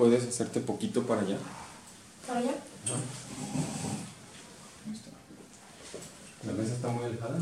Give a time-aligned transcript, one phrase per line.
[0.00, 1.36] puedes hacerte poquito para allá.
[2.26, 2.52] ¿Para allá?
[6.46, 7.38] La mesa está muy alejada.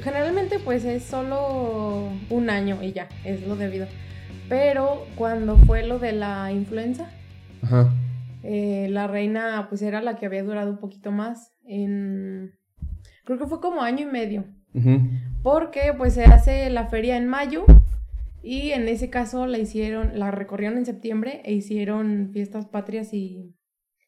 [0.00, 3.88] Generalmente pues es solo un año y ya, es lo debido.
[4.48, 7.10] Pero cuando fue lo de la influenza,
[7.62, 7.92] Ajá.
[8.44, 11.50] eh, la reina pues era la que había durado un poquito más.
[11.72, 12.52] En...
[13.24, 14.44] Creo que fue como año y medio.
[15.42, 17.64] Porque pues se hace la feria en mayo
[18.42, 23.54] y en ese caso la hicieron, la recorrieron en septiembre e hicieron fiestas patrias y,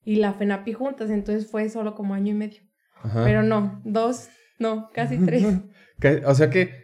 [0.05, 2.62] y la FENAPI juntas, entonces fue solo como año y medio.
[3.02, 3.24] Ajá.
[3.24, 5.44] Pero no, dos, no, casi tres.
[6.27, 6.83] O sea que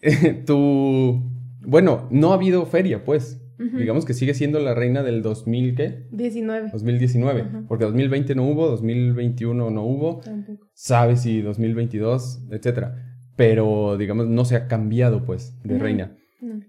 [0.46, 1.22] tú,
[1.60, 3.40] bueno, no ha habido feria, pues.
[3.58, 6.06] Digamos que sigue siendo la reina del 2000, ¿qué?
[6.12, 6.70] 19.
[6.72, 7.40] 2019.
[7.42, 7.64] Ajá.
[7.66, 10.68] Porque 2020 no hubo, 2021 no hubo, Tampoco.
[10.74, 13.16] sabe si 2022, etcétera.
[13.36, 16.16] Pero, digamos, no se ha cambiado, pues, de reina.
[16.40, 16.60] No.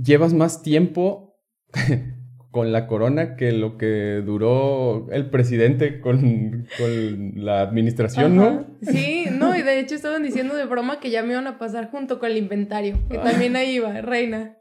[0.00, 1.34] Llevas más tiempo
[2.50, 8.50] con la corona que lo que duró el presidente con, con la administración, Ajá.
[8.50, 8.66] ¿no?
[8.92, 11.90] Sí, no, y de hecho estaban diciendo de broma que ya me iban a pasar
[11.90, 13.22] junto con el inventario, que Ah.
[13.24, 14.56] también ahí iba, reina.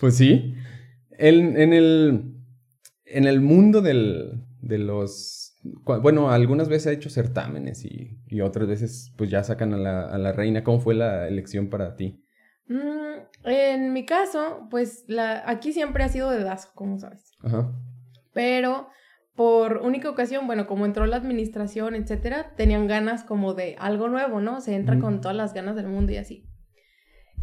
[0.00, 0.54] Pues sí.
[1.18, 2.34] En, en el,
[3.04, 5.56] en el mundo del, de los...
[5.84, 10.06] Bueno, algunas veces ha hecho certámenes y, y otras veces pues ya sacan a la,
[10.06, 10.62] a la reina.
[10.62, 12.22] ¿Cómo fue la elección para ti?
[12.68, 17.32] Mm, en mi caso, pues la, aquí siempre ha sido dedazo, como sabes.
[17.42, 17.72] Ajá.
[18.32, 18.88] Pero
[19.34, 24.40] por única ocasión, bueno, como entró la administración, etcétera, tenían ganas como de algo nuevo,
[24.40, 24.60] ¿no?
[24.60, 26.48] Se entra con todas las ganas del mundo y así.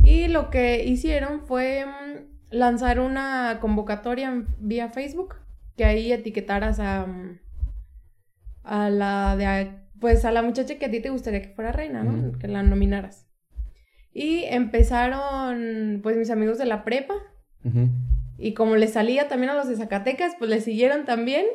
[0.03, 5.35] Y lo que hicieron fue mm, lanzar una convocatoria vía Facebook,
[5.75, 7.39] que ahí etiquetaras a, mm,
[8.63, 12.03] a la de, pues a la muchacha que a ti te gustaría que fuera reina,
[12.03, 12.37] ¿no?
[12.37, 13.27] Que la nominaras.
[14.13, 17.15] Y empezaron, pues mis amigos de la prepa,
[18.37, 21.45] y como le salía también a los de Zacatecas, pues le siguieron también.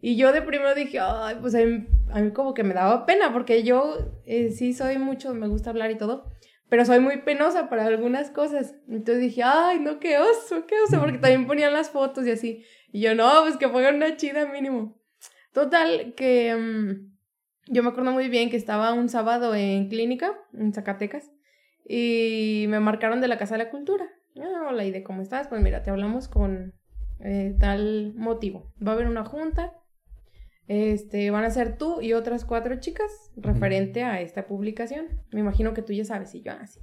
[0.00, 3.04] Y yo de primero dije, ay, pues a mí, a mí como que me daba
[3.04, 6.30] pena, porque yo eh, sí soy mucho, me gusta hablar y todo,
[6.68, 8.74] pero soy muy penosa para algunas cosas.
[8.88, 12.64] Entonces dije, ay, no, qué oso, qué oso, porque también ponían las fotos y así.
[12.92, 15.00] Y yo, no, pues que pongan una chida mínimo.
[15.52, 20.72] Total, que mm, yo me acuerdo muy bien que estaba un sábado en clínica, en
[20.72, 21.30] Zacatecas,
[21.86, 24.06] y me marcaron de la Casa de la Cultura.
[24.40, 25.48] Ah, hola, ¿y de cómo estás?
[25.48, 26.74] Pues mira, te hablamos con
[27.20, 28.72] eh, tal motivo.
[28.84, 29.74] Va a haber una junta.
[30.68, 35.06] Este, van a ser tú y otras cuatro chicas referente a esta publicación.
[35.32, 36.80] Me imagino que tú ya sabes y yo así.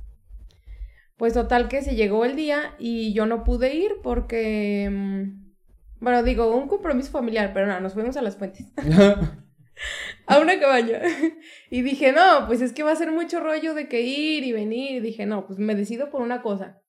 [1.17, 6.23] Pues total que se llegó el día y yo no pude ir porque, mm, bueno,
[6.23, 8.73] digo, un compromiso familiar, pero no, nos fuimos a las fuentes
[10.25, 11.01] a una cabaña.
[11.69, 14.51] Y dije, no, pues es que va a ser mucho rollo de que ir y
[14.51, 14.97] venir.
[14.97, 16.81] Y dije, no, pues me decido por una cosa.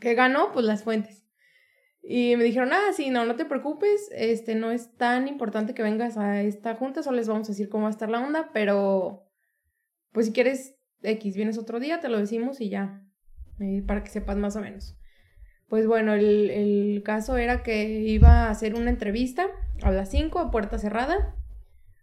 [0.00, 0.52] ¿Qué ganó?
[0.52, 1.21] Pues las fuentes.
[2.02, 5.84] Y me dijeron, ah, sí, no, no te preocupes, este, no es tan importante que
[5.84, 8.50] vengas a esta junta, solo les vamos a decir cómo va a estar la onda,
[8.52, 9.30] pero,
[10.10, 13.06] pues si quieres X, vienes otro día, te lo decimos y ya,
[13.60, 14.96] eh, para que sepas más o menos.
[15.68, 19.46] Pues bueno, el, el caso era que iba a hacer una entrevista
[19.82, 21.36] a las 5 a puerta cerrada,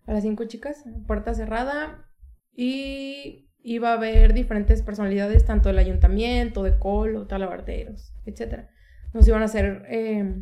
[0.05, 2.09] a las 5 chicas, puerta cerrada,
[2.55, 8.69] y iba a haber diferentes personalidades, tanto del ayuntamiento, de Colo, talabarteros, etcétera
[9.13, 10.41] nos iban a hacer eh,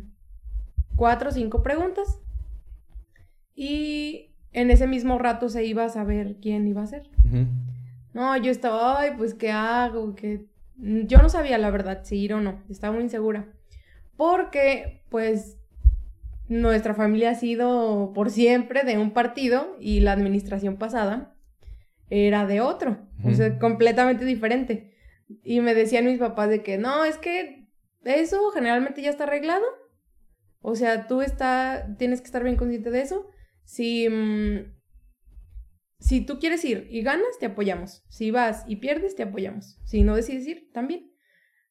[0.96, 2.20] cuatro o cinco preguntas
[3.54, 7.08] y en ese mismo rato se iba a saber quién iba a ser.
[8.14, 10.14] No, yo estaba, ay, pues, ¿qué hago?
[10.14, 10.46] ¿Qué?
[10.76, 13.46] Yo no sabía la verdad si ir o no, estaba muy insegura.
[14.16, 15.58] Porque, pues,
[16.48, 21.34] nuestra familia ha sido por siempre de un partido y la administración pasada
[22.10, 24.94] era de otro, o sea, completamente diferente.
[25.44, 27.57] Y me decían mis papás de que no, es que
[28.04, 29.64] eso generalmente ya está arreglado.
[30.60, 33.30] O sea, tú está, tienes que estar bien consciente de eso.
[33.64, 34.74] Si, mm,
[35.98, 38.04] si tú quieres ir y ganas, te apoyamos.
[38.08, 39.78] Si vas y pierdes, te apoyamos.
[39.84, 41.12] Si no decides ir, también.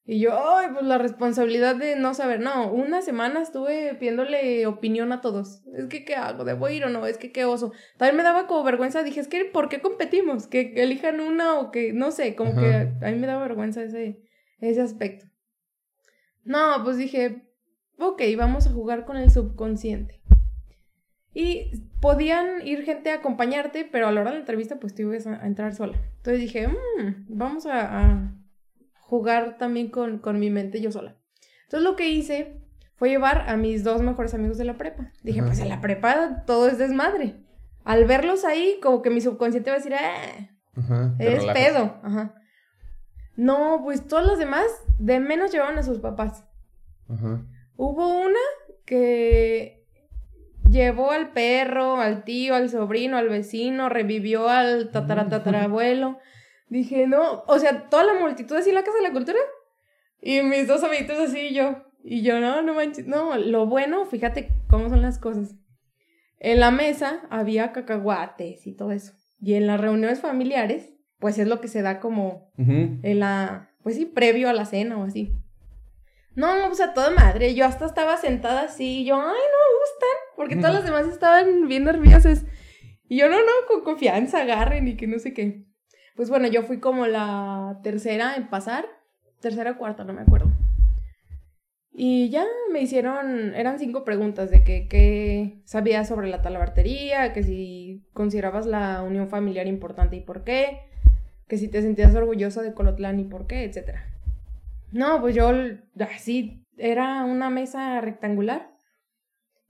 [0.10, 2.40] Y yo, ay, pues la responsabilidad de no saber.
[2.40, 5.64] No, una semana estuve pidiéndole opinión a todos.
[5.76, 6.46] Es que, ¿qué hago?
[6.46, 7.06] ¿Debo ir o no?
[7.06, 7.74] Es que, qué oso.
[7.98, 9.04] También me daba como vergüenza.
[9.04, 10.48] Dije, es que, ¿por qué competimos?
[10.48, 12.62] Que, que elijan una o que, no sé, como Ajá.
[12.62, 14.22] que a mí me daba vergüenza ese,
[14.62, 15.26] ese aspecto.
[16.48, 17.44] No, pues dije,
[18.00, 20.22] ok, vamos a jugar con el subconsciente.
[21.34, 21.70] Y
[22.02, 25.28] podían ir gente a acompañarte, pero a la hora de la entrevista, pues tú ibas
[25.28, 25.98] a, a entrar sola.
[26.18, 28.32] Entonces dije, "Mm, vamos a, a
[29.02, 31.16] jugar también con, con mi mente yo sola.
[31.66, 32.62] Entonces lo que hice
[32.96, 35.12] fue llevar a mis dos mejores amigos de la prepa.
[35.22, 35.48] Dije, Ajá.
[35.50, 37.36] pues en la prepa todo es desmadre.
[37.84, 41.14] al verlos ahí, como que mi subconsciente va a decir, eh, Ajá.
[41.18, 41.54] te es relajas.
[41.68, 42.00] pedo.
[42.04, 42.34] Ajá.
[43.38, 44.66] No, pues todos los demás
[45.00, 46.44] de menos llevaban a sus papás.
[47.08, 47.46] Ajá.
[47.78, 48.40] Hubo una
[48.86, 49.86] que
[50.70, 56.18] llevó al perro, al tío, al sobrino, al vecino, revivió al tataratatarabuelo.
[56.70, 59.40] Dije, no, o sea, toda la multitud así en la Casa de la Cultura.
[60.20, 61.84] Y mis dos amiguitos así y yo.
[62.04, 63.06] Y yo, no, no manches.
[63.06, 65.56] No, lo bueno, fíjate cómo son las cosas.
[66.40, 69.14] En la mesa había cacahuates y todo eso.
[69.40, 73.96] Y en las reuniones familiares, pues es lo que se da como en la, pues
[73.96, 75.34] sí, previo a la cena o así.
[76.36, 77.56] No, no, pues a toda madre.
[77.56, 79.00] Yo hasta estaba sentada así.
[79.02, 80.18] Y yo, ay, no me gustan.
[80.36, 82.46] Porque todas las demás estaban bien nerviosas.
[83.10, 85.66] Y yo, no, no, con confianza, agarren y que no sé qué.
[86.16, 88.86] Pues bueno, yo fui como la tercera en pasar.
[89.40, 90.52] Tercera o cuarta, no me acuerdo.
[91.92, 97.42] Y ya me hicieron, eran cinco preguntas de que, qué sabías sobre la talabartería, que
[97.42, 100.82] si considerabas la unión familiar importante y por qué,
[101.48, 104.06] que si te sentías orgullosa de Colotlán y por qué, etcétera.
[104.92, 105.52] No, pues yo
[106.00, 108.72] así era una mesa rectangular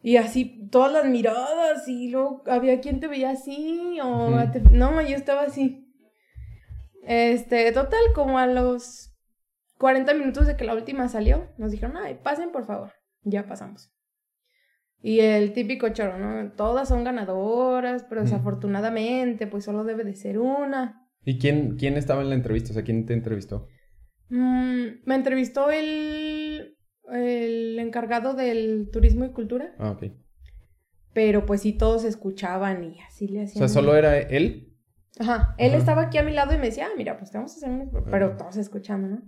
[0.01, 5.01] y así todas las miradas y luego había quien te veía así o te- no,
[5.01, 5.83] yo estaba así.
[7.03, 9.13] Este, total como a los
[9.77, 12.91] 40 minutos de que la última salió, nos dijeron, "Ay, pasen por favor."
[13.23, 13.91] Ya pasamos.
[15.01, 16.51] Y el típico choro, ¿no?
[16.53, 21.06] Todas son ganadoras, pero desafortunadamente, pues solo debe de ser una.
[21.27, 22.69] ¿Y quién, quién estaba en la entrevista?
[22.71, 23.67] O sea, ¿quién te entrevistó?
[24.29, 26.77] Mm, me entrevistó el,
[27.11, 30.05] el encargado del turismo y cultura, Ah, ok.
[31.13, 33.59] pero pues sí todos escuchaban y así le O hacían.
[33.59, 34.73] sea, ¿solo era él?
[35.19, 35.77] Ajá, él Ajá.
[35.79, 37.69] estaba aquí a mi lado y me decía, ah, mira, pues te vamos a hacer
[37.71, 37.91] un...
[38.09, 39.21] Pero todos escuchando, ¿no?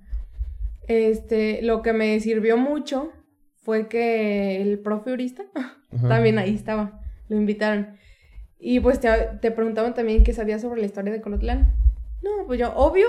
[0.88, 3.12] Este, lo que me sirvió mucho
[3.58, 5.44] fue que el profe Urista
[6.08, 7.98] también ahí estaba, lo invitaron.
[8.58, 9.10] Y pues te,
[9.42, 11.74] te preguntaban también qué sabías sobre la historia de Colotlán.
[12.38, 13.08] No, pues yo, obvio,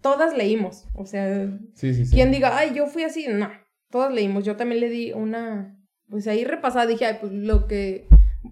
[0.00, 2.14] todas leímos, o sea, Sí, sí, sí.
[2.14, 3.50] quien diga, ay, yo fui así, no,
[3.90, 4.44] todas leímos.
[4.44, 8.08] Yo también le di una, pues ahí repasada, dije, ay, pues lo que,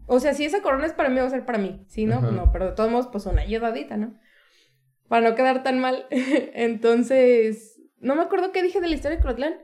[0.06, 1.84] o sea, si esa corona es para mí, va a ser para mí.
[1.88, 4.14] Si no, pues no, pero de todos modos, pues una ayudadita, ¿no?
[5.08, 6.06] Para no quedar tan mal.
[6.54, 9.54] Entonces, no me acuerdo qué dije de la historia de Crotlán.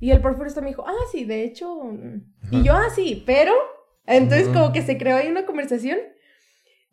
[0.00, 1.92] Y el profesor me dijo, ah, sí, de hecho.
[2.50, 2.64] Y Ajá.
[2.64, 3.52] yo, ah, sí, pero.
[4.06, 4.60] Entonces, Ajá.
[4.60, 5.98] como que se creó ahí una conversación.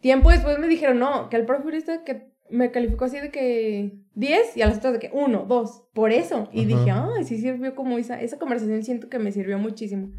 [0.05, 4.55] Tiempo después me dijeron, no, que el profesor que me calificó así de que 10
[4.55, 6.47] y a las otras de que 1, 2, por eso.
[6.53, 6.67] Y Ajá.
[6.67, 10.11] dije, ay, sí sirvió como esa, esa conversación, siento que me sirvió muchísimo.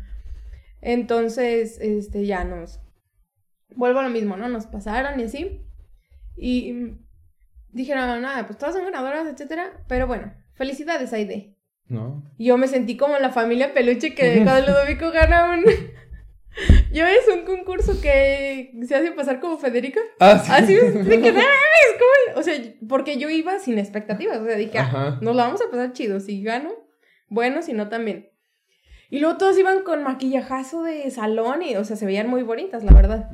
[0.81, 2.81] Entonces, este, ya nos,
[3.77, 4.49] vuelvo a lo mismo, ¿no?
[4.49, 5.65] Nos pasaron y así.
[6.37, 6.97] Y
[7.71, 9.85] dijeron, nada, pues todas son ganadoras, etcétera.
[9.87, 11.55] Pero bueno, felicidades, Aide.
[11.87, 12.25] ¿No?
[12.41, 15.65] Yo me sentí como la familia peluche que cuando Ludovico gana un...
[16.93, 20.01] Yo es un concurso que se hace pasar como Federica.
[20.19, 20.51] Ah, sí.
[20.53, 22.41] Así es, de que, "No mames, ¿cómo?".
[22.41, 22.55] O sea,
[22.89, 24.39] porque yo iba sin expectativas.
[24.39, 26.21] O sea, dije, ah, nos la vamos a pasar chido.
[26.21, 26.71] Si gano,
[27.29, 28.31] bueno, si no, también.
[29.11, 32.83] Y luego todos iban con maquillajazo de salón y, o sea, se veían muy bonitas,
[32.83, 33.31] la verdad.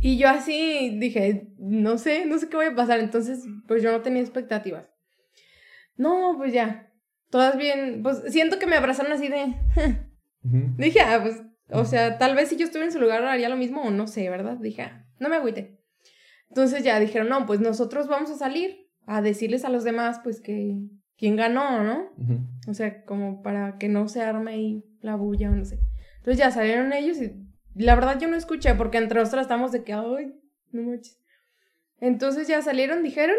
[0.00, 3.00] Y yo así dije, no sé, no sé qué voy a pasar.
[3.00, 4.86] Entonces, pues yo no tenía expectativas.
[5.96, 6.90] No, pues ya.
[7.30, 9.54] Todas bien, pues siento que me abrazaron así de...
[10.78, 13.56] Dije, ah, pues, o sea, tal vez si yo estuviera en su lugar haría lo
[13.56, 14.56] mismo o no sé, ¿verdad?
[14.56, 15.78] Dije, ah, no me agüite.
[16.48, 20.40] Entonces ya dijeron, no, pues nosotros vamos a salir a decirles a los demás, pues,
[20.40, 20.78] que
[21.16, 22.10] quién ganó, ¿no?
[22.68, 25.78] O sea, como para que no se arme ahí la bulla o no sé.
[26.18, 27.32] Entonces ya salieron ellos y
[27.74, 30.34] la verdad yo no escuché porque entre nosotros estamos de que, ay,
[30.72, 31.18] no manches.
[32.00, 33.36] Entonces ya salieron, dijeron,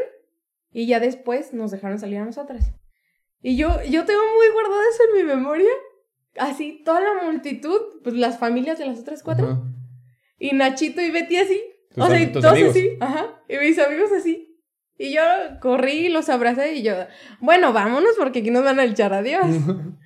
[0.72, 2.74] y ya después nos dejaron salir a nosotras.
[3.42, 5.70] Y yo, yo tengo muy guardado eso en mi memoria.
[6.40, 9.48] Así, toda la multitud, pues las familias de las otras cuatro.
[9.48, 9.62] Ajá.
[10.40, 11.62] Y Nachito y Betty así.
[11.98, 12.72] O sea, y todos amigos.
[12.72, 12.98] así.
[13.00, 13.42] Ajá.
[13.50, 14.46] Y mis amigos así.
[14.98, 15.22] Y yo
[15.62, 16.94] corrí, los abracé y yo,
[17.40, 19.46] bueno, vámonos porque aquí nos van a echar adiós.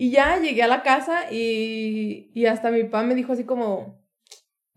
[0.00, 4.00] Y ya llegué a la casa y, y hasta mi papá me dijo así como,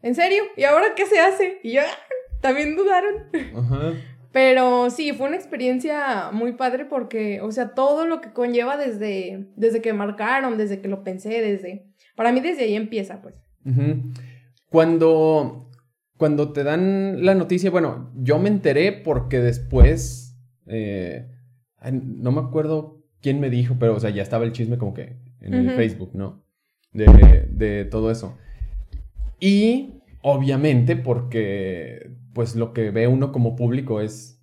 [0.02, 0.42] ¿en serio?
[0.58, 1.60] ¿Y ahora qué se hace?
[1.62, 3.30] Y yo, "Ah", también dudaron.
[3.56, 3.94] Ajá.
[4.32, 9.50] Pero sí, fue una experiencia muy padre porque, o sea, todo lo que conlleva desde,
[9.56, 11.88] desde que marcaron, desde que lo pensé, desde...
[12.16, 13.36] Para mí desde ahí empieza, pues.
[14.70, 15.70] Cuando,
[16.18, 21.28] cuando te dan la noticia, bueno, yo me enteré porque después, eh,
[21.92, 25.18] no me acuerdo quién me dijo, pero, o sea, ya estaba el chisme como que
[25.42, 25.72] en el.
[25.72, 26.44] Facebook, ¿no?
[26.94, 28.38] De, de todo eso.
[29.40, 34.42] Y, obviamente, porque, pues, lo que ve uno como público es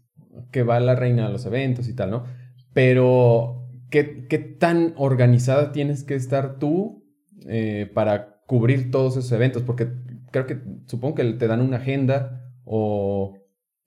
[0.50, 2.24] que va la reina a los eventos y tal, ¿no?
[2.72, 7.04] Pero, ¿qué, qué tan organizada tienes que estar tú
[7.46, 9.62] eh, para cubrir todos esos eventos?
[9.62, 9.88] Porque
[10.30, 13.34] creo que supongo que te dan una agenda o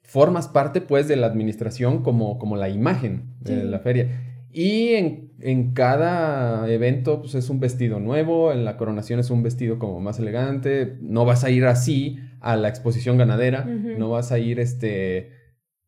[0.01, 3.67] formas parte pues de la administración como, como la imagen de Sí.
[3.67, 4.30] la feria.
[4.53, 9.43] Y en, en cada evento pues es un vestido nuevo, en la coronación es un
[9.43, 14.31] vestido como más elegante, no vas a ir así a la exposición ganadera, no vas
[14.31, 15.31] a ir este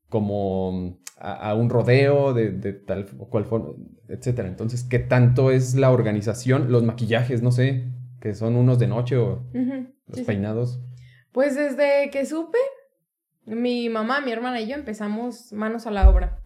[0.07, 3.73] como a, a un rodeo de, de tal o cual forma,
[4.07, 4.47] etcétera.
[4.47, 6.71] Entonces, ¿qué tanto es la organización?
[6.71, 7.91] Los maquillajes, no sé,
[8.21, 9.43] que son unos de noche o
[10.07, 10.23] los sí.
[10.23, 10.79] peinados.
[11.31, 12.59] Pues desde que supe,
[13.45, 16.42] mi mamá, mi hermana y yo empezamos manos a la obra.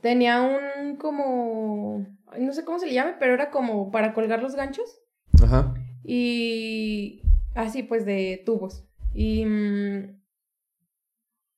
[0.00, 2.06] Tenía un como,
[2.38, 5.00] no sé cómo se le llame, pero era como para colgar los ganchos
[5.42, 5.74] Ajá.
[6.04, 7.22] y
[7.54, 8.84] así pues de tubos.
[9.12, 10.20] Y mm,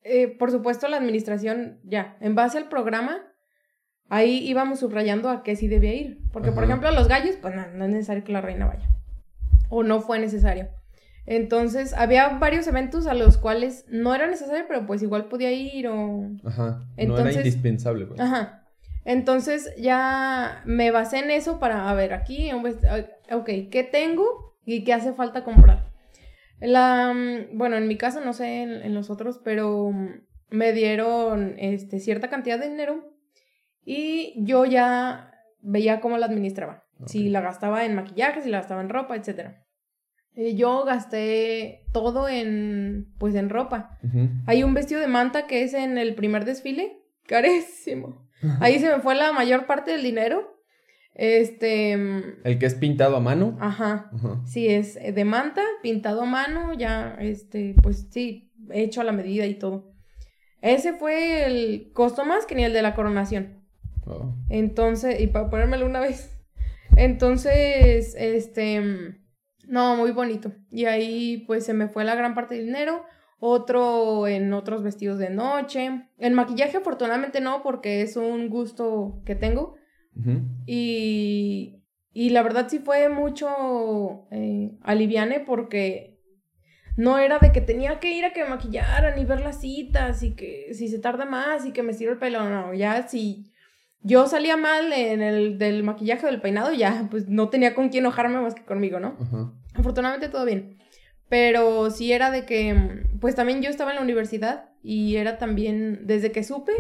[0.02, 3.18] eh, por supuesto la administración ya, en base al programa,
[4.08, 6.20] ahí íbamos subrayando a qué sí debía ir.
[6.32, 8.88] Porque por ejemplo a los gallos, pues no, no es necesario que la reina vaya.
[9.68, 10.68] O no fue necesario.
[11.32, 15.86] Entonces, había varios eventos a los cuales no era necesario, pero pues igual podía ir
[15.86, 16.28] o...
[16.44, 16.80] Ajá.
[16.80, 18.18] no Entonces- era indispensable, pues.
[18.18, 18.66] Ajá.
[19.04, 24.92] Entonces ya me basé en eso para, a ver, aquí, ok, ¿qué tengo y qué
[24.92, 25.92] hace falta comprar?
[26.58, 30.08] La, mm, bueno, en mi caso, no sé en, en los otros, pero mm,
[30.50, 33.14] me dieron este, cierta cantidad de dinero
[33.84, 36.82] y yo ya veía cómo la administraba.
[37.06, 39.52] Si la gastaba en maquillaje, si la gastaba en ropa, etc.
[40.36, 43.98] yo gasté todo en, pues, en ropa.
[44.46, 48.28] Hay un vestido de manta que es en el primer desfile, carísimo.
[48.60, 50.56] Ahí se me fue la mayor parte del dinero.
[51.14, 53.56] Este, mm, El que es pintado a mano.
[53.60, 54.10] ajá.
[54.14, 54.40] Ajá.
[54.46, 59.12] Sí, es eh, de manta, pintado a mano, ya, este, pues sí, hecho a la
[59.12, 59.92] medida y todo.
[60.62, 63.60] Ese fue el costo más que ni el de la coronación.
[64.06, 64.34] Oh.
[64.48, 66.38] Entonces, y para ponérmelo una vez.
[66.96, 69.19] Entonces, este, mm,
[69.70, 70.52] no, muy bonito.
[70.70, 73.04] Y ahí, pues, se me fue la gran parte del dinero.
[73.38, 76.08] Otro en otros vestidos de noche.
[76.18, 79.76] En maquillaje, afortunadamente no, porque es un gusto que tengo.
[80.66, 86.18] Y, y la verdad sí fue mucho eh, aliviane porque
[86.96, 90.22] no era de que tenía que ir a que me maquillaran y ver las citas
[90.22, 93.50] y que si se tarda más y que me estiro el pelo, no, ya si
[94.02, 97.88] yo salía mal en el del maquillaje o del peinado, ya pues no tenía con
[97.88, 99.16] quién enojarme más que conmigo, ¿no?
[99.20, 99.52] Ajá.
[99.74, 100.78] Afortunadamente todo bien.
[101.28, 106.06] Pero sí era de que, pues también yo estaba en la universidad y era también,
[106.06, 106.72] desde que supe,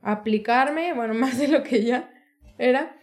[0.00, 2.10] aplicarme, bueno, más de lo que ya
[2.58, 2.96] era,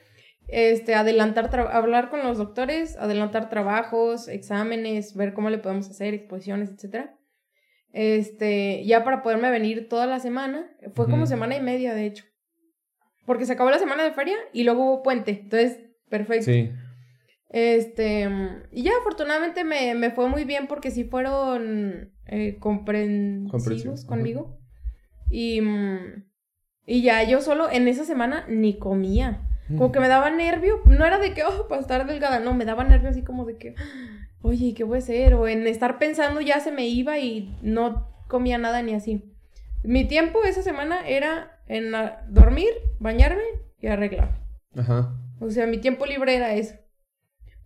[0.47, 6.69] este, adelantar, hablar con los doctores, adelantar trabajos, exámenes, ver cómo le podemos hacer, exposiciones,
[6.69, 7.15] etcétera.
[7.93, 12.25] Este, ya para poderme venir toda la semana, fue como semana y media, de hecho.
[13.25, 15.79] Porque se acabó la semana de feria y luego hubo puente, entonces,
[16.09, 16.51] perfecto.
[16.51, 16.71] Sí.
[17.55, 23.49] Este, mm, y ya afortunadamente me, me fue muy bien porque sí fueron eh, comprensivos
[23.49, 24.07] Comprensivos, ajá.
[24.09, 24.59] conmigo.
[25.29, 26.25] Y, mm,
[26.85, 29.39] y ya yo solo en esa semana ni comía.
[29.69, 32.65] Como que me daba nervio, no era de que, oh, para estar delgada, no, me
[32.65, 33.73] daba nervio así como de que,
[34.41, 35.33] oye, ¿qué voy a hacer?
[35.33, 39.23] O en estar pensando ya se me iba y no comía nada ni así.
[39.81, 41.93] Mi tiempo esa semana era en
[42.27, 42.67] dormir,
[42.99, 43.43] bañarme
[43.79, 44.35] y arreglarme.
[44.75, 45.15] Ajá.
[45.39, 46.75] O sea, mi tiempo libre era eso.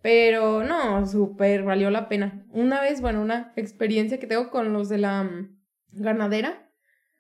[0.02, 2.46] Pero no, súper valió la pena.
[2.52, 5.58] Una vez, bueno, una experiencia que tengo con los de la mm,
[5.92, 6.70] ganadera.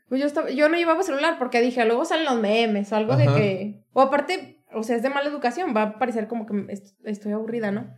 [0.07, 3.25] Pues yo, estaba, yo no llevaba celular porque dije, luego salen los memes algo de
[3.36, 3.83] que...
[3.93, 7.31] O aparte, o sea, es de mala educación, va a parecer como que est- estoy
[7.33, 7.93] aburrida, ¿no?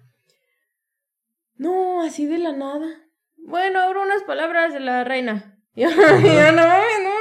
[1.56, 2.88] No, así de la nada.
[3.38, 5.58] Bueno, ahora unas palabras de la reina.
[5.76, 7.12] Yo, yo, no no.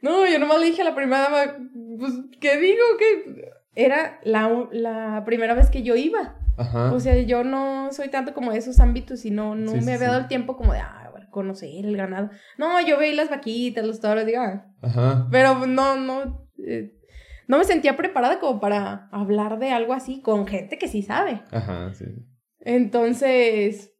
[0.00, 1.56] No, yo nomás le dije a la primera dama,
[1.98, 2.82] pues, ¿qué digo?
[2.98, 3.52] ¿Qué?
[3.74, 6.38] Era la, la primera vez que yo iba.
[6.56, 6.92] Ajá.
[6.92, 9.86] O sea, yo no soy tanto como de esos ámbitos y no, no Sí, sí,
[9.86, 12.30] me había dado el tiempo como de, ah, bueno, conocer el ganado.
[12.58, 15.28] No, yo veía las vaquitas, los toros, digo, ah, Ajá.
[15.30, 16.94] pero no, no, eh,
[17.48, 21.42] no me sentía preparada como para hablar de algo así con gente que sí sabe.
[21.50, 22.06] Ajá, sí.
[22.60, 23.92] Entonces,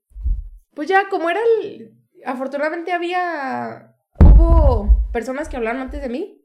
[0.75, 1.93] pues ya como era el...
[2.25, 3.95] Afortunadamente había...
[4.21, 6.44] Hubo personas que hablaron antes de mí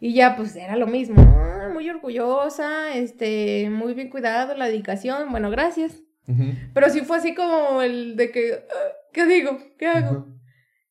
[0.00, 1.16] y ya pues era lo mismo.
[1.20, 6.02] "Ah, Muy orgullosa, este, muy bien cuidado, la dedicación, bueno, gracias.
[6.74, 9.58] Pero sí fue así como el de que, "Ah, ¿qué digo?
[9.78, 10.26] ¿Qué hago?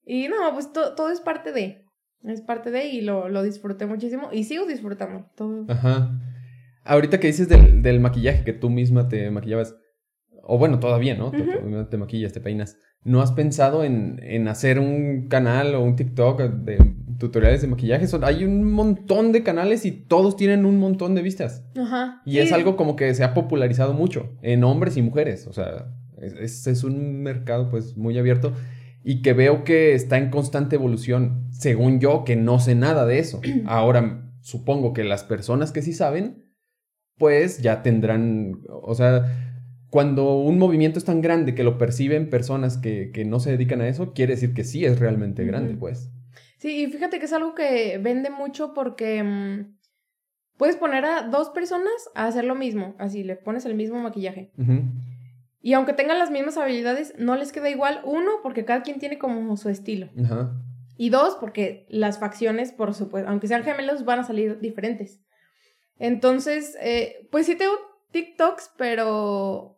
[0.06, 1.86] Y no, pues to- todo es parte de,
[2.24, 5.66] es parte de y lo, lo disfruté muchísimo y sigo disfrutando todo.
[5.70, 6.12] Ajá.
[6.86, 9.76] Ahorita que dices del, del maquillaje, que tú misma te maquillabas,
[10.48, 11.28] o bueno, todavía, ¿no?
[11.28, 11.38] Ujú.
[11.38, 12.78] tú misma te maquillas, te peinas.
[13.04, 16.78] ¿No has pensado en, en hacer un canal o un TikTok de
[17.20, 18.08] tutoriales de maquillaje?
[18.08, 21.64] Son- hay un montón de canales y todos tienen un montón de vistas.
[21.78, 22.22] Ajá.
[22.26, 22.40] Y sí.
[22.40, 25.48] es algo como que se ha popularizado mucho en hombres y mujeres.
[25.48, 28.52] O sea, Es, es un mercado pues muy abierto
[29.04, 33.20] y que veo que está en constante evolución, según yo, que no sé nada de
[33.20, 33.40] eso.
[33.68, 36.44] Ahora, supongo que las personas que sí saben,
[37.18, 39.57] pues ya tendrán, o sea,
[39.90, 43.82] cuando un movimiento es tan grande que lo perciben personas que, que no se dedican
[43.82, 46.10] a eso, quiere decir que sí es realmente grande, pues.
[46.58, 49.78] Sí, y fíjate que es algo que vende mucho porque mm,
[50.58, 54.52] puedes poner a dos personas a hacer lo mismo, así le pones el mismo maquillaje.
[55.62, 58.02] Y aunque tengan las mismas habilidades, no les queda igual.
[58.06, 60.10] Uno, porque cada quien tiene como su estilo.
[60.24, 60.54] Ajá.
[60.98, 65.22] Y dos, porque las facciones, por supuesto, aunque sean gemelos, van a salir diferentes.
[66.00, 67.74] Entonces, eh, pues sí tengo
[68.12, 69.77] TikToks, pero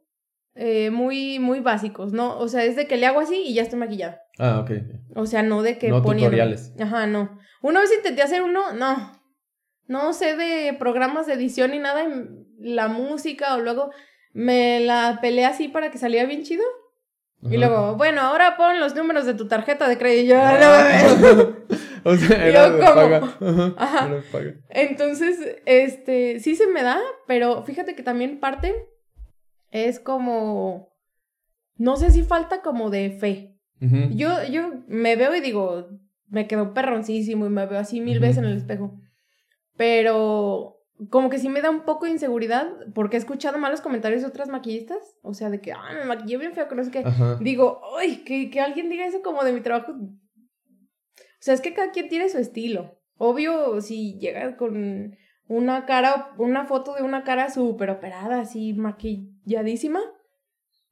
[0.61, 2.37] eh, muy, muy básicos, ¿no?
[2.37, 4.21] O sea, es de que le hago así y ya estoy maquillada.
[4.37, 4.71] Ah, ok.
[5.15, 6.73] O sea, no de que No poniendo- tutoriales.
[6.79, 7.39] Ajá, no.
[7.61, 9.11] Una vez intenté hacer uno, no.
[9.87, 13.89] No sé de programas de edición ni nada, y la música o luego
[14.33, 16.63] me la peleé así para que saliera bien chido.
[17.49, 20.33] Y luego, bueno, ahora pon los números de tu tarjeta de crédito.
[20.33, 21.47] Yo, "Ah, no mames".
[22.03, 22.83] o sea, Yo, era ¿cómo?
[22.83, 23.37] paga.
[23.77, 24.07] Ajá.
[24.07, 24.53] Era paga.
[24.69, 28.75] Entonces, este, sí se me da, pero fíjate que también parte
[29.71, 30.93] es como,
[31.75, 33.55] no sé si falta como de fe.
[34.11, 35.87] Yo, yo me veo y digo,
[36.27, 38.99] me quedo perroncísimo y me veo así mil veces en el espejo.
[39.77, 44.21] Pero como que sí me da un poco de inseguridad porque he escuchado malos comentarios
[44.21, 45.15] de otras maquillistas.
[45.21, 46.99] O sea, de que, ah, me maquillé bien feo, que no sé qué.
[47.05, 47.37] Ajá.
[47.39, 49.93] Digo, ay, que, que alguien diga eso como de mi trabajo.
[49.93, 52.99] O sea, es que cada quien tiene su estilo.
[53.15, 55.15] Obvio, si llega con
[55.49, 59.99] una cara, una foto de una cara súper operada, así maquilladísima,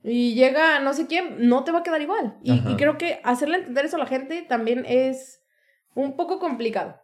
[0.04, 2.38] y llega no sé quién, no te va a quedar igual.
[2.42, 5.42] Y, creo que hacerle entender eso a la gente también es
[5.94, 6.96] un poco complicado.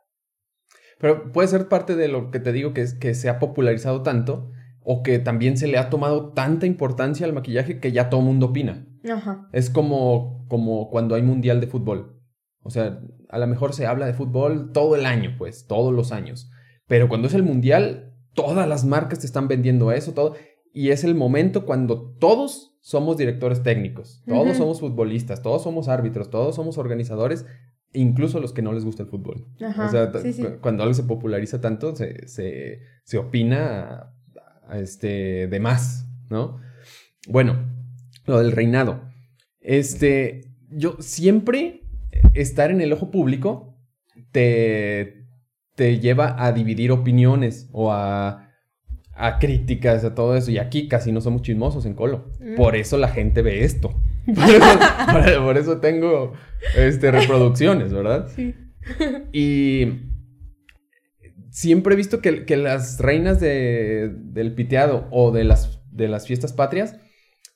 [0.99, 4.01] Pero puede ser parte de lo que te digo que es que se ha popularizado
[4.01, 4.49] tanto
[4.81, 8.27] o que también se le ha tomado tanta importancia al maquillaje que ya todo el
[8.27, 8.87] mundo opina.
[9.09, 9.47] Ajá.
[9.51, 12.19] Es como, como cuando hay mundial de fútbol.
[12.63, 16.11] O sea, a lo mejor se habla de fútbol todo el año, pues, todos los
[16.11, 16.49] años.
[16.87, 20.35] Pero cuando es el mundial, todas las marcas te están vendiendo eso, todo.
[20.73, 26.29] Y es el momento cuando todos somos directores técnicos, todos somos futbolistas, todos somos árbitros,
[26.29, 27.45] todos somos organizadores,
[27.93, 29.45] incluso los que no les gusta el fútbol.
[29.61, 29.85] Ajá.
[29.87, 30.43] O sea, sí, sí.
[30.61, 34.13] cuando algo se populariza tanto, se, se, se opina a-
[34.67, 36.59] a este, de más, ¿no?
[37.27, 37.57] Bueno,
[38.25, 39.01] lo del reinado.
[39.59, 41.83] Este, yo siempre
[42.33, 43.77] estar en el ojo público
[44.31, 45.22] te,
[45.75, 48.49] te lleva a dividir opiniones o a,
[49.13, 50.51] a críticas, a todo eso.
[50.51, 52.31] Y aquí casi no somos chismosos en Colo.
[52.39, 52.55] Mm.
[52.55, 53.93] Por eso la gente ve esto.
[54.25, 54.79] Por eso,
[55.11, 56.33] por- por eso tengo
[56.77, 58.29] este, reproducciones, ¿verdad?
[58.35, 58.55] Sí.
[59.33, 59.87] Y
[61.49, 66.25] siempre he visto que, que las reinas de- del piteado o de las, de las
[66.27, 66.95] fiestas patrias,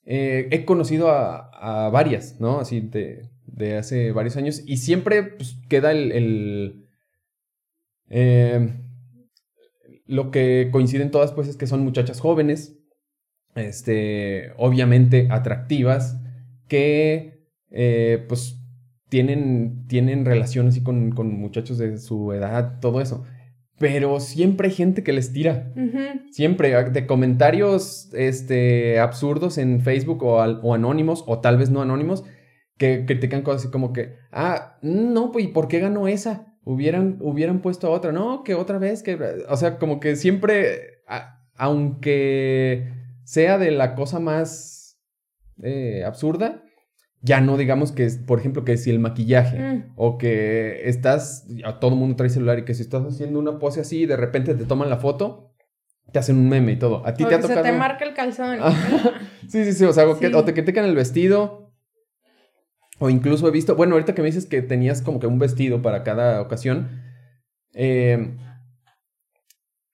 [0.06, 1.50] eh, he conocido a,
[1.86, 2.60] a varias, ¿no?
[2.60, 4.62] Así de, de hace varios años.
[4.66, 6.12] Y siempre pues, queda el...
[6.12, 6.87] el,
[8.10, 8.70] eh,
[10.06, 12.78] lo que coinciden todas, pues, es que son muchachas jóvenes,
[13.56, 16.20] este, obviamente atractivas,
[16.68, 18.60] que, eh, pues,
[19.10, 23.24] tienen, tienen relación así con, con muchachos de su edad, todo eso.
[23.80, 25.72] Pero siempre hay gente que les tira.
[26.32, 31.70] Siempre, ah, de comentarios este, absurdos en Facebook o, al- o anónimos, o tal vez
[31.70, 32.24] no anónimos,
[32.78, 36.47] que critican cosas así como que, ah, no, pues, ¿y por qué ganó esa?
[36.70, 41.00] Hubieran, hubieran puesto a otra, no, que otra vez, que, o sea, como que siempre,
[41.08, 42.92] a- aunque
[43.24, 45.00] sea de la cosa más
[45.64, 46.64] eh, absurda,
[47.22, 49.94] ya no digamos que, por ejemplo, que si el maquillaje, Mm.
[49.96, 53.82] o que estás, a todo mundo trae celular y que si estás haciendo una pose
[53.82, 55.54] así y de repente te toman la foto,
[56.12, 57.06] te hacen un meme y todo.
[57.08, 57.66] A ti O te ha que se tocado.
[57.66, 58.60] te marca el calzón.
[59.48, 61.67] Sí, sí, sí, o sea, o, que- o te critican el vestido.
[63.00, 65.82] O incluso he visto, bueno, ahorita que me dices que tenías como que un vestido
[65.82, 66.90] para cada ocasión,
[67.74, 68.32] eh,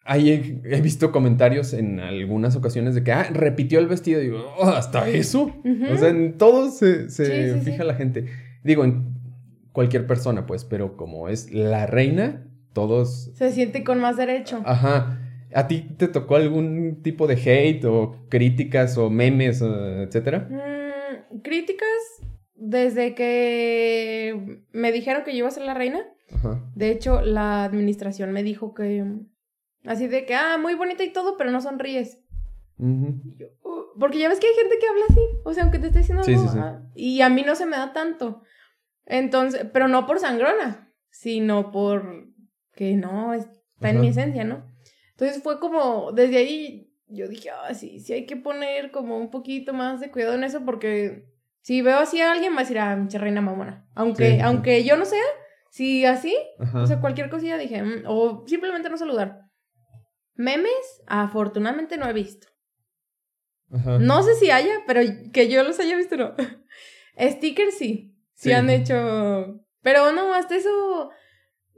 [0.05, 4.21] ahí he, he visto comentarios en algunas ocasiones de que, ah, repitió el vestido.
[4.21, 5.51] Y digo, "Oh, hasta eso.
[5.91, 7.87] O sea, en todo se, se Sí, sí, fija sí.
[7.87, 8.25] la gente.
[8.63, 9.13] Digo, en
[9.73, 13.31] cualquier persona, pues, pero como es la reina, todos...
[13.35, 14.61] Se siente con más derecho.
[14.65, 15.19] Ajá.
[15.53, 20.47] ¿A ti te tocó algún tipo de hate o críticas o memes, etcétera?
[20.49, 21.87] Mm, críticas
[22.55, 26.05] desde que me dijeron que yo iba a ser la reina.
[26.33, 26.61] Ajá.
[26.75, 29.03] De hecho, la administración me dijo que
[29.85, 32.19] así de que, ah, muy bonita y todo, pero no sonríes.
[32.77, 35.87] Yo, "Uh", porque ya ves que hay gente que habla así, o sea, aunque te
[35.87, 36.59] esté diciendo Sí, algo, sí, sí.
[36.59, 38.41] ah, y a mí no se me da tanto.
[39.05, 42.27] Entonces, pero no por sangrona, sino por
[42.75, 44.65] que no está en mi esencia, ¿no?
[45.11, 49.29] Entonces fue como, desde ahí yo dije, ah, sí, sí hay que poner como un
[49.29, 51.25] poquito más de cuidado en eso porque
[51.63, 53.87] si veo así a alguien va a decir, ah, pinche reina mamona.
[53.95, 54.41] Aunque, Sí, sí.
[54.41, 55.23] aunque yo no sea,
[55.71, 56.83] si así, Ajá.
[56.83, 59.39] o sea, cualquier cosilla dije, "Mm", o simplemente no saludar.
[60.35, 62.47] Memes, afortunadamente no he visto.
[63.71, 63.97] Ajá.
[63.97, 66.35] No sé si haya, pero que yo los haya visto, no.
[67.17, 68.15] Stickers sí.
[68.35, 68.51] Sí, Sí.
[68.51, 69.59] han hecho.
[69.81, 71.09] Pero no, hasta eso.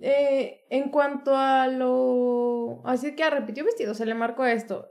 [0.01, 2.81] eh, en cuanto a lo.
[2.85, 4.89] Así que a repitió vestido, se le marcó esto.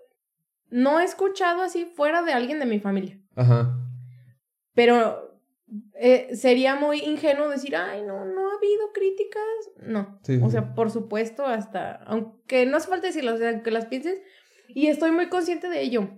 [0.70, 3.18] No he escuchado así fuera de alguien de mi familia.
[3.36, 3.76] Ajá.
[4.74, 5.40] Pero
[5.94, 9.42] eh, sería muy ingenuo decir, ay, no, no ha habido críticas.
[9.78, 10.18] No.
[10.22, 10.52] Sí, o sí.
[10.52, 11.94] sea, por supuesto, hasta.
[12.04, 14.20] Aunque no hace falta decirlo, o sea, que las pienses.
[14.68, 16.10] Y estoy muy consciente de ello.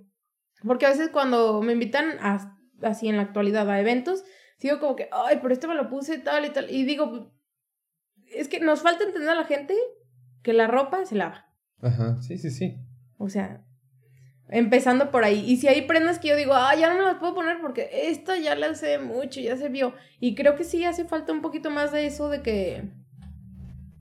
[0.66, 4.25] Porque a veces cuando me invitan a- así en la actualidad a eventos,
[4.59, 6.71] sigo como que, ay, pero este me lo puse tal y tal.
[6.71, 7.33] Y digo,
[8.35, 9.75] es que nos falta entender a la gente
[10.42, 11.47] que la ropa se lava.
[11.83, 12.21] Ajá.
[12.23, 12.77] Sí, sí, sí.
[13.19, 13.66] O sea,
[14.49, 15.45] empezando por ahí.
[15.47, 17.89] Y si hay prendas que yo digo, ah, ya no me las puedo poner porque
[17.93, 19.95] esta ya la usé mucho, ya se vio.
[20.21, 22.85] Y creo que sí hace falta un poquito más de eso de que.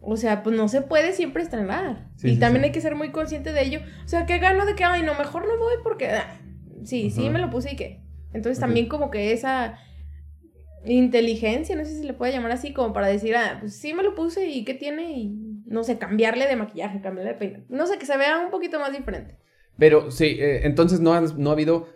[0.08, 2.10] O sea, pues no se puede siempre estrenar.
[2.16, 2.68] Sí, y sí, también sí.
[2.68, 3.80] hay que ser muy consciente de ello.
[4.04, 6.10] O sea, que gano de que, ay, no, mejor no voy porque.
[6.10, 6.40] ah,
[6.84, 8.02] sí, sí, me lo puse y qué.
[8.34, 9.80] Entonces también como que esa
[10.84, 13.94] inteligencia, no sé si se le puede llamar así, como para decir, ah, pues sí
[13.94, 17.64] me lo puse y qué tiene y no sé, cambiarle de maquillaje, cambiarle de peinado.
[17.70, 19.40] No sé, que se vea un poquito más diferente.
[19.78, 21.88] Pero sí, eh, entonces no, han- no ha habido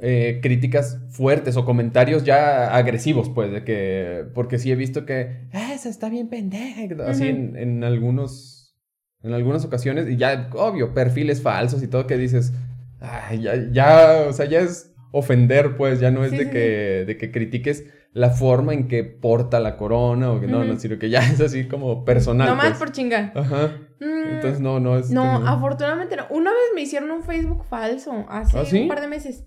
[0.00, 4.24] eh, críticas fuertes o comentarios ya agresivos, pues, de que.
[4.34, 5.46] Porque sí he visto que.
[5.52, 6.82] "Ah, esa está bien pendeja.
[7.06, 8.74] Así en, en algunos.
[9.22, 10.08] En algunas ocasiones.
[10.08, 12.52] Y ya, obvio, perfiles falsos y todo que dices.
[13.00, 14.24] Ay, ya, ya.
[14.28, 16.00] O sea, ya es ofender, pues.
[16.00, 17.04] Ya no es Sí, de sí, que.
[17.06, 20.32] de que critiques la forma en que porta la corona.
[20.32, 22.48] O que no, no, sino que ya es así como personal.
[22.48, 22.78] Nomás pues.
[22.78, 23.32] por chingar.
[23.36, 23.76] Ajá.
[24.02, 25.10] Entonces no, no es.
[25.10, 26.26] no, afortunadamente no.
[26.30, 28.82] Una vez me hicieron un Facebook falso, hace ¿Ah, sí?
[28.82, 29.44] un par de meses.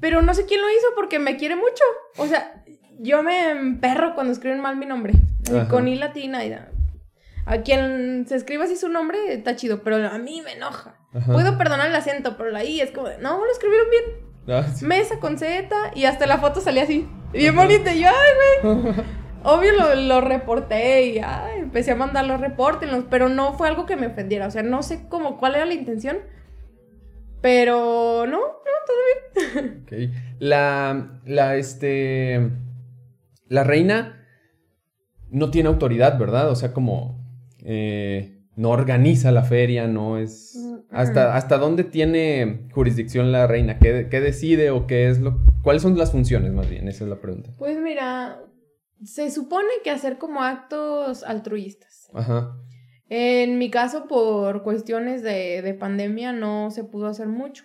[0.00, 1.84] Pero no sé quién lo hizo porque me quiere mucho.
[2.16, 2.64] O sea,
[3.00, 5.14] yo me emperro cuando escriben mal mi nombre.
[5.48, 5.68] Ajá.
[5.68, 6.70] Con I latina y da-
[7.46, 10.96] A quien se escriba así su nombre está chido, pero a mí me enoja.
[11.14, 11.32] Ajá.
[11.32, 14.04] Puedo perdonar el acento, pero la I es como, de, no, lo escribieron bien.
[14.50, 14.84] Ah, sí.
[14.84, 17.06] Mesa con Z y hasta la foto salía así.
[17.32, 17.92] Bien bonita.
[17.94, 18.94] Y yo, ay, güey.
[19.44, 23.96] Obvio lo, lo reporté y ay, empecé a mandarlo, repórtenlos, pero no fue algo que
[23.96, 24.46] me ofendiera.
[24.46, 26.18] O sea, no sé cómo cuál era la intención.
[27.40, 29.82] Pero no, no, todo bien.
[29.82, 29.92] Ok.
[30.40, 32.50] La, la, este,
[33.48, 34.26] la reina
[35.30, 36.50] no tiene autoridad, ¿verdad?
[36.50, 37.18] O sea, como
[37.64, 40.56] eh, no organiza la feria, no es...
[40.56, 41.36] Mm, ¿Hasta, mm.
[41.36, 43.78] ¿Hasta dónde tiene jurisdicción la reina?
[43.78, 45.38] ¿Qué, qué decide o qué es lo...
[45.62, 46.88] ¿Cuáles son las funciones, más bien?
[46.88, 47.50] Esa es la pregunta.
[47.58, 48.40] Pues mira,
[49.04, 52.08] se supone que hacer como actos altruistas.
[52.14, 52.56] Ajá.
[53.08, 57.64] En mi caso, por cuestiones de, de pandemia, no se pudo hacer mucho.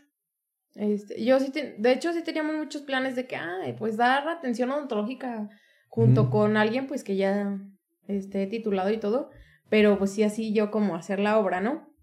[0.75, 4.27] Este, yo sí, te- de hecho, sí teníamos muchos planes de que, ay, pues dar
[4.27, 5.49] atención odontológica
[5.89, 7.59] junto con alguien, pues que ya
[8.07, 9.29] esté titulado y todo,
[9.69, 11.93] pero pues sí, así yo como hacer la obra, ¿no?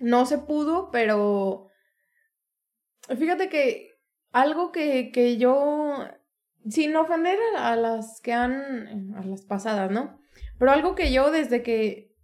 [0.00, 1.68] No se pudo, pero
[3.08, 3.90] fíjate que
[4.32, 6.06] algo que, que yo,
[6.68, 10.20] sin ofender a, las que han, a las pasadas, ¿no?
[10.58, 12.14] Pero algo que yo desde que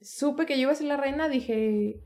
[0.00, 2.02] supe que yo iba a ser la reina, dije,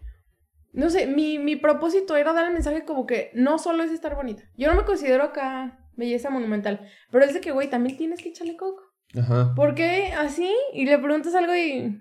[0.73, 4.15] no sé, mi, mi propósito era dar el mensaje como que no solo es estar
[4.15, 4.45] bonita.
[4.57, 8.29] Yo no me considero acá belleza monumental, pero es de que, güey, también tienes que
[8.29, 8.83] echarle coco.
[9.19, 9.55] Ajá.
[9.55, 10.53] ¿Por qué así?
[10.73, 12.01] Y le preguntas algo y...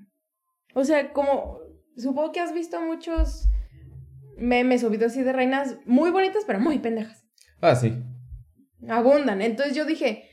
[0.73, 1.59] O sea, como...
[1.95, 3.47] Supongo que has visto muchos
[4.37, 7.25] memes o videos así de reinas muy bonitas, pero muy pendejas.
[7.61, 8.03] Ah, sí.
[8.89, 9.41] Abundan.
[9.41, 10.29] Entonces yo dije,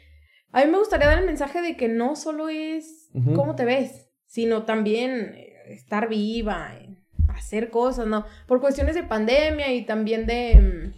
[0.53, 4.09] a mí me gustaría dar el mensaje de que no solo es cómo te ves,
[4.27, 6.97] sino también eh, estar viva, eh,
[7.29, 8.25] hacer cosas, ¿no?
[8.47, 10.93] Por cuestiones de pandemia y también de,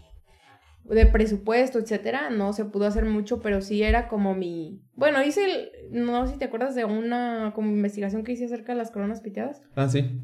[0.85, 4.83] mm, de presupuesto, etcétera, no se pudo hacer mucho, pero sí era como mi...
[4.95, 8.73] Bueno, hice, el- no sé si te acuerdas de una como investigación que hice acerca
[8.73, 9.63] de las coronas piteadas.
[9.77, 10.21] Ah, sí.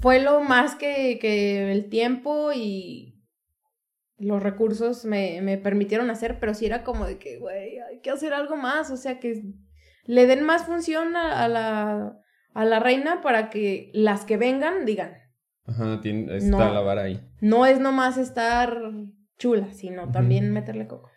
[0.00, 3.17] Fue lo más que, que el tiempo y
[4.18, 8.10] los recursos me, me permitieron hacer, pero sí era como de que, güey, hay que
[8.10, 9.42] hacer algo más, o sea, que
[10.04, 12.18] le den más función a, a la,
[12.54, 15.12] a la reina para que las que vengan digan,
[15.66, 16.72] Ajá, tiene, está No.
[16.74, 17.20] la vara ahí.
[17.40, 18.76] no es nomás estar
[19.38, 21.10] chula, sino también meterle coco.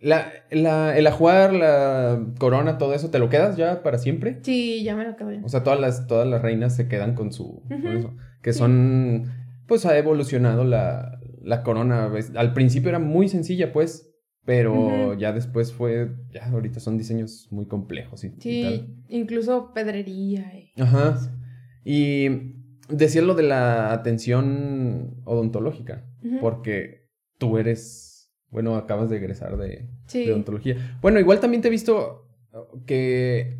[0.00, 4.40] La, la, el ajuar, la corona, todo eso, ¿te lo quedas ya para siempre?
[4.42, 5.40] Sí, ya me lo acabo ya.
[5.44, 7.62] O sea, todas las, todas las reinas se quedan con su...
[7.68, 7.88] con Ujú.
[7.88, 8.14] eso.
[8.42, 9.32] Que son...
[9.66, 12.08] Pues ha evolucionado la, la corona.
[12.08, 12.32] ¿ves?
[12.34, 14.10] Al principio era muy sencilla, pues.
[14.46, 16.10] Pero ya después fue...
[16.30, 18.40] Ya ahorita son diseños muy complejos y, y tal.
[18.40, 20.52] Sí, incluso pedrería.
[20.54, 21.18] y- Ajá.
[21.82, 22.28] Y
[22.90, 26.04] decías lo de la atención odontológica,
[26.42, 30.26] porque tú eres, bueno, acabas de egresar de, Sí.
[30.26, 30.98] de odontología.
[31.00, 32.28] Bueno, igual también te he visto
[32.84, 33.58] que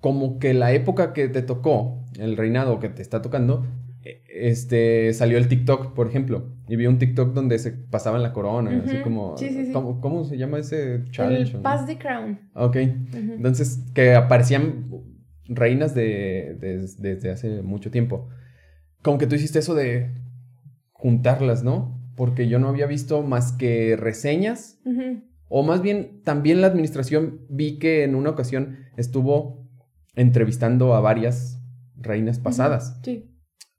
[0.00, 3.66] como que la época que te tocó, el reinado que te está tocando,
[4.02, 8.82] este, salió el TikTok, por ejemplo, y vi un TikTok donde se pasaban la corona,
[8.84, 9.72] así como, Sí, sí, sí.
[9.72, 11.56] ¿cómo, cómo se llama ese challenge?
[11.56, 12.38] El Pass the Crown.
[12.54, 14.86] Ok, entonces que aparecían
[15.46, 18.28] reinas de, de- desde hace mucho tiempo.
[19.02, 20.12] Como que tú hiciste eso de
[20.92, 21.98] juntarlas, ¿no?
[22.16, 24.78] Porque yo no había visto más que reseñas
[25.48, 29.66] o más bien, también la administración vi que en una ocasión estuvo
[30.14, 31.60] entrevistando a varias
[31.96, 32.98] reinas pasadas.
[33.02, 33.29] Sí.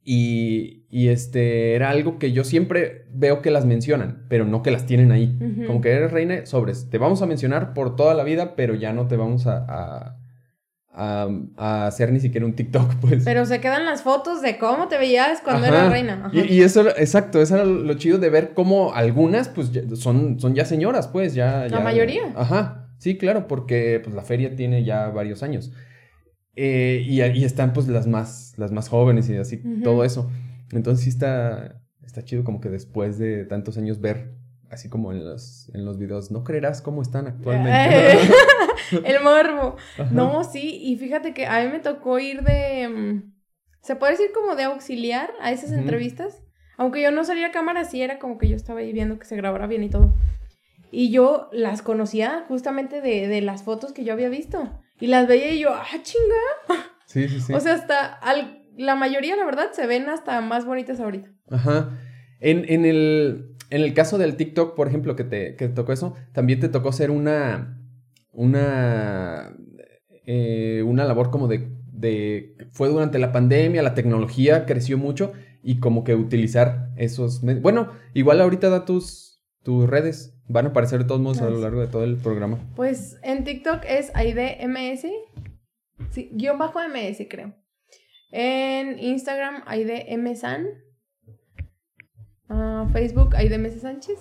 [0.03, 4.71] Y, y, este era algo que yo siempre veo que las mencionan, pero no que
[4.71, 5.37] las tienen ahí.
[5.39, 5.67] Ujú.
[5.67, 6.89] Como que eres reina, sobres.
[6.89, 10.17] Te vamos a mencionar por toda la vida, pero ya no te vamos a, a,
[10.93, 13.23] a- a hacer ni siquiera un TikTok, pues.
[13.23, 15.77] Pero se quedan las fotos de cómo te veías cuando Ajá.
[15.77, 16.29] eras reina.
[16.33, 19.83] Y, y eso, era- exacto, eso era lo chido de ver cómo algunas, pues, ya-
[19.95, 21.61] son, son ya señoras, pues, ya...
[21.69, 22.23] La ya- mayoría.
[22.35, 25.71] Ajá, sí, claro, porque, pues, la feria tiene ya varios años.
[26.55, 30.29] Eh, y, y están, pues, las más, las más jóvenes y así, todo eso.
[30.71, 34.33] Entonces, sí está, está chido como que después de tantos años ver,
[34.69, 38.17] así como en los, en los videos, no creerás cómo están actualmente.
[39.05, 39.77] El morbo.
[39.97, 40.09] Ajá.
[40.11, 42.89] No, sí, y fíjate que a mí me tocó ir de.
[42.89, 43.33] mm,
[43.81, 46.43] Se puede decir como de auxiliar a esas entrevistas.
[46.77, 49.25] Aunque yo no salía a cámara, sí era como que yo estaba ahí viendo que
[49.25, 50.13] se grabara bien y todo.
[50.91, 54.69] Y yo las conocía justamente de, de las fotos que yo había visto.
[55.01, 56.85] Y las veía y yo, ah, chinga.
[57.05, 57.53] Sí, sí, sí.
[57.53, 61.29] O sea, hasta al- la mayoría, la verdad, se ven hasta más bonitas ahorita.
[61.49, 61.99] Ajá.
[62.39, 65.91] En, en el, en el caso del TikTok, por ejemplo, que te, que te tocó
[65.91, 67.77] eso, también te tocó ser una.
[68.31, 69.53] Una.
[70.25, 72.55] eh, una labor como de, de.
[72.71, 75.33] Fue durante la pandemia, la tecnología creció mucho
[75.63, 77.41] y como que utilizar esos.
[77.61, 80.30] Bueno, igual ahorita da tus, tus redes.
[80.47, 82.59] Van a aparecer de todos modos a lo largo de todo el programa.
[82.75, 85.05] Pues en TikTok es AIDMS.
[86.11, 87.55] Sí, guion bajo MS, creo.
[88.31, 90.67] En Instagram, AIDMSan.
[92.49, 94.19] Ah, Facebook, AIDMS Sánchez.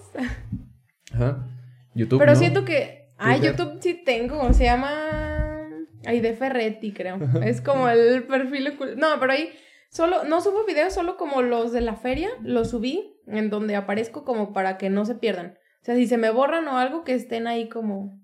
[1.13, 1.49] Ajá.
[1.95, 2.19] YouTube.
[2.19, 2.39] Pero ¿no?
[2.39, 3.09] siento que.
[3.19, 3.37] Ah.
[3.37, 4.53] YouTube sí tengo.
[4.53, 5.69] Se llama.
[6.07, 7.19] Aide Ferretti, creo.
[7.43, 8.77] Es como el perfil.
[8.97, 9.51] No, pero ahí.
[9.91, 14.25] Solo, no subo videos, solo como los de la feria, los subí en donde aparezco
[14.25, 15.59] como para que no se pierdan.
[15.81, 18.21] O sea, si se me borran o algo, que estén ahí como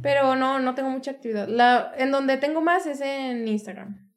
[0.00, 1.48] pero no, no tengo mucha actividad.
[1.48, 4.10] La, en donde tengo más es en Instagram.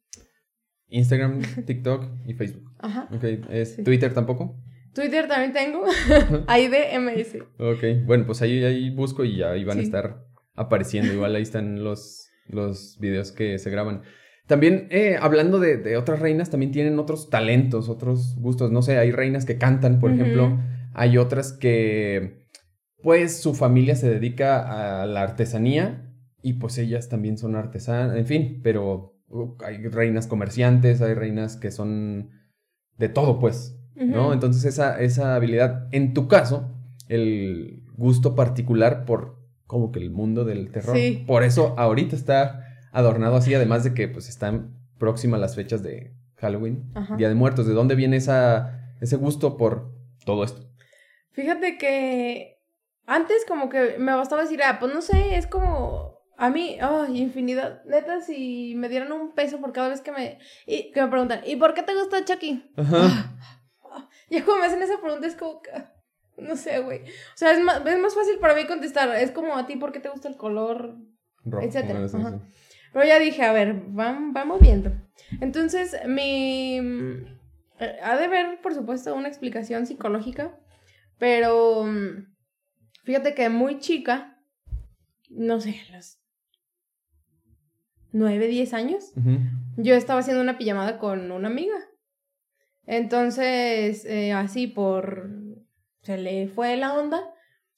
[0.88, 2.70] Instagram, TikTok y Facebook.
[2.78, 3.08] Ajá.
[3.12, 3.24] Ok.
[3.50, 3.82] ¿Es Sí.
[3.82, 4.56] Twitter tampoco?
[4.94, 5.84] Twitter también tengo.
[6.46, 7.38] Ahí de MS.
[7.58, 11.12] Ok, bueno, pues ahí, ahí busco y ahí van a estar apareciendo.
[11.12, 14.02] Igual ahí están los, los videos que se graban.
[14.46, 18.70] También, eh, hablando de, de otras reinas, también tienen otros talentos, otros gustos.
[18.70, 20.60] No sé, hay reinas que cantan, por ejemplo.
[20.92, 22.43] Hay otras que,
[23.04, 26.10] pues, su familia se dedica a la artesanía
[26.42, 31.56] y pues ellas también son artesanas, en fin, pero uh, hay reinas comerciantes, hay reinas
[31.56, 32.30] que son
[32.96, 33.78] de todo, pues.
[33.94, 34.32] ¿no?
[34.32, 36.74] Entonces esa, esa habilidad, en tu caso,
[37.08, 40.96] el gusto particular por como que el mundo del terror.
[40.96, 41.24] Sí.
[41.26, 46.16] Por eso ahorita está adornado así, además de que pues están próximas las fechas de
[46.36, 47.16] Halloween, Ajá.
[47.16, 47.66] Día de Muertos.
[47.66, 49.92] ¿De dónde viene esa, ese gusto por
[50.24, 50.68] todo esto?
[51.32, 52.53] Fíjate que
[53.06, 57.20] antes como que me bastaba decir, ah, pues no sé, es como a mí, ay,
[57.20, 57.84] infinidad.
[57.84, 61.40] Neta, si me dieran un peso por cada vez que me, y, que me preguntan,
[61.46, 62.70] ¿y por qué te gusta Chucky?
[62.76, 63.30] Ajá.
[64.28, 65.62] Ya como me hacen esa pregunta es como
[66.36, 67.02] no sé, güey.
[67.02, 69.14] O sea, es más, es más fácil para mí contestar.
[69.14, 70.96] Es como a ti, ¿por qué te gusta el color
[71.44, 72.30] Rojo, Etcétera, ajá.
[72.30, 72.58] sí.
[72.92, 74.90] Pero ya dije, a ver, vam- vamos viendo.
[75.40, 76.78] Entonces, mi...
[77.78, 80.58] eh, Ha de haber, por supuesto, una explicación psicológica,
[81.18, 82.33] pero mm,
[83.04, 84.38] fíjate que muy chica,
[85.30, 86.18] no sé, a los
[88.12, 89.12] 9, 10 años,
[89.76, 91.74] yo estaba haciendo una pijamada con una amiga.
[92.86, 95.30] Entonces, eh, así por...
[96.02, 97.22] Se le fue la onda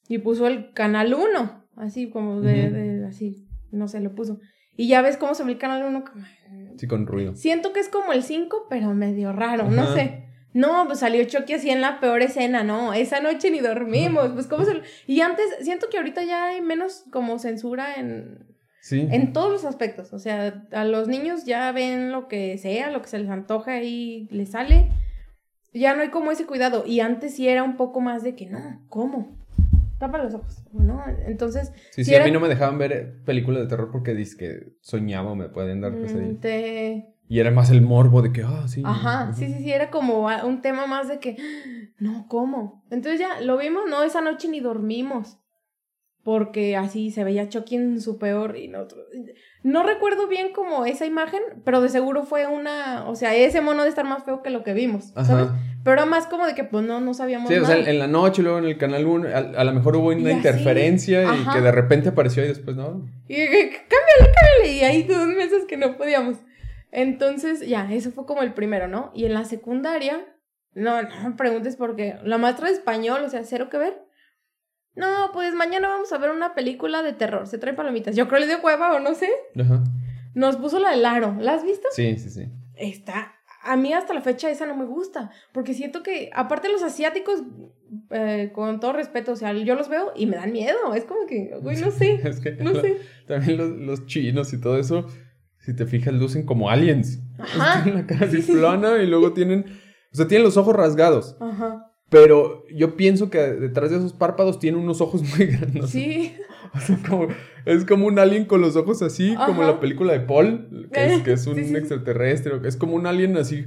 [0.09, 4.39] y puso el canal 1, así como de, así, no sé, lo puso.
[4.75, 6.03] Y ya ves cómo se ve el canal 1.
[6.03, 6.25] como-
[6.77, 7.35] Sí, con ruido.
[7.35, 10.26] Siento que es como el 5, pero medio raro, no sé.
[10.57, 14.47] No, pues salió Chucky así en la peor escena, no, esa noche ni dormimos, pues
[14.47, 14.81] cómo se...
[15.05, 18.47] Y antes, siento que ahorita ya hay menos como censura en,
[18.81, 19.07] Sí.
[19.11, 20.13] en todos los aspectos.
[20.13, 23.83] O sea, a los niños ya ven lo que sea, lo que se les antoja
[23.83, 24.89] y les sale.
[25.73, 26.85] Ya no hay como ese cuidado.
[26.87, 29.37] Y antes sí era un poco más de que no, ¿cómo?
[29.99, 31.03] tapa los ojos, ¿no?
[31.25, 31.71] Entonces...
[31.91, 35.31] Sí, sí, a mí no me dejaban ver películas de terror porque dice que soñaba
[35.31, 36.39] o me pueden dar pesadillas.
[36.39, 37.13] Te...
[37.29, 38.81] Y era más el morbo de que, ah, sí.
[38.85, 41.35] Ajá, sí, sí, sí, era como un tema más de que,
[41.99, 42.85] no, ¿cómo?
[42.89, 45.37] Entonces ya lo vimos, no, esa noche ni dormimos.
[46.23, 48.85] Porque así se veía Chucky en su peor y no,
[49.63, 53.83] no recuerdo bien como esa imagen, pero de seguro fue una, o sea, ese mono
[53.83, 55.47] de estar más feo que lo que vimos, ¿sabes?
[55.85, 58.07] Pero era más como de que pues no, no sabíamos Sí, o sea, en la
[58.07, 61.71] noche, luego en el canal 1, a, lo mejor hubo una interferencia y que de
[61.71, 63.07] repente apareció y después no.
[63.29, 66.39] Y cámbiale, cámbiale, y ahí dos meses que no podíamos.
[66.97, 69.11] Entonces, ya, eso fue como el primero, ¿no?
[69.13, 70.25] Y en la secundaria,
[70.73, 74.01] no, no me preguntes porque la maestra de español, o sea, cero que ver.
[74.95, 77.45] No, pues mañana vamos a ver una película de terror.
[77.45, 78.15] Se trae palomitas.
[78.15, 79.29] Yo creo que le dio hueva o no sé.
[79.59, 79.83] Ajá.
[80.33, 81.35] Nos puso la del aro.
[81.39, 81.87] ¿La has visto?
[81.91, 82.49] Sí, sí, sí.
[82.73, 83.35] Está.
[83.61, 85.29] A mí hasta la fecha esa no me gusta.
[85.51, 87.43] Porque siento que, aparte los asiáticos,
[88.09, 90.95] eh, con todo respeto, o sea, yo los veo y me dan miedo.
[90.95, 92.27] Es como que, güey, no sé.
[92.27, 92.97] es que no sé.
[93.27, 95.05] También los, los chinos y todo eso
[95.67, 97.19] si te fijas, lucen como aliens.
[97.37, 97.83] Ajá.
[97.83, 99.65] Tienen la cara así plana y luego tienen.
[100.13, 101.35] O sea, tienen los ojos rasgados.
[101.41, 101.91] Ajá.
[102.09, 105.89] Pero yo pienso que detrás de esos párpados tienen unos ojos muy grandes.
[105.89, 106.33] Sí.
[106.73, 107.27] O sea, como,
[107.65, 111.21] es como un alien con los ojos así, como la película de Paul, que es,
[111.23, 112.53] que es un extraterrestre.
[112.63, 113.65] Es como un alien así.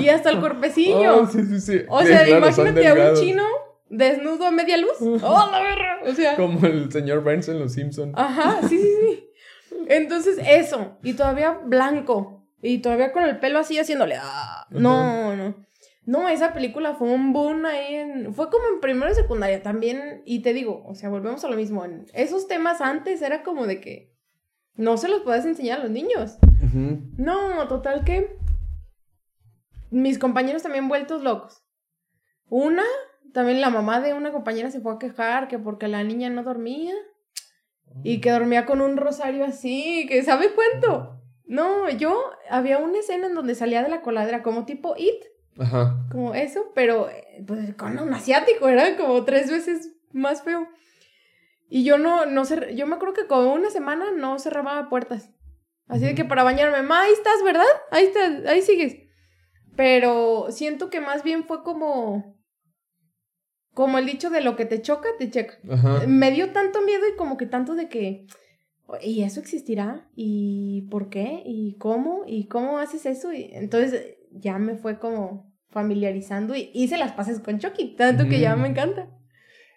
[0.00, 1.20] Y hasta el cuerpecillo.
[1.20, 1.80] Oh, sí, sí, sí.
[1.90, 3.42] O sea, imagínate a un chino
[3.90, 4.96] desnudo a media luz.
[5.00, 5.98] ¡Oh, la verga!
[6.06, 6.34] O sea.
[6.36, 8.14] Como el señor Burns en Los Simpsons.
[8.16, 9.27] Ajá, sí, sí, sí.
[9.86, 10.98] Entonces, eso.
[11.02, 12.46] Y todavía blanco.
[12.60, 14.16] Y todavía con el pelo así haciéndole.
[14.20, 15.54] Ah, no, no.
[16.08, 18.32] No, esa película fue un boom ahí en.
[18.32, 20.22] Fue como en primero y secundaria también.
[20.24, 21.84] Y te digo, o sea, volvemos a lo mismo.
[21.84, 24.16] En esos temas antes era como de que
[24.74, 26.38] no se los puedes enseñar a los niños.
[27.18, 28.38] No, total que.
[29.90, 31.62] Mis compañeros también vueltos locos.
[32.48, 32.84] Una,
[33.34, 36.42] también la mamá de una compañera se fue a quejar que porque la niña no
[36.42, 36.94] dormía.
[38.02, 41.20] Y que dormía con un rosario así, que sabe cuánto.
[41.44, 45.24] No, yo había una escena en donde salía de la coladera como tipo It.
[45.58, 46.06] Ajá.
[46.10, 47.08] Como eso, pero
[47.46, 50.68] pues con un asiático, era como tres veces más feo.
[51.68, 55.30] Y yo no, no sé, yo me acuerdo que como una semana no cerraba puertas.
[55.86, 57.64] Así de que para bañarme, ma, ahí estás, ¿verdad?
[57.90, 58.96] Ahí estás, ahí sigues.
[59.76, 62.37] Pero siento que más bien fue como
[63.78, 65.54] como el dicho de lo que te choca, te checa.
[66.08, 68.26] Me dio tanto miedo y como que tanto de que,
[69.00, 70.10] ¿y eso existirá?
[70.16, 71.44] ¿Y por qué?
[71.46, 72.24] ¿Y cómo?
[72.26, 73.32] ¿Y cómo haces eso?
[73.32, 78.40] Y entonces ya me fue como familiarizando y hice las pases con Chucky, tanto que
[78.40, 79.10] ya me encanta.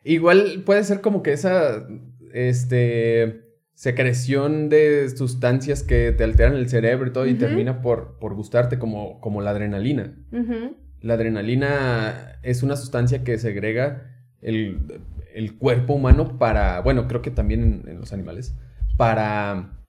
[0.04, 1.88] Igual puede ser como que esa,
[2.34, 3.44] este,
[3.76, 8.80] secreción de sustancias que te alteran el cerebro y todo y termina por, por gustarte
[8.80, 10.18] como, como la adrenalina.
[11.02, 14.12] La adrenalina es una sustancia que segrega
[14.42, 15.02] el,
[15.34, 18.56] el cuerpo humano para, bueno, creo que también en, los animales,
[18.98, 19.84] para,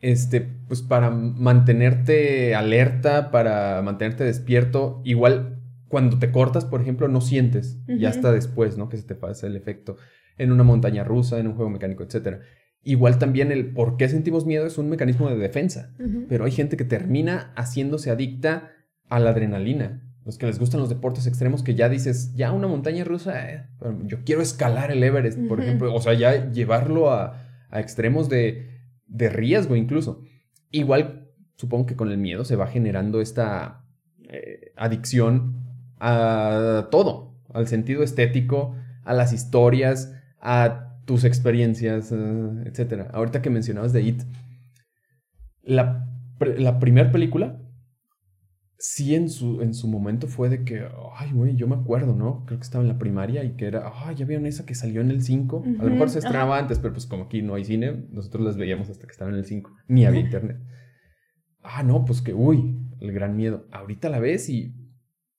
[0.00, 5.00] este, pues para mantenerte alerta, para mantenerte despierto.
[5.04, 8.88] Igual cuando te cortas, por ejemplo, no sientes, y hasta después, ¿no?
[8.88, 9.96] Que se te pasa el efecto
[10.38, 12.40] en una montaña rusa, en un juego mecánico, etc.
[12.82, 15.94] Igual también el por qué sentimos miedo es un mecanismo de defensa,
[16.28, 18.72] pero hay gente que termina haciéndose adicta
[19.08, 22.68] a la adrenalina los que les gustan los deportes extremos, que ya dices, ya una
[22.68, 23.66] montaña rusa, eh,
[24.04, 28.68] yo quiero escalar el Everest, por ejemplo, o sea, ya llevarlo a, extremos de,
[29.08, 30.22] riesgo incluso.
[30.70, 33.84] Igual, supongo que con el miedo se va generando esta
[34.28, 35.64] eh, adicción
[35.98, 42.16] a todo, al sentido estético, a las historias, a tus experiencias, eh,
[42.66, 43.08] etc.
[43.12, 44.22] Ahorita que mencionabas de It,
[45.64, 47.60] la, la primera película
[48.80, 52.44] sí en su, en su momento fue de que, ay, güey, yo me acuerdo, ¿no?
[52.46, 55.02] Creo que estaba en la primaria y que era, ay, ya vieron esa que salió
[55.02, 55.64] en el 5.
[55.78, 58.56] A lo mejor se estrenaba antes, pero pues como aquí no hay cine, nosotros las
[58.56, 59.70] veíamos hasta que estaba en el 5.
[59.88, 60.58] Ni había internet.
[61.62, 63.66] Ah, no, pues que, uy, el gran miedo.
[63.70, 64.74] Ahorita la ves y,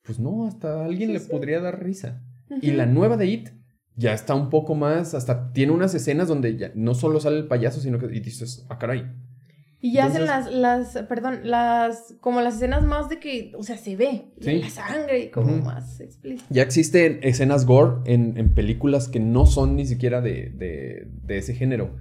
[0.03, 2.23] pues no, hasta alguien le podría dar risa.
[2.61, 3.49] Y la nueva de It
[3.95, 7.47] ya está un poco más, hasta tiene unas escenas donde ya no solo sale el
[7.47, 9.11] payaso, sino que y dices, ah, caray,
[9.83, 13.77] y ya hacen las, las, perdón, las, como las escenas más de que, o sea,
[13.77, 16.45] se ve la sangre y como más explícito.
[16.51, 21.37] Ya existen escenas gore en, en, películas que no son ni siquiera de, de, de,
[21.39, 21.95] ese género.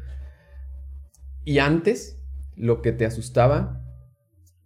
[1.45, 2.21] Y antes,
[2.55, 3.83] lo que te asustaba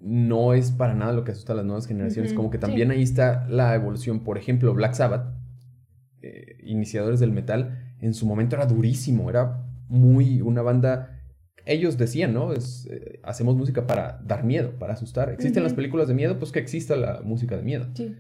[0.00, 2.34] no es para nada lo que asusta a las nuevas generaciones.
[2.34, 4.24] Como que también ahí está la evolución.
[4.24, 5.32] Por ejemplo, Black Sabbath,
[6.20, 11.23] eh, iniciadores del metal, en su momento era durísimo, era muy una banda
[11.66, 12.52] ellos decían, ¿no?
[12.52, 15.30] Es, eh, hacemos música para dar miedo, para asustar.
[15.30, 17.86] Existen las películas de miedo, pues que exista la música de miedo.
[17.94, 18.14] Sí.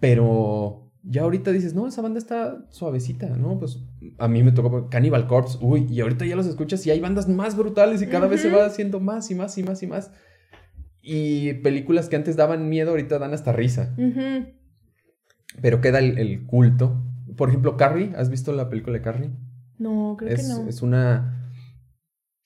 [0.00, 3.58] Pero ya ahorita dices, no, esa banda está suavecita, ¿no?
[3.58, 3.78] Pues
[4.18, 7.28] a mí me tocó Cannibal Corpse, uy, y ahorita ya los escuchas y hay bandas
[7.28, 10.10] más brutales y cada vez se va haciendo más y más y más y más.
[11.02, 13.94] Y películas que antes daban miedo, ahorita dan hasta risa.
[15.60, 17.02] Pero queda el, culto.
[17.36, 19.30] Por ejemplo, Carrie, ¿has visto la película de Carrie?
[19.78, 20.66] No, creo que no.
[20.68, 21.43] Es una.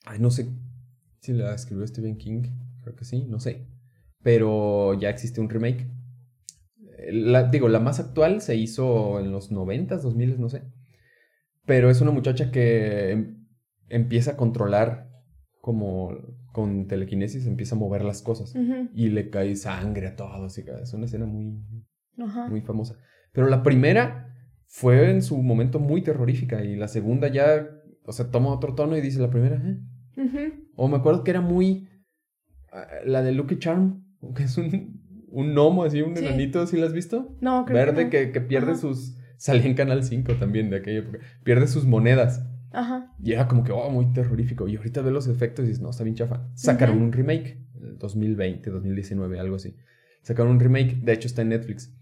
[0.09, 0.49] Ay, no sé
[1.21, 2.45] si la escribió Stephen King.
[2.83, 3.67] Creo que sí, no sé.
[4.23, 5.87] Pero ya existe un remake.
[7.11, 10.63] La, digo, la más actual se hizo en los 90s, 2000, no sé.
[11.67, 13.47] Pero es una muchacha que em,
[13.89, 15.11] empieza a controlar
[15.61, 16.17] como
[16.53, 18.55] con telequinesis, empieza a mover las cosas.
[18.95, 20.57] Y le cae sangre a todos.
[20.57, 21.63] es una escena muy,
[22.49, 22.97] muy famosa.
[23.33, 24.35] Pero la primera
[24.67, 26.65] fue en su momento muy terrorífica.
[26.65, 27.69] Y la segunda ya,
[28.05, 29.79] o sea, toma otro tono y dice la primera, ¿eh?
[30.75, 31.89] O me acuerdo que era muy...
[32.73, 34.05] Ah, la de Lucky Charm,
[34.35, 35.01] que es un,
[35.31, 37.37] un gnomo así, un enanito, ¿sí la has visto?
[37.41, 39.17] No, creo Verde que, que, pierde sus...
[39.37, 41.19] Salía en Canal 5 también de aquella época.
[41.45, 42.45] Pierde sus monedas.
[42.73, 43.15] Ajá.
[43.23, 44.67] Y era como que, oh, muy terrorífico.
[44.67, 46.51] Y ahorita ve los efectos y dices, no, está bien chafa.
[46.55, 47.65] Sacaron un remake,
[47.99, 49.77] 2020, 2019, algo así.
[50.23, 51.95] Sacaron un remake, de hecho está en Netflix.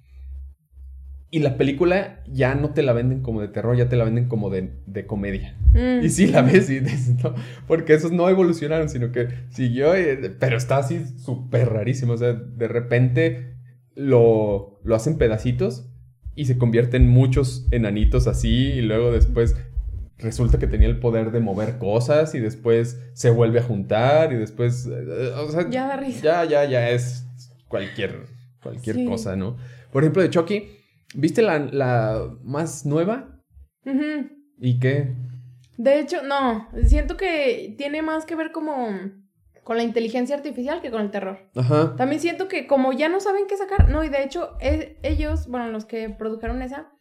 [1.37, 4.27] Y la película ya no te la venden como de terror, ya te la venden
[4.27, 4.71] como de,
[5.07, 5.55] comedia.
[5.75, 6.03] Mm.
[6.03, 7.35] Y sí la ves y dices, no,
[7.67, 9.93] porque esos no evolucionaron, sino que siguió,
[10.41, 12.15] pero está así súper rarísimo.
[12.15, 13.53] O sea, de repente
[13.95, 15.91] lo, lo hacen pedacitos
[16.35, 19.57] y se convierten muchos enanitos así y luego después
[20.17, 24.37] resulta que tenía el poder de mover cosas y después se vuelve a juntar y
[24.37, 26.23] después, eh, o sea, ya risa.
[26.23, 27.27] Ya, ya, ya es
[27.69, 28.25] cualquier,
[28.63, 29.59] cualquier cosa, ¿no?
[29.93, 30.77] Por ejemplo, de Chucky,
[31.15, 33.41] ¿Viste la, la más nueva?
[34.59, 35.15] ¿Y qué?
[35.77, 36.69] De hecho, no.
[36.87, 38.89] Siento que tiene más que ver como
[39.63, 41.51] con la inteligencia artificial que con el terror.
[41.57, 41.97] Ajá.
[41.97, 45.49] También siento que como ya no saben qué sacar, no, y de hecho e, ellos,
[45.49, 46.93] bueno, los que produjeron esa,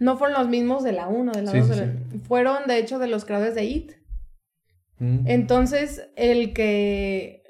[0.00, 1.82] no fueron los mismos de la 1, de la 2,
[2.26, 3.92] fueron de hecho de los creadores de IT.
[4.98, 5.28] Mm.
[5.28, 7.44] Entonces, el que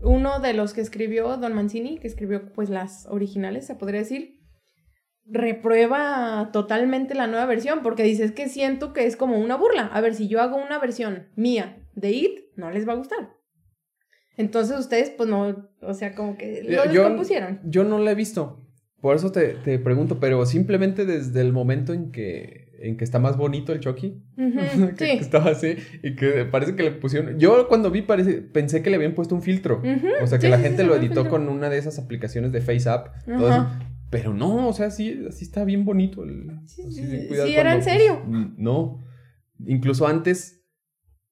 [0.00, 4.41] uno de los que escribió Don Mancini, que escribió pues las originales, se podría decir,
[5.32, 9.86] reprueba totalmente la nueva versión porque dices que siento que es como una burla.
[9.86, 13.30] A ver, si yo hago una versión mía de It, no les va a gustar.
[14.36, 17.60] Entonces ustedes, pues no, o sea, como que lo descompusieron.
[17.64, 18.66] Yo, no la he visto.
[19.00, 23.36] Por eso te, pregunto, pero simplemente desde el momento en que, en que está más
[23.36, 24.22] bonito el Chucky,
[24.96, 27.38] que, estaba así, y que parece que le pusieron.
[27.38, 29.82] Yo cuando vi parece, pensé que le habían puesto un filtro.
[30.22, 33.08] O sea, que la gente lo editó con una de esas aplicaciones de FaceApp.
[34.12, 36.22] Pero no, o sea, sí, así está bien bonito.
[36.22, 36.82] El, sí,
[37.56, 38.22] era en serio.
[38.28, 39.02] Pues, no.
[39.66, 40.66] Incluso antes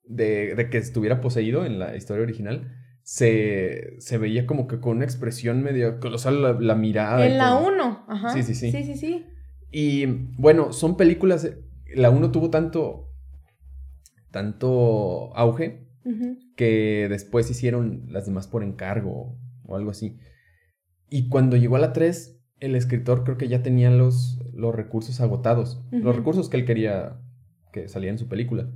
[0.03, 5.63] de, que estuviera poseído en la historia original, se, veía como que con una expresión
[5.63, 7.27] medio colosal la, la mirada.
[7.27, 8.33] En la 1, ajá.
[8.33, 8.73] Sí, sí, sí.
[8.73, 9.27] Sí, sí, sí.
[9.71, 10.07] Y
[10.39, 11.51] bueno, son películas.
[11.95, 13.13] La 1 tuvo tanto.
[14.31, 15.87] tanto auge
[16.57, 20.17] que después hicieron las demás por encargo o algo así.
[21.11, 25.21] Y cuando llegó a la 3, el escritor creo que ya tenía los, los recursos
[25.21, 27.21] agotados, los recursos que él quería
[27.73, 28.71] que salieran en su película.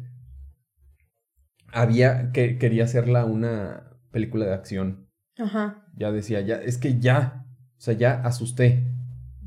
[1.72, 5.09] Había que quería hacerla una película de acción.
[5.39, 5.87] Ajá.
[5.97, 8.93] Ya decía, ya es que ya, o sea, ya asusté.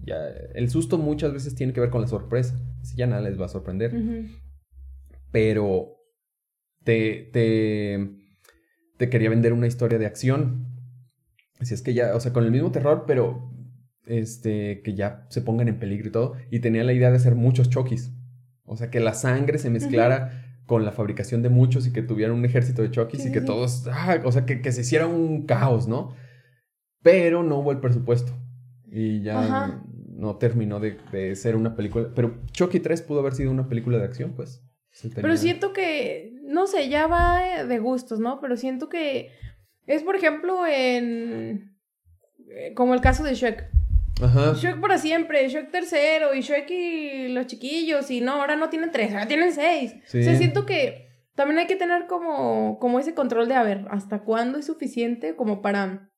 [0.03, 0.17] Ya
[0.53, 2.59] el susto muchas veces tiene que ver con la sorpresa.
[2.81, 3.93] Si ya nada les va a sorprender.
[5.31, 5.95] Pero
[6.83, 8.17] te, te
[8.97, 10.67] te quería vender una historia de acción.
[11.61, 13.51] Si es que ya, o sea, con el mismo terror, pero
[14.07, 17.35] este, que ya se pongan en peligro y todo, y tenía la idea de hacer
[17.35, 18.11] muchos chokis.
[18.65, 22.35] O sea, que la sangre se mezclara con la fabricación de muchos y que tuvieran
[22.35, 25.87] un ejército de chokis y que todos, ah, o sea, que, se hiciera un caos,
[25.87, 26.13] ¿no?
[27.01, 28.33] Pero no hubo el presupuesto
[28.91, 32.09] y ya no terminó de, ser una película.
[32.13, 34.63] Pero Chucky 3 pudo haber sido una película de acción, pues.
[35.15, 38.41] Pero siento que, no sé, ya va de gustos, ¿no?
[38.41, 39.29] Pero siento que
[39.85, 41.77] es, por ejemplo, en...
[42.49, 43.69] Eh, como el caso de Shrek.
[44.21, 44.53] Ajá.
[44.53, 48.91] Shrek para siempre, Shrek tercero, y Shrek y los chiquillos, y no, ahora no tienen
[48.91, 49.93] tres, ahora tienen seis.
[50.05, 53.85] O sea, siento que también hay que tener como, como ese control de, a ver,
[53.89, 56.11] ¿hasta cuándo es suficiente como para,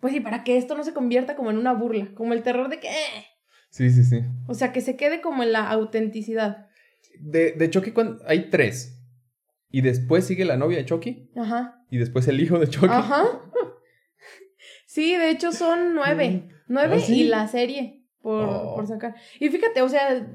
[0.00, 2.68] pues sí, para que esto no se convierta como en una burla, como el terror
[2.68, 2.88] de que...
[2.88, 3.26] Eh".
[3.70, 4.20] Sí, sí, sí.
[4.46, 6.68] O sea, que se quede como en la autenticidad.
[7.18, 7.92] De, de Chucky
[8.26, 9.04] hay tres.
[9.68, 11.32] Y después sigue la novia de Chucky.
[11.34, 11.84] Ajá.
[11.90, 12.86] Y después el hijo de Chucky.
[12.88, 13.24] Ajá.
[14.86, 16.48] Sí, de hecho son nueve.
[16.66, 18.74] Nueve ¿Ah, y la serie por, oh.
[18.74, 19.14] por, sacar.
[19.38, 20.26] Y fíjate, o sea,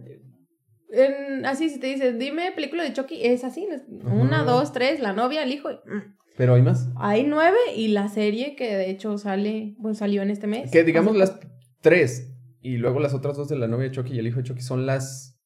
[0.92, 3.68] en, así si te dices, dime película de Chucky, es así.
[4.04, 5.70] Una, dos, tres, la novia, el hijo.
[5.70, 6.16] Mm.
[6.38, 6.90] ¿Pero hay más?
[6.96, 10.72] Hay nueve y la serie que de hecho sale, bueno, salió en este mes.
[10.72, 11.38] Que digamos las
[11.82, 14.44] tres y luego las otras dos de la novia de Chucky y el hijo de
[14.44, 15.38] Chucky son las,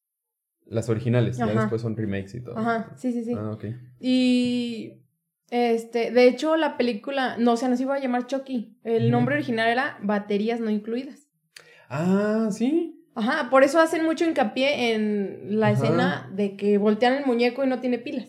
[0.66, 1.36] las originales.
[1.36, 2.56] Ya después son remakes y todo.
[2.56, 3.34] Ajá, sí, sí, sí.
[3.36, 3.64] Ah, ok.
[3.98, 5.03] Y
[5.54, 8.76] este, de hecho, la película, no, o sea, no se iba a llamar Chucky.
[8.82, 11.28] El nombre original era Baterías no incluidas.
[11.88, 13.00] Ah, sí.
[13.14, 15.74] Ajá, por eso hacen mucho hincapié en la Ajá.
[15.84, 18.26] escena de que voltean el muñeco y no tiene pilas.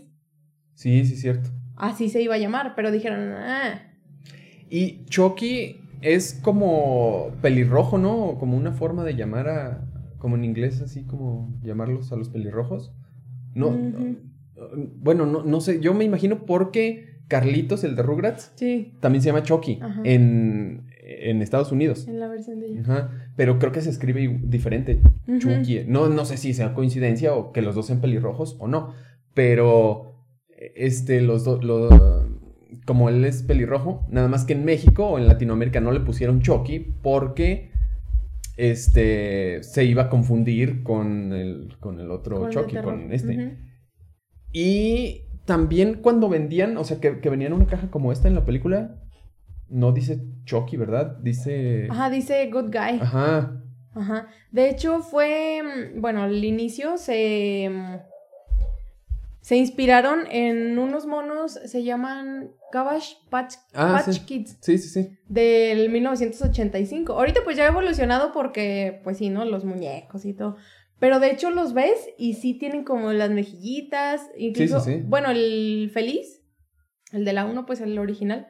[0.76, 1.50] Sí, sí, cierto.
[1.76, 3.82] Así se iba a llamar, pero dijeron, ah,
[4.70, 8.38] Y Chucky es como pelirrojo, ¿no?
[8.40, 9.88] Como una forma de llamar a.
[10.20, 12.92] Como en inglés, así como llamarlos a los pelirrojos.
[13.54, 13.70] No.
[13.70, 14.18] Ujú.
[14.98, 15.80] Bueno, no, no sé.
[15.82, 21.42] Yo me imagino porque Carlitos, el de Rugrats, sí, también se llama Chucky en, en
[21.42, 22.08] Estados Unidos.
[22.08, 22.82] en la versión de ella.
[22.82, 23.12] Ajá.
[23.36, 25.02] Pero creo que se escribe diferente.
[25.40, 25.86] Chucky.
[25.88, 28.94] No, no sé si sea coincidencia o que los dos sean pelirrojos o no.
[29.34, 30.14] Pero.
[30.76, 31.60] Este, los dos.
[32.86, 36.42] como él es pelirrojo, nada más que en México o en Latinoamérica no le pusieron
[36.42, 37.72] Chucky porque.
[38.58, 39.64] Este.
[39.64, 43.58] Se iba a confundir con el, con el otro Con Chucky, con este.
[44.54, 48.36] Y también cuando vendían, o sea, que, que venía en una caja como esta en
[48.36, 48.96] la película,
[49.70, 51.18] no dice Chucky, ¿verdad?
[51.22, 51.88] Dice...
[51.90, 53.00] Ajá, dice Good Guy.
[53.02, 53.62] Ajá.
[53.94, 54.28] Ajá.
[54.52, 55.62] De hecho, fue.
[55.64, 57.70] mm, Bueno, al inicio se.
[57.72, 57.96] mm,
[59.42, 64.26] Se inspiraron en unos monos, se llaman Cabbage Patch, Ah, Patch sí.
[64.26, 65.18] Kids, Sí, sí, sí.
[65.30, 67.14] del 1985.
[67.14, 69.46] Ahorita, pues ya ha evolucionado porque, pues sí, ¿no?
[69.46, 70.58] Los muñecos y todo.
[71.00, 74.30] Pero de hecho los ves y sí tienen como las mejillitas.
[74.38, 75.04] Incluso, sí, sí.
[75.06, 76.42] bueno, el feliz,
[77.12, 78.48] el de la 1, pues el original.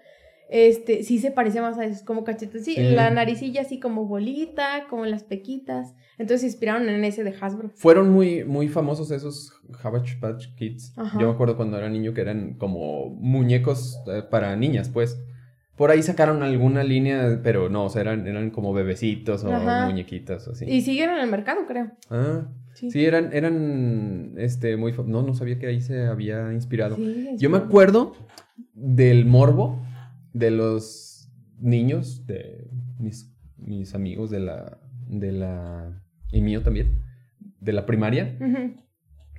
[0.48, 2.66] Este, sí se parece más a esos, como cachetes.
[2.66, 5.96] Sí, la naricilla así como bolita, como las pequitas.
[6.18, 7.72] Entonces se inspiraron en ese de Hasbro.
[7.76, 10.94] Fueron muy, muy famosos esos Cabbage Patch Kids.
[10.98, 11.20] Ajá.
[11.20, 15.20] Yo me acuerdo cuando era niño que eran como muñecos eh, para niñas, pues.
[15.76, 19.86] Por ahí sacaron alguna línea, pero no, o sea, eran, eran como bebecitos o Ajá.
[19.86, 20.66] muñequitas, así.
[20.66, 21.92] Y siguen en el mercado, creo.
[22.10, 22.92] Ah, Sí.
[22.92, 24.94] sí, eran, eran, este, muy...
[25.06, 26.98] No, no sabía que ahí se había inspirado.
[26.98, 28.14] Sí, Yo me acuerdo
[28.74, 29.82] del morbo
[30.34, 31.30] de los
[31.62, 32.68] niños, de
[33.00, 36.02] mis, mis amigos de la, de la,
[36.34, 37.00] y mío también,
[37.62, 38.74] de la primaria, Ujú.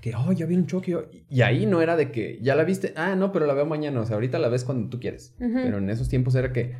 [0.07, 0.83] Que, oh, ya vi un oh",
[1.29, 4.01] y ahí no era de que, ya la viste, ah, no, pero la veo mañana,
[4.01, 6.77] o sea, ahorita la ves cuando tú quieres, pero en esos tiempos era que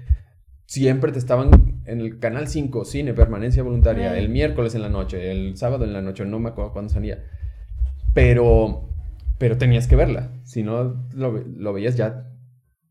[0.67, 1.51] siempre te estaban
[1.87, 5.93] en el canal 5, cine, permanencia voluntaria, el miércoles en la noche, el sábado en
[5.93, 7.25] la noche, no me acuerdo cuándo salía,
[8.15, 8.91] pero,
[9.39, 12.31] pero tenías que verla, si no lo, lo veías ya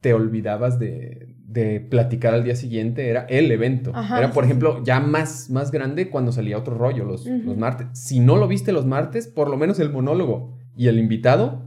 [0.01, 3.91] te olvidabas de, de platicar al día siguiente, era el evento.
[3.95, 7.41] Ajá, era, por sí, ejemplo, ya más, más grande cuando salía otro rollo los, Ujú.
[7.45, 7.87] los martes.
[7.93, 11.63] Si no lo viste los martes, por lo menos el monólogo y el invitado,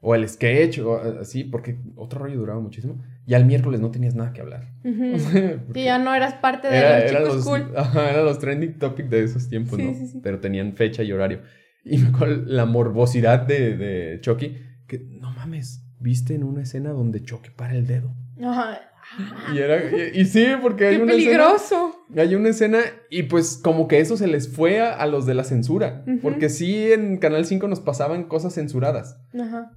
[0.00, 3.02] o el sketch, o eh, así, porque otro rollo duraba muchísimo.
[3.26, 4.72] Y al miércoles no tenías nada que hablar.
[4.84, 5.12] Ujú.
[5.66, 7.72] Porque Sí, ya no eras parte de era- los chicos los, cool.
[7.76, 9.94] ajá, eran los trending topics de esos tiempos, Sí, ¿no?
[9.94, 10.20] sí, sí.
[10.22, 11.40] Pero tenían fecha y horario.
[11.84, 16.90] Y me acuerdo la morbosidad de, de Chucky, que no mames, viste en una escena
[16.90, 18.12] donde Chucky para el dedo.
[18.44, 18.78] Ajá.
[19.18, 19.78] Ah, Y era,
[20.14, 21.94] y, y sí, porque hay ¡Qué una peligroso!
[22.08, 22.22] escena.
[22.22, 22.78] Hay una escena
[23.10, 26.04] y pues como que eso se les fue a, a los de la censura.
[26.22, 29.18] Porque sí en Canal 5 nos pasaban cosas censuradas.
[29.38, 29.72] Ajá.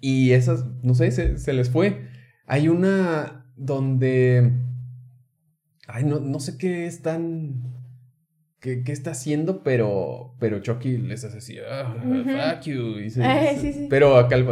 [0.00, 2.08] Y esas, no sé, se, se les fue.
[2.46, 4.52] Hay una donde.
[5.86, 7.62] Ay, no, no sé qué están.
[8.60, 10.34] Qué, qué está haciendo, pero.
[10.38, 11.56] Pero Chucky les hace así.
[11.70, 11.94] "Ah.
[12.02, 12.98] Fuck you.
[12.98, 13.86] y se- Eh, se- sí, sí.
[13.90, 14.46] Pero acá el.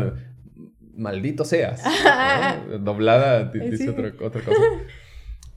[0.98, 1.82] Maldito seas.
[2.68, 2.78] ¿no?
[2.78, 3.88] Doblada di- dice sí.
[3.88, 4.60] otra, otra cosa.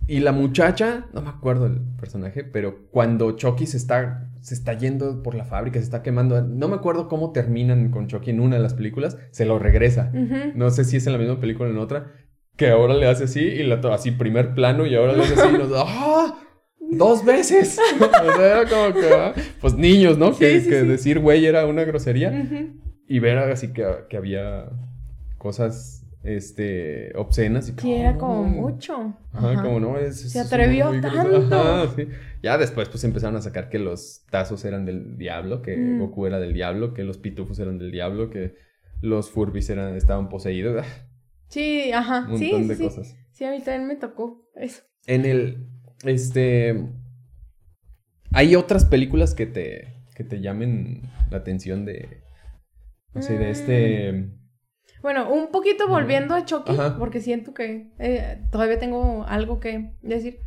[0.07, 4.73] Y la muchacha, no me acuerdo el personaje, pero cuando Chucky se está, se está
[4.73, 8.39] yendo por la fábrica, se está quemando, no me acuerdo cómo terminan con Chucky en
[8.39, 10.11] una de las películas, se lo regresa.
[10.55, 12.11] No sé si es en la misma película o en otra,
[12.57, 15.55] que ahora le hace así y la así primer plano y ahora le hace así
[15.55, 16.35] y nos ¡ah!
[16.79, 17.79] ¡Dos veces!
[18.01, 20.33] o sea, como que, ah, pues niños, ¿no?
[20.33, 20.87] Sí, que sí, que sí.
[20.87, 22.47] decir güey era una grosería
[23.07, 24.65] y ver así que, que había
[25.41, 28.47] cosas este, obscenas y Sí, era "Oh, como no".
[28.49, 29.15] mucho.
[29.33, 29.63] Ajá, Ajá.
[29.63, 31.09] como no, es, es- Se atrevió tanto.
[31.51, 32.07] Ajá, sí.
[32.43, 35.99] Ya después pues empezaron a sacar que los tazos eran del diablo, que Mm.
[35.99, 38.53] Goku era del diablo, que los pitufos eran del diablo, que
[39.01, 40.85] los Furbis eran, estaban poseídos,
[41.47, 42.27] Sí, ajá.
[42.29, 42.83] un sí, montón sí, de sí.
[42.83, 43.17] cosas.
[43.31, 44.83] Sí, a mí también me tocó eso.
[45.07, 45.65] En el,
[46.05, 46.87] este,
[48.31, 52.21] hay otras películas que te, que te llamen la atención de,
[53.15, 54.40] no sé, de Mm.
[55.01, 56.97] Bueno, un poquito volviendo a Chucky, Ajá.
[56.97, 60.39] porque siento que eh, todavía tengo algo que decir.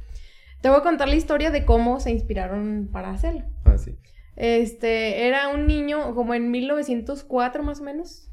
[0.61, 3.43] Te voy a contar la historia de cómo se inspiraron para hacerlo.
[3.65, 3.97] ah, sí.
[4.37, 8.31] Este, era un niño como en 1904 más o menos.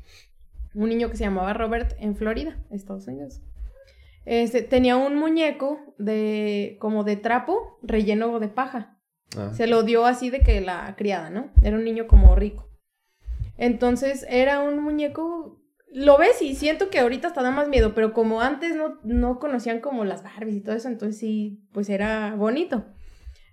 [0.74, 3.42] Un niño que se llamaba Robert en Florida, Estados Unidos.
[4.26, 8.98] Este, tenía un muñeco de como de trapo relleno de paja.
[9.38, 9.52] Ah.
[9.54, 11.52] Se lo dio así de que la criada, ¿no?
[11.62, 12.70] Era un niño como rico.
[13.58, 15.61] Entonces era un muñeco.
[15.94, 19.40] Lo ves y siento que ahorita hasta da más miedo, pero como antes no, no
[19.40, 22.86] conocían como las Barbies y todo eso, entonces sí, pues era bonito.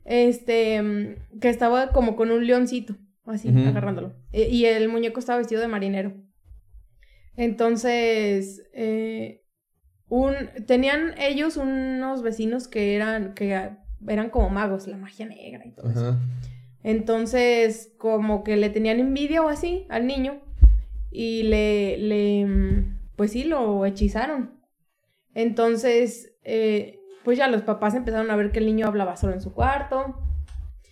[0.05, 4.14] Este, mm, que estaba como con un leoncito, así, agarrándolo.
[4.32, 6.14] E- Y el muñeco estaba vestido de marinero.
[7.36, 9.45] Entonces, eh,
[10.09, 10.34] un,
[10.66, 13.70] tenían ellos unos vecinos que eran, que
[14.07, 16.16] eran como magos, la magia negra y todo eso.
[16.82, 20.41] Entonces, como que le tenían envidia o así al niño
[21.11, 24.59] y le, le mm, pues sí, lo hechizaron.
[25.35, 29.41] Entonces, eh, pues ya los papás empezaron a ver que el niño hablaba solo en
[29.41, 30.17] su cuarto.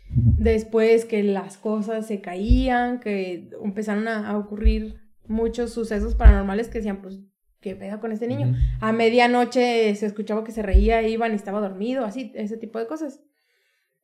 [0.08, 6.78] Después que las cosas se caían, que empezaron a, a ocurrir muchos sucesos paranormales que
[6.78, 7.20] decían, pues,
[7.60, 8.54] ¿qué pedo con este niño?
[8.80, 12.86] A medianoche se escuchaba que se reía, iban y estaba dormido, así, ese tipo de
[12.86, 13.20] cosas.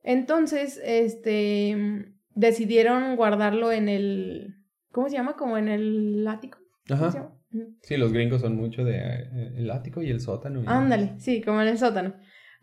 [0.03, 4.62] Entonces, este, decidieron guardarlo en el,
[4.93, 5.37] ¿cómo se llama?
[5.37, 6.59] Como en el ático.
[6.89, 7.33] ¿Cómo se Ajá.
[7.53, 7.71] llama?
[7.83, 10.63] Sí, los gringos son mucho de eh, el ático y el sótano.
[10.63, 12.15] y- Ándale, sí, como en el sótano.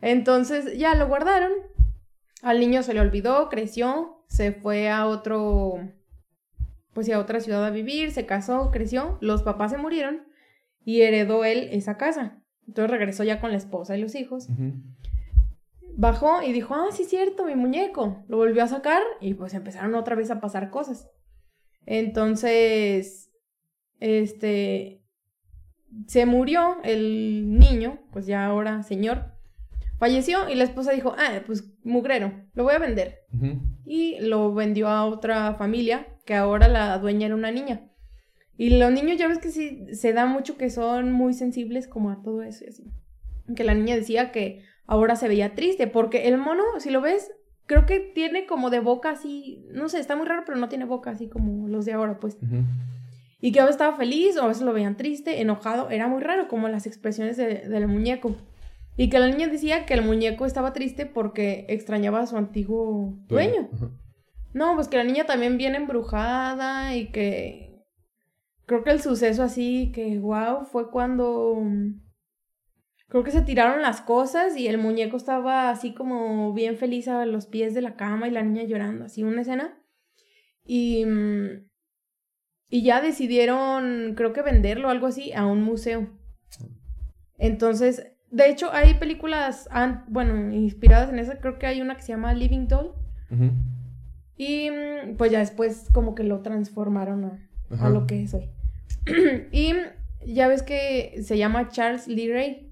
[0.01, 1.51] Entonces, ya lo guardaron.
[2.41, 5.73] Al niño se le olvidó, creció, se fue a otro,
[6.93, 10.23] pues sí, a otra ciudad a vivir, se casó, creció, los papás se murieron
[10.85, 12.41] y heredó él esa casa.
[12.65, 14.47] Entonces regresó ya con la esposa y los hijos.
[15.97, 18.23] Bajó y dijo, ah, sí, cierto, mi muñeco.
[18.29, 21.09] Lo volvió a sacar y pues empezaron otra vez a pasar cosas.
[21.91, 23.31] Entonces,
[23.99, 25.01] este,
[26.05, 29.33] se murió el niño, pues ya ahora señor.
[29.97, 33.21] Falleció y la esposa dijo, ah, pues mugrero, lo voy a vender.
[33.85, 37.89] Y lo vendió a otra familia, que ahora la dueña era una niña.
[38.55, 42.11] Y los niños ya ves que sí, se da mucho que son muy sensibles como
[42.11, 42.83] a todo eso y así.
[43.55, 47.31] Que la niña decía que ahora se veía triste, porque el mono, si lo ves,
[47.69, 50.85] creo que tiene como de boca así, no sé, está muy raro, pero no tiene
[50.85, 52.35] boca así como los de ahora, pues.
[53.39, 56.19] Y que a veces estaba feliz o a veces lo veían triste, enojado, era muy
[56.21, 58.35] raro como las expresiones de- del muñeco.
[58.97, 63.13] Y que la niña decía que el muñeco estaba triste porque extrañaba a su antiguo
[63.27, 63.69] dueño.
[63.71, 63.91] Ajá.
[64.53, 67.83] No, pues que la niña también viene embrujada y que
[68.65, 71.61] creo que el suceso así que wow fue cuando
[73.09, 77.25] creo que se tiraron las cosas y el muñeco estaba así como bien feliz a
[77.25, 79.77] los pies de la cama y la niña llorando, así una escena.
[80.63, 81.69] Y mm,
[82.69, 86.07] y ya decidieron creo que venderlo o algo así a un museo.
[87.37, 89.67] Entonces, de hecho hay películas
[90.07, 92.93] bueno, inspiradas en esa, creo que hay una que se llama Living Doll
[93.31, 93.51] Ujú.
[94.37, 97.39] y mm, pues ya después como que lo transformaron
[97.79, 98.49] a, lo que es hoy.
[99.51, 99.73] y
[100.25, 102.68] ya ves que se llama Charles Lee Ray.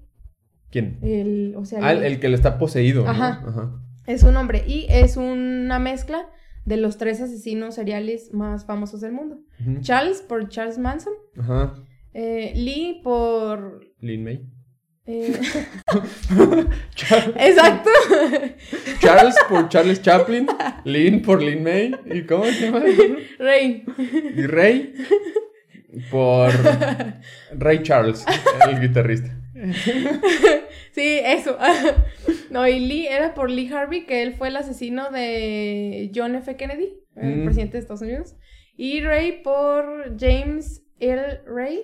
[0.70, 0.98] ¿Quién?
[1.02, 3.04] El, o sea, Ah, el, que lo está poseído.
[3.04, 3.10] ¿no?
[3.10, 3.42] Ajá.
[4.06, 4.64] Es un hombre.
[4.66, 6.28] Y es una mezcla
[6.64, 9.38] de los tres asesinos seriales más famosos del mundo.
[9.80, 11.14] Charles por Charles Manson.
[11.38, 11.74] Ajá.
[12.14, 13.80] eh, Lee por...
[14.00, 14.46] Lin May.
[15.06, 15.40] eh,
[16.94, 17.90] Char- Exacto.
[19.00, 20.46] Charles por Charles Chaplin.
[20.84, 21.94] Lin por Lin May.
[22.06, 22.80] ¿Y cómo se llama?
[23.38, 23.84] Ray.
[24.36, 24.92] Y Ray
[26.10, 26.50] por
[27.58, 28.24] Ray Charles,
[28.68, 29.34] el guitarrista.
[30.92, 31.56] Sí, eso.
[32.50, 36.56] no, y Lee era por Lee Harvey, que él fue el asesino de John F.
[36.56, 37.44] Kennedy, el Mm.
[37.44, 38.36] presidente de Estados Unidos.
[38.76, 41.40] Y Ray por James L.
[41.46, 41.82] Ray,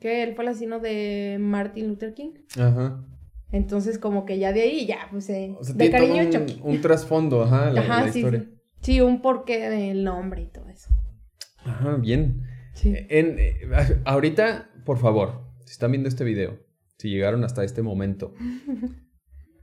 [0.00, 2.32] que él fue el asesino de Martin Luther King.
[2.58, 3.04] Ajá.
[3.52, 6.80] Entonces, como que ya de ahí, ya, pues, eh, O sea, de todo cariño un,
[6.80, 8.40] trasfondo, ajá, la, Ajá, la sí, historia.
[8.40, 8.48] sí.
[8.80, 10.88] Sí, un porqué del nombre y todo eso.
[11.64, 12.42] Ajá, bien.
[12.74, 12.94] Sí.
[13.10, 13.60] En, eh,
[14.04, 16.58] ahorita, por favor, si están viendo este video,
[17.02, 18.32] si llegaron hasta este momento,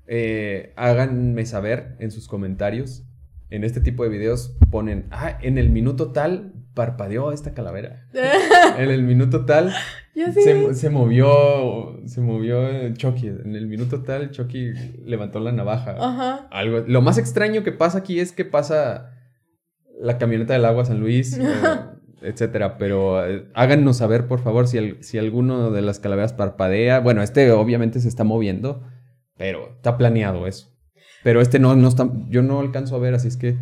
[0.08, 3.06] eh, háganme saber en sus comentarios.
[3.50, 8.08] En este tipo de videos ponen, ah, en el minuto tal parpadeó esta calavera.
[8.78, 9.74] En el minuto tal
[10.14, 13.28] se, se movió, se movió Chucky.
[13.28, 14.72] En el minuto tal Chucky
[15.04, 15.96] levantó la navaja.
[16.00, 16.48] Ajá.
[16.52, 16.84] Algo.
[16.88, 19.12] Lo más extraño que pasa aquí es que pasa
[20.00, 21.40] la camioneta del agua San Luis,
[22.22, 22.78] etcétera.
[22.78, 26.99] Pero eh, háganos saber, por favor, si, el- si alguno de las calaveras parpadea.
[26.99, 28.84] Bueno, este obviamente se está moviendo,
[29.38, 30.70] pero está planeado eso.
[31.24, 32.09] Pero este no, no está.
[32.30, 33.55] Yo no alcanzo a ver, así es que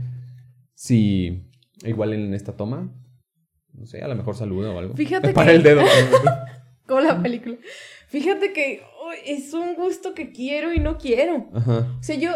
[0.76, 1.50] si
[1.84, 2.92] igual en esta toma,
[3.74, 4.96] no sé, a lo mejor saluda o algo.
[4.96, 5.82] Fíjate Para que- el dedo.
[6.88, 7.58] Como la película.
[8.08, 11.50] Fíjate que oh, es un gusto que quiero y no quiero.
[11.54, 11.98] Ajá.
[12.00, 12.32] O sea, yo,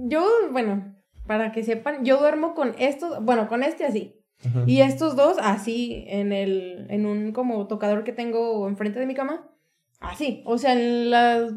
[0.00, 0.96] yo, bueno,
[1.26, 4.16] para que sepan, yo duermo con estos, bueno, con este así.
[4.44, 4.64] Ajá.
[4.66, 9.14] Y estos dos así, en el, en un como tocador que tengo enfrente de mi
[9.14, 9.48] cama.
[10.00, 10.42] Así.
[10.44, 11.48] O sea, en la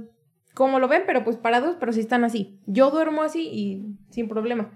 [0.56, 2.60] como lo ven, pero pues parados, pero sí están así.
[2.66, 4.72] Yo duermo así y sin problema.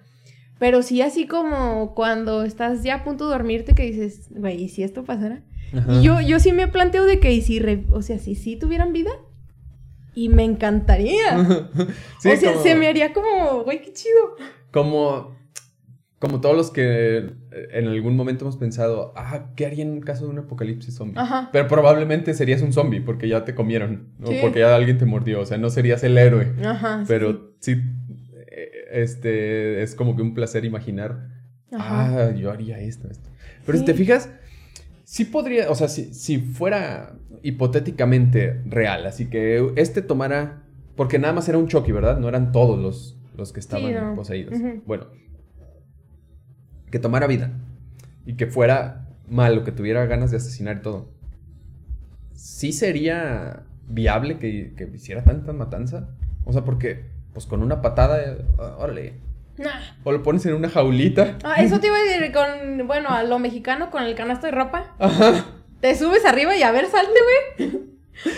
[0.60, 4.70] Pero sí así como cuando estás ya a punto de dormirte que dices, güey, ¿y
[4.70, 5.42] si esto pasara?
[5.88, 8.92] Y yo, yo sí me planteo de que, ¿y si, o sea, si sí tuvieran
[8.92, 9.12] vida?
[10.14, 11.40] Y me encantaría.
[12.18, 14.36] o sea, se me haría como, güey, qué chido.
[14.72, 15.36] Como,
[16.20, 20.26] como todos los que en algún momento hemos pensado, ah, ¿qué haría en un caso
[20.26, 21.20] de un apocalipsis zombie?
[21.52, 25.42] Pero probablemente serías un zombie porque ya te comieron, o porque ya alguien te mordió,
[25.42, 26.54] o sea, no serías el héroe.
[26.64, 27.04] Ajá.
[27.08, 27.82] Pero sí,
[28.52, 31.28] eh, este, es como que un placer imaginar,
[31.74, 33.30] ah, yo haría esto, esto.
[33.66, 34.30] Pero si te fijas,
[35.04, 40.64] sí podría, o sea, si, si fuera hipotéticamente real, así que este tomara,
[40.96, 42.20] porque nada más era un Chucky, ¿verdad?
[42.20, 44.54] No eran todos los, los que estaban poseídos.
[44.86, 45.08] Bueno,
[46.90, 47.52] que tomara vida
[48.26, 51.10] y que fuera malo, que tuviera ganas de asesinar y todo,
[52.34, 56.10] ¿sí sería viable que, que hiciera tanta matanza?
[56.46, 58.38] O sea, porque, pues con una patada,
[58.78, 59.14] órale.
[60.04, 61.38] O lo pones en una jaulita.
[61.44, 64.52] Ah, eso te iba a decir con, bueno, a lo mexicano con el canasto de
[64.52, 64.96] ropa.
[65.00, 65.46] Ajá.
[65.82, 67.20] Te subes arriba y a ver, salte,
[67.58, 67.90] güey.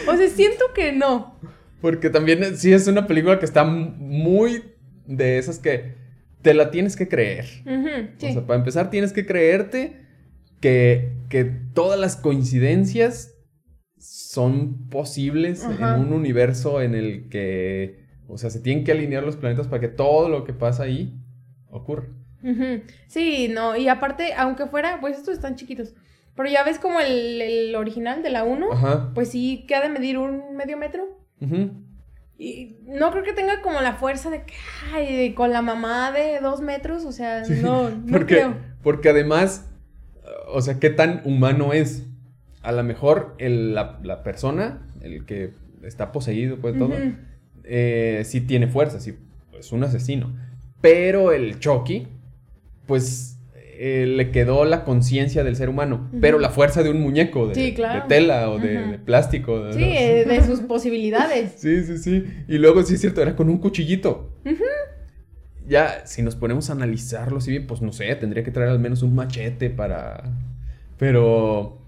[0.08, 1.36] O sea, siento que no.
[1.80, 4.64] Porque también sí es una película que está muy
[5.06, 5.96] de esas que
[6.42, 7.46] te la tienes que creer.
[7.66, 10.02] O sea, para empezar, tienes que creerte
[10.60, 13.36] que, que todas las coincidencias
[13.98, 19.36] son posibles en un universo en el que, o sea, se tienen que alinear los
[19.36, 21.14] planetas para que todo lo que pasa ahí
[21.70, 22.08] ocurra.
[23.08, 25.94] Sí, no, y aparte, aunque fuera, pues estos están chiquitos.
[26.36, 30.18] Pero ya ves como el, original de la 1, pues sí que ha de medir
[30.18, 31.20] un medio metro.
[32.42, 34.56] Y no creo que tenga como la fuerza de que,
[34.92, 38.56] ay, con la mamá de dos metros, o sea, no, no porque, creo.
[38.82, 39.70] Porque además,
[40.48, 42.08] o sea, ¿qué tan humano es?
[42.64, 46.96] A lo mejor la, persona, el que está poseído, pues todo,
[47.64, 49.20] eh, sí tiene fuerza, sí,
[49.60, 50.36] es un asesino.
[50.82, 52.08] Pero el Chucky,
[52.88, 53.38] pues
[53.84, 57.76] eh, le quedó la conciencia del ser humano, pero la fuerza de un muñeco de,
[58.08, 59.74] tela o de, plástico.
[59.74, 61.54] sí, eh, de sus posibilidades.
[61.58, 62.24] Sí, sí, sí.
[62.48, 64.36] Y luego, sí es cierto, era con un cuchillito.
[65.68, 68.78] Ya, si nos ponemos a analizarlo, sí bien, pues no sé, tendría que traer al
[68.78, 70.26] menos un machete para...
[71.00, 71.80] Pero...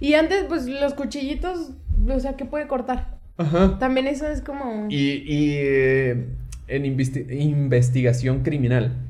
[0.00, 1.72] Y antes, pues los cuchillitos,
[2.08, 3.18] o sea, ¿qué puede cortar?
[3.36, 3.78] Ajá.
[3.78, 4.86] También eso es como...
[4.88, 6.28] Y, eh,
[6.66, 9.05] en investigación criminal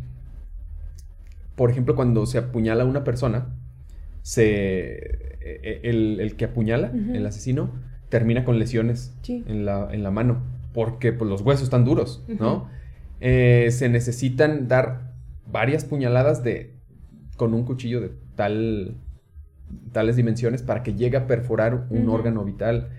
[1.56, 3.48] por ejemplo, cuando se apuñala a una persona,
[4.22, 4.96] se,
[5.40, 7.70] e, e, el, que apuñala, el asesino,
[8.08, 10.42] termina con lesiones en, la, en, la, mano,
[10.72, 12.68] porque pues, los huesos están duros, ¿no?
[13.20, 15.14] Eh, se necesitan dar
[15.50, 16.74] varias puñaladas de,
[17.36, 18.96] con un cuchillo de tal,
[19.92, 22.90] tales dimensiones para que llegue a perforar un órgano vital.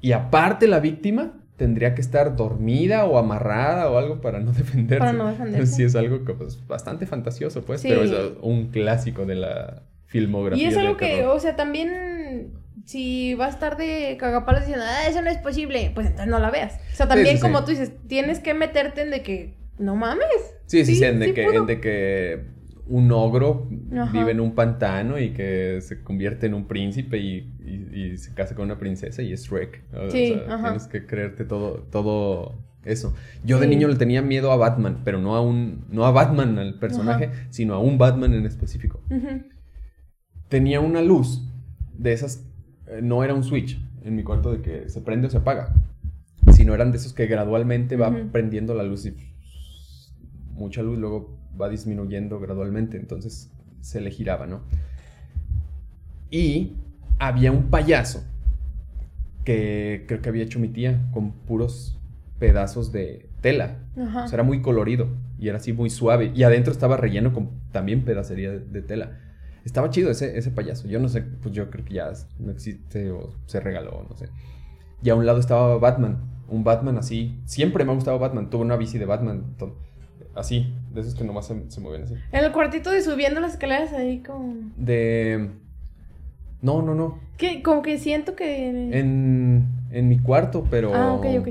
[0.00, 4.98] Y aparte la víctima tendría que estar dormida o amarrada o algo para no defenderse.
[4.98, 5.74] Para no defenderse.
[5.74, 10.64] Sí, es algo que, pues, bastante fantasioso, pues, pero es un clásico de la filmografía.
[10.64, 12.52] Y es algo que, o sea, también
[12.84, 16.38] si va a estar de cagapalos diciendo, ah, eso no es posible, pues entonces no
[16.38, 16.74] la veas.
[16.92, 20.26] O sea, también como tú dices, tienes que meterte en de que, no mames.
[20.66, 22.44] Sí, sí, sí, en, de que, en de que
[22.92, 23.68] un ogro
[24.12, 28.66] vive en un pantano y que se convierte en un príncipe y, se casa con
[28.66, 29.82] una princesa y es Shrek.
[30.10, 33.14] Sí, tienes que creerte todo, todo eso.
[33.44, 36.58] Yo de niño le tenía miedo a Batman, pero no a un, no a Batman
[36.58, 39.00] al personaje, sino a un Batman en específico.
[40.50, 41.42] Tenía una luz
[41.96, 42.44] de esas,
[42.88, 45.72] eh, no era un switch en mi cuarto de que se prende o se apaga,
[46.52, 49.14] sino eran de esos que gradualmente va prendiendo la luz y
[50.52, 53.50] mucha luz, luego va disminuyendo gradualmente, entonces
[53.80, 54.60] se le giraba, ¿no?
[56.30, 56.72] Y
[57.18, 58.24] había un payaso
[59.44, 61.98] que creo que había hecho mi tía con puros
[62.38, 63.78] pedazos de tela.
[63.96, 66.32] O sea, era muy colorido y era así muy suave.
[66.34, 69.18] Y adentro estaba relleno con también pedacería de, tela.
[69.64, 70.88] Estaba chido ese, ese payaso.
[70.88, 74.28] Yo no sé, pues yo creo que ya no existe o se regaló, no sé.
[75.02, 76.18] Y a un lado estaba Batman.
[76.48, 77.40] Un Batman así.
[77.44, 78.50] Siempre me ha gustado Batman.
[78.50, 79.54] Tuve una bici de Batman.
[79.58, 79.76] Todo
[80.34, 82.14] así, de esos que nomás se, se mueven así.
[82.32, 84.54] En el cuartito de subiendo las escaleras ahí como...
[84.76, 85.50] De...
[86.60, 87.18] No, no, no.
[87.36, 88.68] Que como que siento que...
[88.98, 90.94] En, en mi cuarto, pero...
[90.94, 91.48] Ah, ok, ok.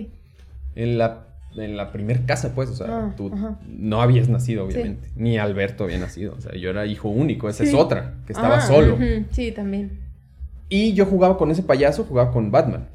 [0.75, 3.31] En la, en la primer casa, pues, o sea, ah, tú
[3.67, 5.09] no habías nacido, obviamente.
[5.15, 6.33] Ni Alberto había nacido.
[6.37, 8.97] O sea, yo era hijo único, esa es otra, que estaba ah, solo.
[9.31, 9.99] Sí, también.
[10.69, 12.87] Y yo jugaba con ese payaso, jugaba con Batman.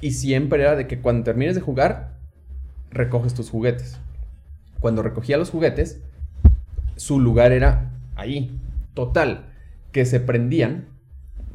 [0.00, 2.14] Y siempre era de que cuando termines de jugar,
[2.90, 4.00] recoges tus juguetes
[4.82, 6.02] cuando recogía los juguetes,
[6.96, 8.60] su lugar era ahí,
[8.92, 9.46] total,
[9.92, 10.90] que se prendían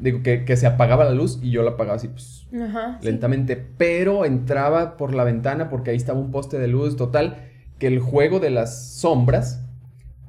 [0.00, 2.98] Digo, que, que se apagaba la luz y yo la apagaba así, pues, Ajá.
[3.00, 3.06] sí.
[3.06, 3.56] lentamente.
[3.56, 6.94] Pero entraba por la ventana porque ahí estaba un poste de luz.
[6.94, 7.38] Total,
[7.80, 9.64] que el juego de las sombras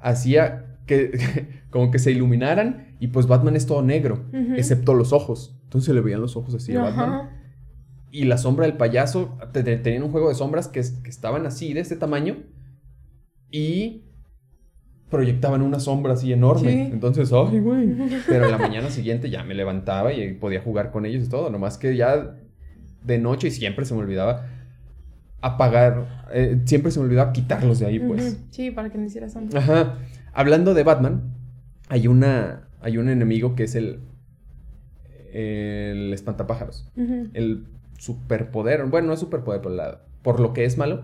[0.01, 4.23] hacía que como que se iluminaran y pues Batman es todo negro,
[4.57, 5.55] excepto los ojos.
[5.65, 7.09] Entonces le veían los ojos así a Batman.
[7.13, 7.29] Ajá.
[8.11, 11.73] Y la sombra del payaso, te- te- tenían un juego de sombras que estaban así,
[11.75, 12.37] de este tamaño,
[13.51, 14.03] y
[15.09, 16.71] proyectaban una sombra así enorme.
[16.71, 16.79] Sí.
[16.91, 17.89] Entonces, ay, güey.
[18.27, 21.49] Pero en la mañana siguiente ya me levantaba y podía jugar con ellos y todo.
[21.49, 22.35] Nomás que ya
[23.03, 24.45] de noche y siempre se me olvidaba
[25.41, 28.39] apagar, eh, siempre se me olvidaba quitarlos de ahí, pues.
[28.51, 29.59] Sí, para que no hiciera sombra.
[29.59, 29.97] Ajá.
[30.33, 31.33] Hablando de Batman,
[31.87, 32.67] hay una.
[32.81, 34.01] Hay un enemigo que es el.
[35.31, 36.91] El espantapájaros.
[37.33, 38.85] El superpoder.
[38.85, 41.03] Bueno, no es superpoder, pero la- por lo que es malo.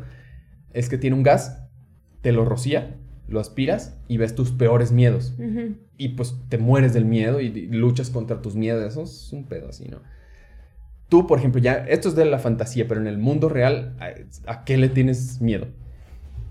[0.73, 1.64] Es que tiene un gas,
[2.25, 2.95] te lo rocía,
[3.27, 5.35] lo aspiras y ves tus peores miedos.
[5.95, 8.83] Y pues te mueres del miedo y, y luchas contra tus miedos.
[8.83, 9.99] Eso es un pedo así, ¿no?
[11.07, 11.75] Tú, por ejemplo, ya.
[11.87, 15.39] Esto es de la fantasía, pero en el mundo real, ¿a, a qué le tienes
[15.39, 15.67] miedo?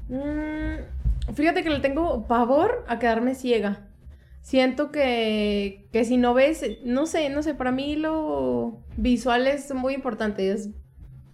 [0.09, 3.89] Mm, fíjate que le tengo pavor a quedarme ciega.
[4.41, 9.75] Siento que, que si no ves, no sé, no sé, para mí lo visual es
[9.75, 10.71] muy importante, es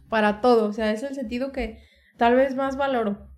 [0.08, 1.82] para todo, o sea, es el sentido que
[2.16, 3.29] tal vez más valoro.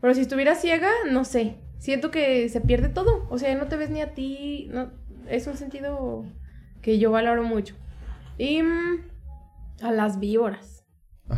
[0.00, 3.76] Pero si estuviera ciega, no sé, siento que se pierde todo, o sea, no te
[3.76, 4.90] ves ni a ti, no,
[5.28, 6.24] es un sentido
[6.82, 7.74] que yo valoro mucho.
[8.38, 9.00] Y mm,
[9.82, 10.84] a las víboras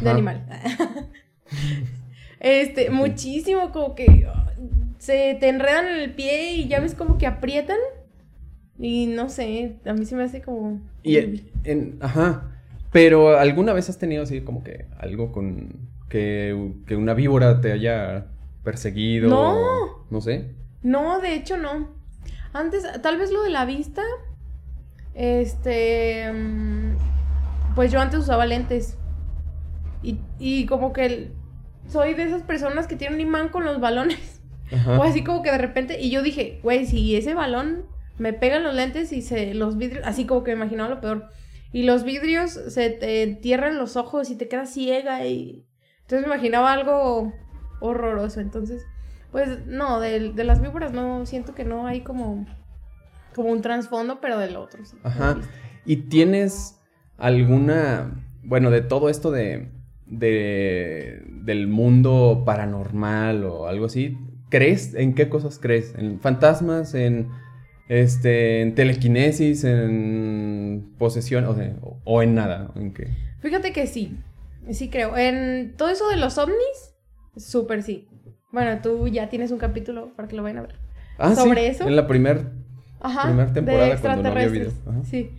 [0.01, 0.47] de animal.
[2.41, 4.53] este, muchísimo, como que ah,
[4.99, 7.79] se te enredan en el pie y ya ves como que aprietan.
[8.79, 10.81] Y no sé, a mí se me hace como.
[11.03, 11.17] Y
[11.65, 12.53] en, ajá.
[12.93, 17.73] Pero alguna vez has tenido así como que algo con que, que una víbora te
[17.73, 18.27] haya
[18.71, 19.31] perseguido.
[19.31, 20.05] No.
[20.11, 20.55] No sé.
[20.83, 21.97] No, de hecho no.
[22.53, 24.03] Antes, tal vez lo de la vista.
[25.14, 26.31] Este.
[26.33, 26.97] mm,
[27.75, 28.97] Pues yo antes usaba lentes.
[30.03, 31.33] Y, y como que
[31.89, 34.43] soy de esas personas que tienen un imán con los balones.
[34.71, 34.99] Ajá.
[34.99, 37.87] O así como que de repente, y yo dije, güey, si ese balón
[38.19, 41.01] me pega en los lentes y se los vidrios, así como que me imaginaba lo
[41.01, 41.31] peor.
[41.73, 45.64] Y los vidrios se te entierran los ojos y te quedas ciega y...
[46.03, 47.33] Entonces me imaginaba algo
[47.81, 48.41] horroroso.
[48.41, 48.87] Entonces,
[49.33, 52.47] pues no, de, de las víboras no, siento que no hay como,
[53.35, 54.85] como un trasfondo, pero del otro.
[54.85, 54.97] sí.
[55.03, 55.39] Ajá.
[55.85, 56.79] ¿Y tienes
[57.16, 59.70] alguna, bueno, de todo esto de,
[60.07, 64.18] de del mundo paranormal o algo así,
[64.51, 64.95] ¿crees?
[64.95, 65.95] ¿En qué cosas crees?
[65.97, 66.95] ¿En fantasmas?
[66.95, 67.31] ¿En
[67.89, 69.64] este en telequinesis?
[69.64, 71.47] ¿En posesión?
[71.47, 72.70] O, sea, o, o en nada?
[72.76, 73.09] ¿En qué?
[73.41, 74.18] Fíjate que sí,
[74.70, 75.16] sí creo.
[75.16, 76.95] En todo eso de los ovnis,
[77.39, 78.09] súper sí.
[78.51, 80.76] Bueno, tú ya tienes un capítulo para que lo vayan a ver.
[81.18, 81.86] Ah, ¿Sobre sí, eso?
[81.86, 82.47] En la primer
[83.01, 83.24] Ajá.
[83.24, 84.72] Primer temporada de cuando no había video.
[84.89, 85.05] Ajá.
[85.05, 85.30] Sí.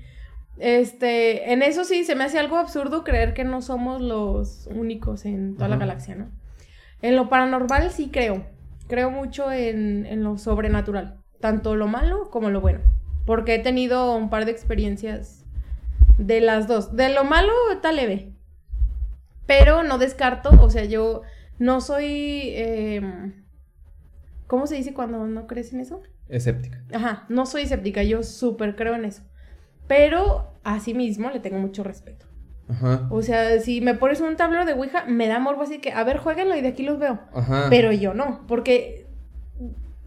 [0.57, 5.25] Este, en eso sí se me hace algo absurdo creer que no somos los únicos
[5.25, 6.29] en toda la galaxia, ¿no?
[7.01, 8.45] En lo paranormal sí creo.
[8.87, 11.15] Creo mucho en, en lo sobrenatural.
[11.39, 12.79] Tanto lo malo como lo bueno.
[13.25, 15.45] Porque he tenido un par de experiencias
[16.17, 16.95] de las dos.
[16.95, 18.33] De lo malo está leve.
[19.45, 21.21] Pero no descarto, o sea, yo
[21.60, 22.53] no soy...
[22.55, 23.45] em,
[24.47, 26.01] ¿Cómo se dice cuando no crees en eso?
[26.28, 26.84] escéptica.
[26.93, 29.24] Ajá, no soy escéptica, yo súper creo en eso.
[29.88, 32.26] Pero a sí mismo le tengo mucho respeto.
[32.68, 33.07] Ajá.
[33.12, 36.03] O sea, si me pones un tablero de Ouija, me da morbo así que, a
[36.03, 37.20] ver, jueguenlo y de aquí los veo.
[37.34, 37.66] Ajá.
[37.70, 39.07] Pero yo no, porque,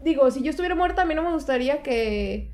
[0.01, 2.51] digo, si yo estuviera muerta, a mí no me gustaría que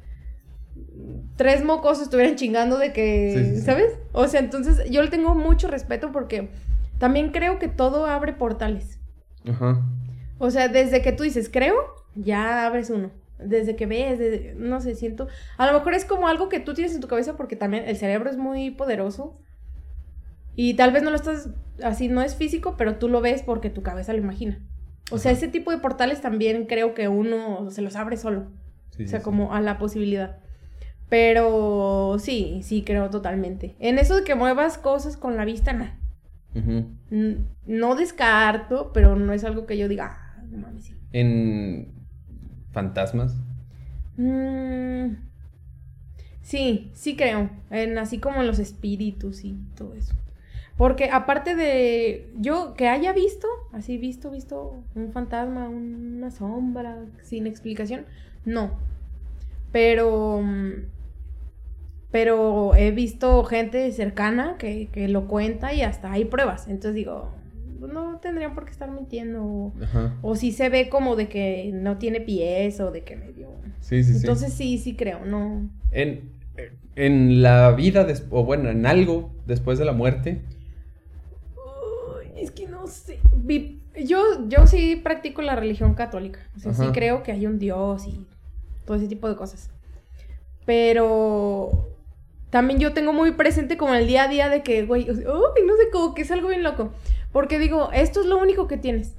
[1.36, 3.62] tres mocos estuvieran chingando de que, Sí, sí, sí.
[3.62, 3.98] ¿sabes?
[4.12, 6.50] O sea, entonces yo le tengo mucho respeto porque
[7.00, 9.00] también creo que todo abre portales.
[9.50, 9.82] Ajá.
[10.38, 11.76] O sea, desde que tú dices, creo,
[12.16, 13.12] ya abres uno.
[13.40, 15.28] Desde que ves, desde- no sé, siento.
[15.58, 17.96] A lo mejor es como algo que tú tienes en tu cabeza porque también el
[17.98, 19.40] cerebro es muy poderoso.
[20.56, 21.50] Y tal vez no lo estás
[21.84, 24.60] así, no es físico, pero tú lo ves porque tu cabeza lo imagina.
[25.12, 25.38] O sea, Ajá.
[25.38, 28.48] ese tipo de portales también creo que uno se los abre solo.
[28.92, 29.24] Sí, o sea, sí.
[29.24, 30.38] como a la posibilidad.
[31.10, 33.76] Pero sí, sí, creo totalmente.
[33.80, 35.90] En eso de que muevas cosas con la vista, no.
[37.66, 40.96] No descarto, pero no es algo que yo diga, ah, no mames, sí.
[41.14, 41.88] En
[42.72, 43.38] fantasmas.
[44.18, 45.16] Mm,
[46.42, 47.50] sí, sí creo.
[47.70, 50.14] En así como en los espíritus y todo eso.
[50.78, 57.48] Porque aparte de yo que haya visto, así visto, visto un fantasma, una sombra, sin
[57.48, 58.06] explicación,
[58.46, 58.72] no.
[59.72, 60.42] Pero.
[62.12, 66.68] Pero he visto gente cercana que, que lo cuenta y hasta hay pruebas.
[66.68, 67.30] Entonces digo,
[67.80, 69.44] no tendrían por qué estar mintiendo.
[69.44, 70.16] O, Ajá.
[70.24, 73.50] o si se ve como de que no tiene pies o de que medio.
[73.80, 74.14] Sí, sí.
[74.18, 75.70] Entonces sí, sí creo, no.
[75.92, 76.32] En,
[76.96, 80.42] en la vida, des- o bueno, en algo después de la muerte.
[81.56, 83.20] Uy, es que no sé.
[84.04, 86.40] Yo, yo sí practico la religión católica.
[86.56, 88.26] O sea, sí creo que hay un Dios y
[88.86, 89.70] todo ese tipo de cosas.
[90.66, 91.88] Pero
[92.50, 95.32] también yo tengo muy presente como el día a día de que, güey, o sea,
[95.32, 96.92] uy, no sé, como que es algo bien loco.
[97.32, 99.14] Porque digo, esto es lo único que tienes.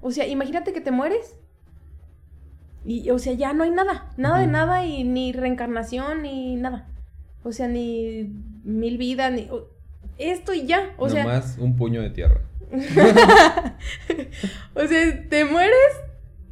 [0.00, 1.36] O sea, imagínate que te mueres.
[2.84, 4.12] Y, o sea, ya no hay nada.
[4.16, 6.86] Nada de nada y ni reencarnación ni nada.
[7.42, 8.30] O sea, ni
[8.62, 9.48] mil vidas, ni...
[10.18, 10.94] Esto y ya.
[10.98, 12.40] O sea, Nomás un puño de tierra.
[14.74, 16.00] o sea, te mueres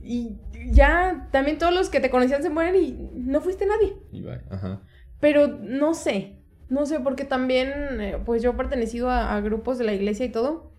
[0.02, 0.36] y
[0.70, 3.94] ya también todos los que te conocían se mueren y no fuiste nadie.
[4.12, 4.40] Y bye.
[4.50, 4.80] Ajá.
[5.20, 6.36] Pero no sé,
[6.68, 10.26] no sé, porque también, eh, pues yo he pertenecido a, a grupos de la iglesia
[10.26, 10.72] y todo.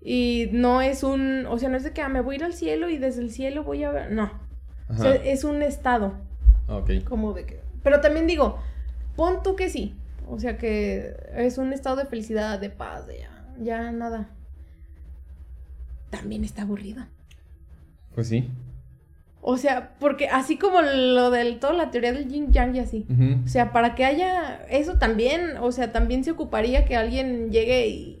[0.00, 2.44] Y no es un, o sea, no es de que ah, me voy a ir
[2.44, 4.32] al cielo y desde el cielo voy a ver, no.
[4.88, 6.14] O sea, es un estado,
[6.68, 6.90] Ok.
[7.08, 7.60] como de que...
[7.82, 8.58] Pero también digo,
[9.16, 9.94] pon tú que sí.
[10.28, 14.28] O sea, que es un estado de felicidad, de paz, de ya, ya nada.
[16.10, 17.04] También está aburrido.
[18.14, 18.48] Pues sí.
[19.44, 23.06] O sea, porque así como lo del toda la teoría del yin yang y así.
[23.44, 27.88] O sea, para que haya eso también, o sea, también se ocuparía que alguien llegue
[27.88, 28.18] y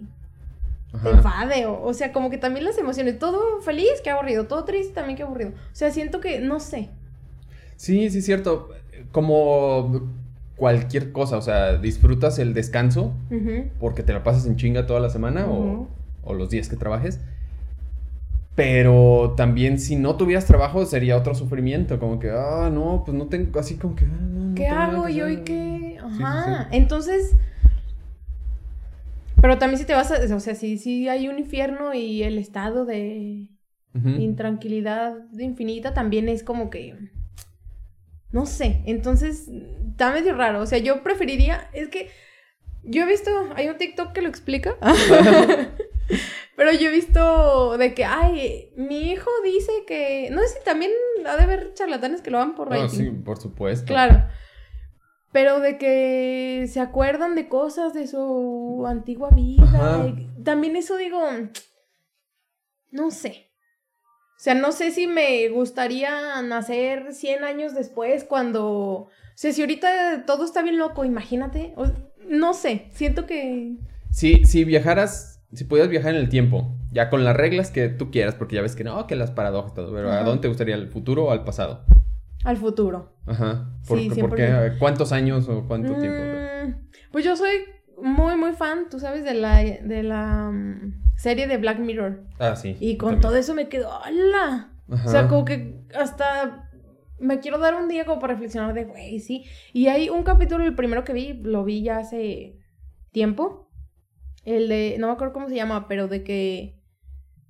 [1.02, 4.64] te enfade, o, o sea, como que también las emociones, todo feliz, qué aburrido, todo
[4.64, 5.50] triste, también qué aburrido.
[5.50, 6.90] O sea, siento que, no sé.
[7.76, 8.68] Sí, sí, es cierto.
[9.12, 10.10] Como
[10.56, 13.14] cualquier cosa, o sea, disfrutas el descanso
[13.80, 15.88] porque te la pasas en chinga toda la semana o-
[16.24, 17.20] o, los días que trabajes.
[18.54, 23.26] Pero también si no tuvieras trabajo sería otro sufrimiento, como que, ah, no, pues no
[23.26, 25.98] tengo, así como que, ah, no, no ¿Qué hago yo y qué?
[25.98, 26.68] Sí, sí, Ajá.
[26.70, 26.76] sí.
[26.76, 27.36] Entonces,
[29.40, 32.38] pero también si te vas a, o sea, si, si hay un infierno y el
[32.38, 33.48] estado de
[33.94, 36.96] intranquilidad infinita también es como que
[38.32, 39.48] no sé, entonces
[39.90, 42.08] está medio raro, o sea, yo preferiría, es que
[42.82, 44.74] yo he visto, hay un TikTok que lo explica,
[46.56, 50.90] pero yo he visto de que, ay, mi hijo dice que, no sé si también
[51.26, 52.96] ha de haber charlatanes que lo hagan por No, rating.
[52.98, 53.86] sí, por supuesto.
[53.86, 54.24] Claro.
[55.32, 60.06] Pero de que se acuerdan de cosas de su antigua vida.
[60.06, 61.20] Y También eso digo,
[62.90, 63.48] no sé.
[64.36, 68.64] O sea, no sé si me gustaría nacer 100 años después cuando...
[68.66, 71.72] O sea, si ahorita todo está bien loco, imagínate.
[71.76, 71.86] O-
[72.28, 73.76] no sé, siento que...
[74.10, 78.10] Si, si viajaras, si pudieras viajar en el tiempo, ya con las reglas que tú
[78.10, 80.74] quieras, porque ya ves que no, que las paradojas, todo, pero ¿a dónde te gustaría,
[80.74, 81.84] al futuro o al pasado?
[82.44, 83.12] Al futuro.
[83.26, 83.70] Ajá.
[83.86, 84.48] ¿Por, Sí, por qué?
[84.48, 84.78] 100%.
[84.78, 86.18] ¿Cuántos años o cuánto tiempo?
[86.22, 86.74] Mm,
[87.12, 87.50] Pues yo soy
[88.02, 92.24] muy, muy fan, tú sabes, de la, de la mm, serie de Black Mirror.
[92.38, 92.76] Ah, sí.
[92.80, 93.20] Y con también.
[93.22, 94.72] todo eso me quedo, ¡hala!
[94.90, 95.06] Ajá.
[95.06, 96.68] O sea, como que hasta
[97.20, 99.44] me quiero dar un día como para reflexionar de, güey, sí.
[99.72, 102.58] Y hay un capítulo, el primero que vi, lo vi ya hace
[103.12, 103.61] tiempo.
[104.44, 106.80] El de, no me acuerdo cómo se llama, pero de que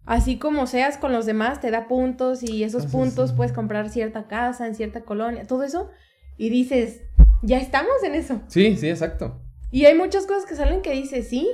[0.04, 3.36] así como seas con los demás, te da puntos y esos Ah, puntos sí.
[3.36, 5.90] puedes comprar cierta casa en cierta colonia, todo eso.
[6.36, 7.02] Y dices,
[7.42, 8.40] ya estamos en eso.
[8.48, 9.40] Sí, sí, exacto.
[9.70, 11.48] Y hay muchas cosas que salen que dices, sí,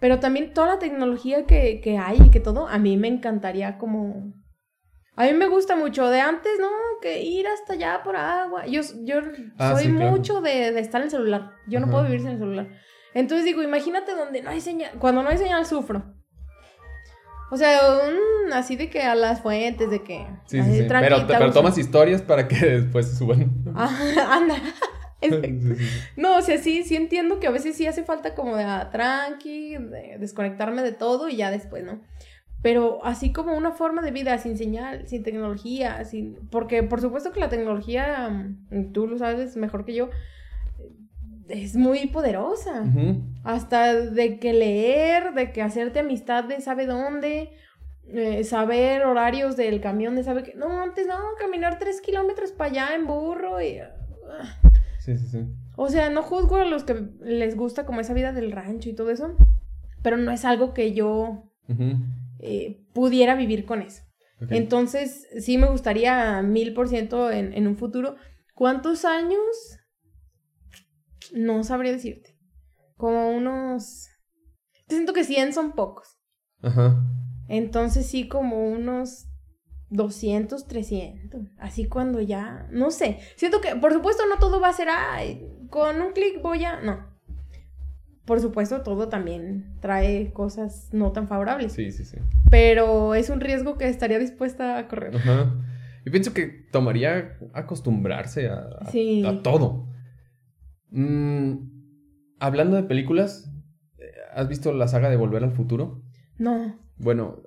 [0.00, 3.78] pero también toda la tecnología que, que hay y que todo, a mí me encantaría
[3.78, 4.32] como...
[5.16, 6.68] A mí me gusta mucho de antes, ¿no?
[7.02, 8.66] Que ir hasta allá por agua.
[8.66, 9.16] Yo, yo
[9.58, 10.12] Ah, soy sí, claro.
[10.12, 11.50] mucho de, de estar en el celular.
[11.66, 12.68] Yo no puedo vivir sin el celular.
[13.14, 14.92] Entonces digo, imagínate donde no hay señal.
[14.98, 16.02] Cuando no hay señal, sufro.
[17.50, 20.26] O sea, un- así de que a las fuentes, de que...
[20.46, 20.86] Sí, sí, sí.
[20.88, 23.50] Pero, pero tomas historias para que después se suban.
[23.74, 24.56] Ajá, anda.
[26.16, 28.88] No, o sea, sí, sí entiendo que a veces sí hace falta como de ah,
[28.92, 32.00] tranqui, de desconectarme de todo y ya después, ¿no?
[32.62, 36.36] Pero así como una forma de vida sin señal, sin tecnología, sin...
[36.50, 40.10] Porque por supuesto que la tecnología, mm, tú lo sabes mejor que yo,
[41.48, 42.84] es muy poderosa.
[43.44, 47.52] Hasta de que leer, de que hacerte amistad de sabe dónde,
[48.08, 50.54] eh, saber horarios del camión de sabe que...
[50.54, 53.78] No, antes no, caminar tres kilómetros para allá en burro y...
[53.78, 53.90] ah.
[55.00, 55.46] Sí, sí, sí.
[55.76, 58.94] O sea, no juzgo a los que les gusta como esa vida del rancho y
[58.94, 59.36] todo eso,
[60.02, 61.44] pero no es algo que yo
[62.40, 64.02] eh, pudiera vivir con eso.
[64.50, 68.16] Entonces, sí me gustaría mil por ciento en en un futuro.
[68.54, 69.77] ¿Cuántos años?
[71.34, 72.36] No sabría decirte.
[72.96, 74.08] Como unos...
[74.88, 76.18] Yo siento que 100 son pocos.
[76.62, 77.02] Ajá.
[77.48, 79.28] Entonces sí, como unos
[79.90, 81.40] 200, 300.
[81.58, 82.66] Así cuando ya...
[82.70, 83.18] No sé.
[83.36, 84.88] Siento que, por supuesto, no todo va a ser...
[84.90, 86.80] Ay, con un clic voy a...
[86.80, 87.06] No.
[88.24, 91.72] Por supuesto, todo también trae cosas no tan favorables.
[91.72, 92.18] Sí, sí, sí.
[92.50, 95.16] Pero es un riesgo que estaría dispuesta a correr.
[95.16, 95.54] Ajá.
[96.04, 99.24] Yo pienso que tomaría acostumbrarse a, a- Sí.
[99.26, 99.87] a todo.
[100.90, 101.54] Mm,
[102.40, 103.52] hablando de películas,
[104.34, 106.02] ¿has visto la saga de Volver al Futuro?
[106.38, 106.76] No.
[107.00, 107.42] Bueno,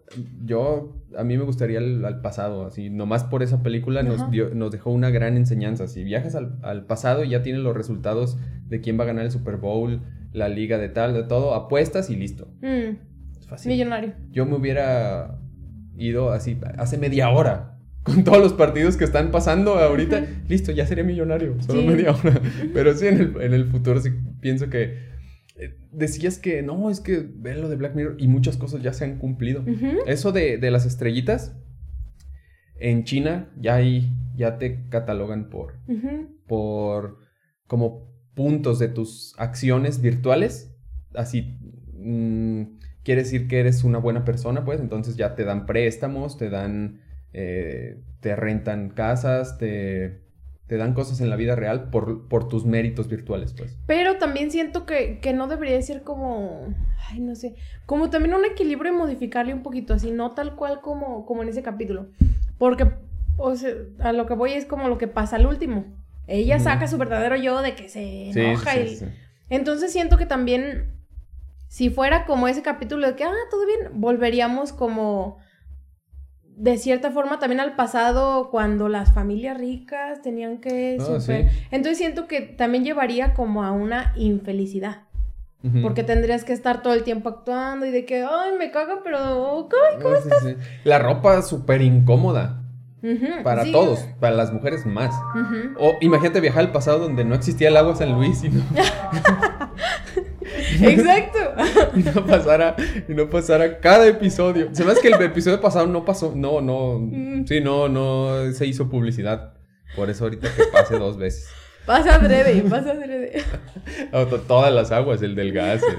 [0.45, 4.55] yo, a mí me gustaría al, al pasado, así, nomás por esa película nos, dio,
[4.55, 5.87] nos dejó una gran enseñanza.
[5.87, 8.37] Si viajas al, al pasado y ya tienes los resultados
[8.67, 12.09] de quién va a ganar el Super Bowl, la liga de tal, de todo, apuestas
[12.09, 12.47] y listo.
[12.61, 12.95] Mm,
[13.39, 13.71] Es fácil.
[13.73, 14.13] millonario.
[14.31, 15.37] Yo me hubiera
[15.97, 20.25] ido así hace media hora con todos los partidos que están pasando ahorita.
[20.47, 21.87] Listo, ya sería millonario, solo Sí.
[21.87, 22.41] media hora.
[22.73, 25.09] Pero sí, en el, en el futuro sí pienso que...
[25.57, 28.93] eh, Decías que no, es que ve lo de Black Mirror y muchas cosas ya
[28.93, 29.63] se han cumplido.
[30.07, 31.55] Eso de, de las estrellitas,
[32.79, 35.75] en China ya hay, ya te catalogan por,
[36.47, 37.19] por
[37.67, 40.73] como puntos de tus acciones virtuales.
[41.13, 41.57] Así
[41.93, 42.63] mm,
[43.03, 47.01] quiere decir que eres una buena persona, pues entonces ya te dan préstamos, te dan,
[47.33, 50.21] eh, te rentan casas, te,
[50.67, 53.77] te dan cosas en la vida real por, por tus méritos virtuales, pues.
[53.87, 56.73] Pero también siento que, que no debería ser como,
[57.09, 57.55] ay, no sé,
[57.85, 61.49] como también un equilibrio y modificarle un poquito, así, no tal cual como, como en
[61.49, 62.09] ese capítulo.
[62.57, 62.91] Porque,
[63.37, 65.85] o sea, a lo que voy es como lo que pasa al último.
[66.27, 68.95] Ella saca su verdadero yo de que se enoja y...
[68.95, 69.05] sí.
[69.49, 70.93] Entonces siento que también,
[71.67, 75.39] si fuera como ese capítulo de que, ah, todo bien, volveríamos como,
[76.61, 80.97] de cierta forma, también al pasado, cuando las familias ricas tenían que...
[80.99, 81.57] Ah, super- sí.
[81.71, 85.03] Entonces siento que también llevaría como a una infelicidad,
[85.81, 89.57] porque tendrías que estar todo el tiempo actuando y de que, ay, me caga, pero...
[89.57, 89.73] ok".
[89.97, 90.55] Ah, sí, sí.
[90.83, 92.59] La ropa súper incómoda
[93.43, 95.09] para todos, para las mujeres más.
[95.79, 98.61] O imagínate viajar al pasado donde no existía el agua San Luis y no,
[100.81, 101.39] Exacto.
[101.95, 102.75] y no pasara
[103.07, 104.69] y no pasara cada episodio.
[104.73, 107.45] Se me hace que el episodio pasado no pasó, no, no, Mm.
[107.47, 109.53] sí, no, no se hizo publicidad.
[109.95, 111.49] Por eso ahorita que pase dos veces.
[111.85, 112.93] Pasa adrede, pasa
[114.29, 115.97] to- Todas las aguas, el del gas, el-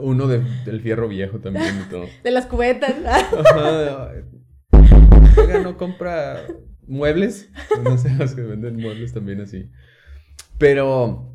[0.00, 2.06] uno de- del fierro viejo también y todo.
[2.24, 2.94] De las cubetas.
[3.06, 4.10] Ajá.
[5.36, 6.42] Oiga, no compra
[6.86, 7.48] muebles.
[7.84, 9.70] No sé, los que venden muebles también así.
[10.58, 11.29] Pero,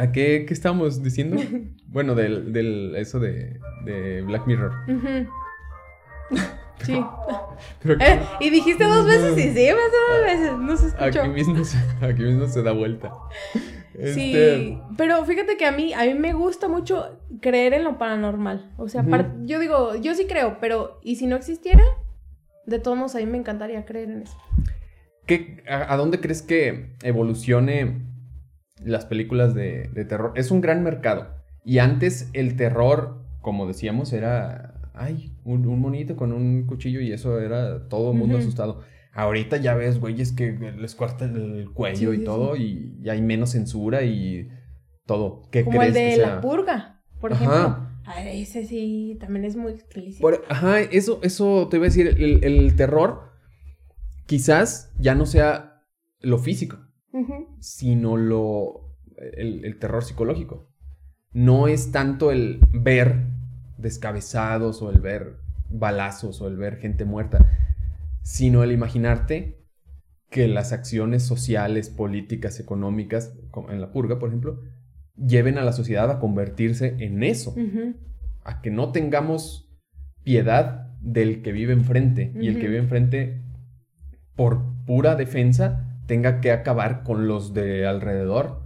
[0.00, 1.36] ¿a qué, qué estamos diciendo?
[1.92, 4.72] Bueno, del, del eso de, de Black Mirror.
[6.84, 7.00] Sí.
[7.80, 10.58] Pero Eh, y dijiste dos veces y sí, pasó dos veces.
[10.58, 11.20] No se escuchó.
[11.22, 13.12] aquí, mismo se, aquí mismo se da vuelta.
[13.94, 17.98] Sí, Este, pero fíjate que a mí, a mí me gusta mucho creer en lo
[17.98, 18.72] paranormal.
[18.78, 19.04] O sea,
[19.44, 21.84] yo digo, yo sí creo, pero ¿y si no existiera?
[22.64, 24.36] De todos modos, a mí me encantaría creer en eso.
[25.26, 27.98] ¿qué- a, a dónde crees que evolucione
[28.84, 30.32] las películas de, de terror?
[30.36, 31.28] Es un gran mercado.
[31.64, 34.74] Y antes el terror, como decíamos, era.
[34.94, 38.82] Ay, un, un monito con un cuchillo y eso era todo el mundo asustado.
[39.14, 43.08] Ahorita ya ves, güeyes, que les corta el cuello Sí, y sí, todo, y, y
[43.08, 44.48] hay menos censura y
[45.06, 45.42] todo.
[45.50, 46.26] ¿Qué Como el de que sea?
[46.36, 47.44] La Purga, por Ajá.
[47.44, 47.88] ejemplo.
[48.04, 50.20] Ah, ese sí, también es muy explícito.
[50.22, 53.30] Por- ajá, eso, eso te iba a decir, el, el terror
[54.26, 55.82] quizás ya no sea
[56.20, 56.78] lo físico,
[57.60, 60.68] Sino lo el, el terror psicológico.
[61.32, 63.26] No es tanto el ver
[63.78, 65.36] descabezados o el ver
[65.70, 67.46] balazos o el ver gente muerta,
[68.22, 69.62] sino el imaginarte
[70.30, 74.60] que las acciones sociales, políticas, económicas, como en la purga, por ejemplo,
[75.16, 77.54] lleven a la sociedad a convertirse en eso
[78.44, 79.70] a que no tengamos
[80.24, 83.42] piedad del que vive enfrente y el que vive enfrente
[84.34, 88.62] por pura defensa tenga que acabar con los de alrededor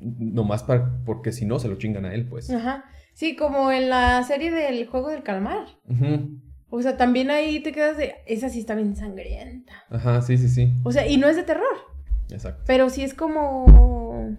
[0.00, 2.84] nomás para, porque si no se lo chingan a él pues Ajá.
[3.14, 5.66] Sí, como en la serie del juego del calmar.
[5.88, 6.38] Ujú.
[6.70, 8.14] O sea, también ahí te quedas de.
[8.26, 9.72] Esa sí está bien sangrienta.
[9.90, 11.76] ajá sí sí sí O sea, y no es de terror.
[12.30, 14.36] exacto Pero sí es como.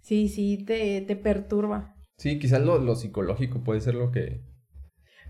[0.00, 1.94] Sí, sí, te, te perturba.
[2.18, 4.40] sí quizás lo, lo psicológico puede ser lo que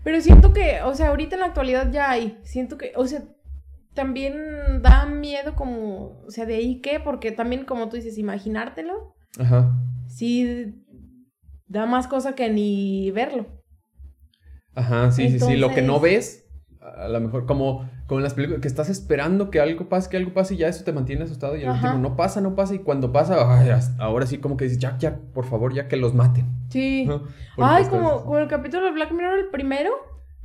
[0.03, 2.37] Pero siento que, o sea, ahorita en la actualidad ya hay.
[2.43, 3.23] Siento que, o sea,
[3.97, 9.13] también da miedo como, o sea, de ahí qué, porque también como tú dices, imaginártelo,
[9.37, 9.73] ajá
[10.07, 10.73] sí
[11.67, 13.45] da más cosa que ni verlo.
[14.73, 15.55] Ajá, sí, sí, sí.
[15.57, 16.47] Lo que no ves,
[16.79, 20.17] a lo mejor, como, como en las películas, que estás esperando que algo pase, que
[20.17, 21.87] algo pase y ya eso te mantiene asustado y al Ajá.
[21.87, 24.97] último no pasa, no pasa y cuando pasa, ay, ahora sí como que dices, ya,
[24.97, 26.45] ya, por favor, ya que los maten.
[26.69, 27.09] Sí.
[27.57, 29.91] Ay, como el capítulo de Black Mirror, el primero.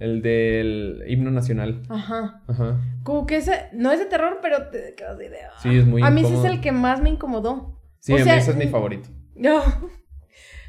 [0.02, 1.82] El del himno nacional.
[1.88, 2.42] Ajá.
[2.48, 2.80] Ajá.
[3.04, 5.28] Como que ese, no es de terror, pero te quedas de...
[5.28, 5.58] ah.
[5.62, 7.78] Sí, es muy A mí ese es el que más me incomodó.
[8.00, 9.08] Sí, o a mí sea, ese es mi favorito.
[9.34, 9.62] No.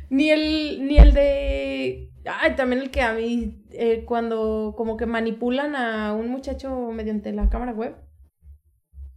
[0.10, 2.12] Ni el, ni el de...
[2.26, 7.32] Ay, también el que a mí, eh, cuando como que manipulan a un muchacho mediante
[7.34, 7.96] la cámara web.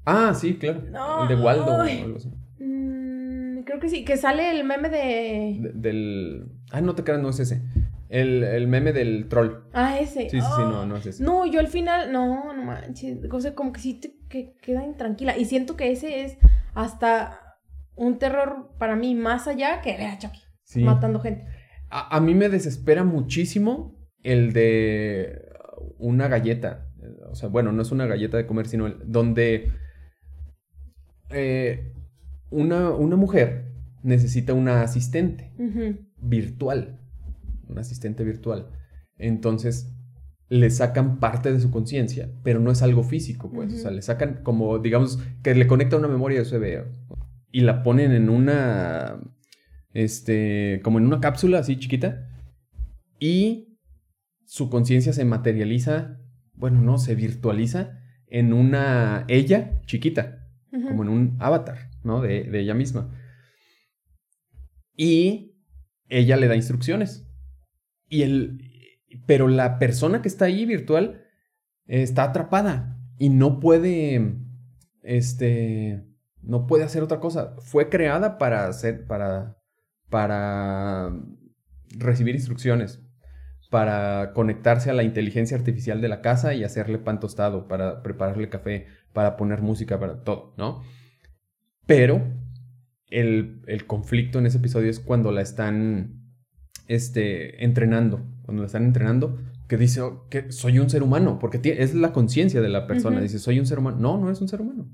[0.07, 0.83] Ah, sí, claro.
[0.91, 2.31] No, el de Waldo o algo así.
[2.59, 5.59] Mm, creo que sí, que sale el meme de...
[5.61, 6.49] de- del...
[6.73, 7.63] Ah, no te creas, no es ese.
[8.09, 9.65] El, el meme del troll.
[9.73, 10.29] Ah, ese.
[10.31, 10.69] Sí, sí, sí, Ah.
[10.71, 11.23] no, no es ese.
[11.25, 14.85] No, yo al final, no, no manches, o sea, como que sí te que queda
[14.85, 15.37] intranquila.
[15.39, 16.39] Y siento que ese es
[16.75, 17.41] hasta
[17.95, 20.83] un terror para mí más allá que ver a Chucky Sí.
[20.83, 21.47] matando gente.
[21.91, 25.49] A, a mí me desespera muchísimo el de
[25.99, 26.89] una galleta.
[27.31, 29.71] O sea, bueno, no es una galleta de comer, sino el, donde
[31.31, 31.93] eh,
[32.51, 33.73] una, una mujer
[34.03, 35.53] necesita una asistente
[36.19, 37.01] virtual.
[37.69, 38.71] Un asistente virtual.
[39.19, 39.93] Entonces
[40.49, 43.73] le sacan parte de su conciencia, pero no es algo físico, pues.
[43.75, 46.85] O sea, le sacan como, digamos, que le conecta una memoria USB
[47.51, 49.21] y la ponen en una,
[49.93, 52.29] este, como en una cápsula así chiquita
[53.19, 53.79] y
[54.45, 56.21] su conciencia se materializa,
[56.55, 57.99] bueno, no, se virtualiza
[58.29, 62.21] en una ella chiquita como en un avatar, ¿no?
[62.21, 63.11] De, de ella misma.
[64.95, 65.57] Y
[66.09, 67.26] ella le da instrucciones.
[68.09, 68.61] Y el,
[69.27, 71.25] pero la persona que está ahí virtual
[71.87, 74.37] está atrapada y no puede,
[75.03, 76.05] este,
[76.43, 77.55] no puede hacer otra cosa.
[77.59, 79.59] Fue creada para hacer, para,
[80.11, 81.13] para
[81.91, 83.01] recibir instrucciones,
[83.71, 88.49] para conectarse a la inteligencia artificial de la casa y hacerle pan tostado, para prepararle
[88.49, 90.83] café, para poner música, para todo, ¿no?
[91.87, 92.23] Pero
[93.09, 96.26] el, el conflicto en ese episodio es cuando la están
[96.87, 99.39] este, entrenando, cuando la están entrenando,
[99.69, 103.21] que dice oh, que soy un ser humano, porque es la conciencia de la persona,
[103.21, 104.89] dice soy un ser humano, no, no es un ser humano.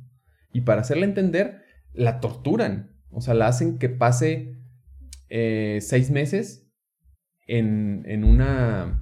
[0.52, 1.62] Y para hacerle entender,
[1.92, 4.56] la torturan, o sea, la hacen que pase
[5.28, 6.70] eh, seis meses
[7.46, 8.98] en, en una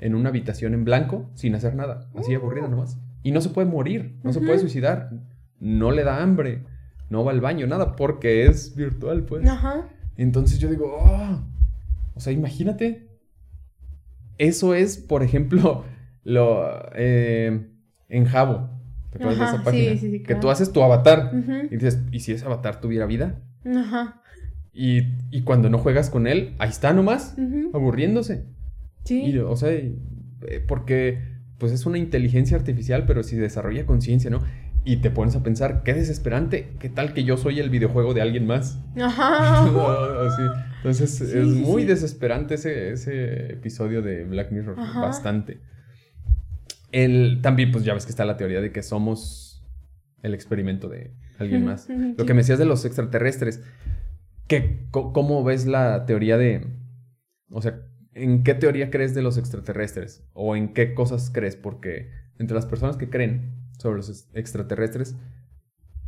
[0.00, 2.98] en una habitación en blanco sin hacer nada, así aburrida nomás.
[3.22, 5.10] Y no se puede morir, no se puede suicidar,
[5.58, 6.64] no le da hambre,
[7.10, 9.46] no va al baño, nada, porque es virtual, pues.
[9.46, 9.88] Ajá.
[10.16, 11.44] Entonces yo digo, "Oh".
[12.20, 13.08] O sea, imagínate.
[14.36, 15.86] Eso es, por ejemplo,
[16.22, 17.66] lo eh,
[18.10, 18.68] en Jabo.
[19.10, 19.92] ¿Te acuerdas de esa página?
[19.92, 21.64] sí, sí, sí, Que tú haces tu avatar Ujú.
[21.70, 23.40] y dices, ¿y si ese avatar tuviera vida?
[23.64, 24.20] Ajá.
[24.74, 24.98] Y,
[25.30, 27.70] y cuando no juegas con él, ahí está nomás, Ujú.
[27.72, 28.44] aburriéndose.
[29.06, 29.22] Sí.
[29.24, 29.96] Y, o sea, eh,
[30.68, 31.22] porque
[31.56, 34.40] pues es una inteligencia artificial, pero si desarrolla conciencia, ¿no?
[34.84, 38.20] Y te pones a pensar, qué desesperante, qué tal que yo soy el videojuego de
[38.20, 38.78] alguien más.
[39.00, 39.64] Ajá.
[40.26, 40.42] Así.
[40.80, 41.88] Entonces Sí, es muy sí.
[41.88, 45.00] desesperante ese, ese episodio de Black Mirror, Ajá.
[45.00, 45.60] bastante.
[46.92, 49.62] El, también, pues ya ves que está la teoría de que somos
[50.22, 51.88] el experimento de alguien más.
[52.18, 53.62] Lo que me decías de los extraterrestres,
[54.48, 56.66] ¿qué, co- ¿cómo ves la teoría de...
[57.50, 57.80] O sea,
[58.12, 60.24] ¿en qué teoría crees de los extraterrestres?
[60.32, 61.56] ¿O en qué cosas crees?
[61.56, 65.14] Porque entre las personas que creen sobre los ex- extraterrestres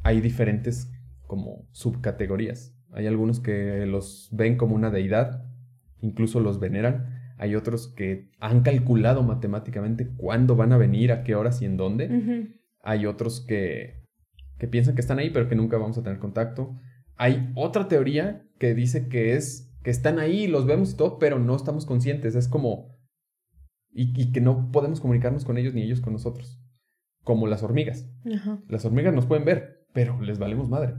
[0.02, 0.90] hay diferentes
[1.26, 2.74] como subcategorías.
[2.92, 5.44] Hay algunos que los ven como una deidad,
[6.00, 7.34] incluso los veneran.
[7.38, 11.76] Hay otros que han calculado matemáticamente cuándo van a venir, a qué horas y en
[11.76, 12.54] dónde.
[12.82, 14.04] Hay otros que,
[14.58, 16.78] que piensan que están ahí, pero que nunca vamos a tener contacto.
[17.16, 21.38] Hay otra teoría que dice que es que están ahí, los vemos y todo, pero
[21.38, 22.34] no estamos conscientes.
[22.34, 22.96] Es como.
[23.90, 26.60] Y, y que no podemos comunicarnos con ellos ni ellos con nosotros.
[27.24, 28.08] Como las hormigas.
[28.68, 30.94] Las hormigas nos pueden ver, pero les valemos madre.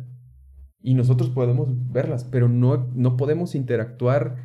[0.86, 4.36] Y nosotros podemos verlas, pero no, no podemos interactuar,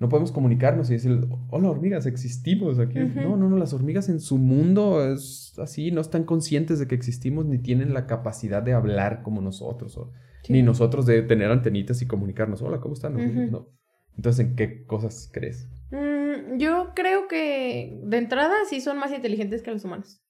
[0.00, 2.98] no podemos comunicarnos y decir, hola hormigas, existimos aquí.
[2.98, 6.96] No, no, no, las hormigas en su mundo es así, no están conscientes de que
[6.96, 10.52] existimos ni tienen la capacidad de hablar como nosotros, o- Sí.
[10.52, 12.60] ni nosotros de tener antenitas y comunicarnos.
[12.62, 13.14] Hola, ¿cómo están?
[13.14, 13.52] hormigas?" Ujú.
[13.52, 13.68] No.
[14.16, 15.68] Entonces, ¿en qué cosas crees?
[15.92, 20.20] Mm, yo creo que de entrada sí son más inteligentes que los humanos.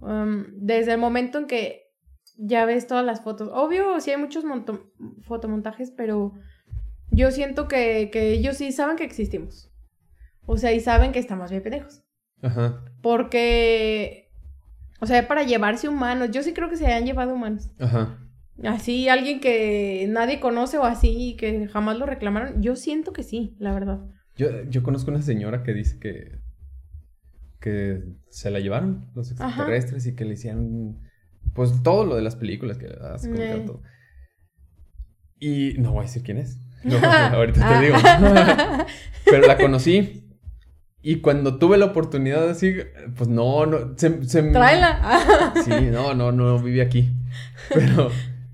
[0.00, 1.83] Um, desde el momento en que
[2.36, 3.50] ya ves todas las fotos.
[3.52, 4.44] Obvio, sí hay muchos
[5.22, 6.32] fotomontajes, pero
[7.10, 9.70] yo siento que, que ellos sí saben que existimos.
[10.46, 12.02] O sea, y saben que estamos bien pendejos.
[12.42, 14.30] Ajá, Porque,
[15.00, 17.70] o sea, para llevarse humanos, yo sí creo que se han llevado humanos.
[17.78, 18.18] ajá.
[18.62, 23.56] Así, alguien que nadie conoce o así, que jamás lo reclamaron, yo siento que sí,
[23.58, 24.06] la verdad.
[24.36, 26.38] Yo, yo conozco una señora que dice que,
[27.60, 29.46] que se la llevaron los Ajá.
[29.46, 31.00] extraterrestres y que le hicieron
[31.54, 33.62] pues todo lo de las películas que como que Eh.
[33.66, 33.82] todo.
[35.38, 36.58] Y no voy a decir quién es.
[36.84, 37.80] No, ahorita te Ah.
[37.80, 37.96] digo.
[39.24, 40.20] Pero la conocí.
[41.00, 42.74] Y cuando tuve la oportunidad así,
[43.16, 45.52] pues no, no, se, se Tráela.
[45.64, 47.10] Sí, no, no, no vive aquí.
[47.72, 48.10] Pero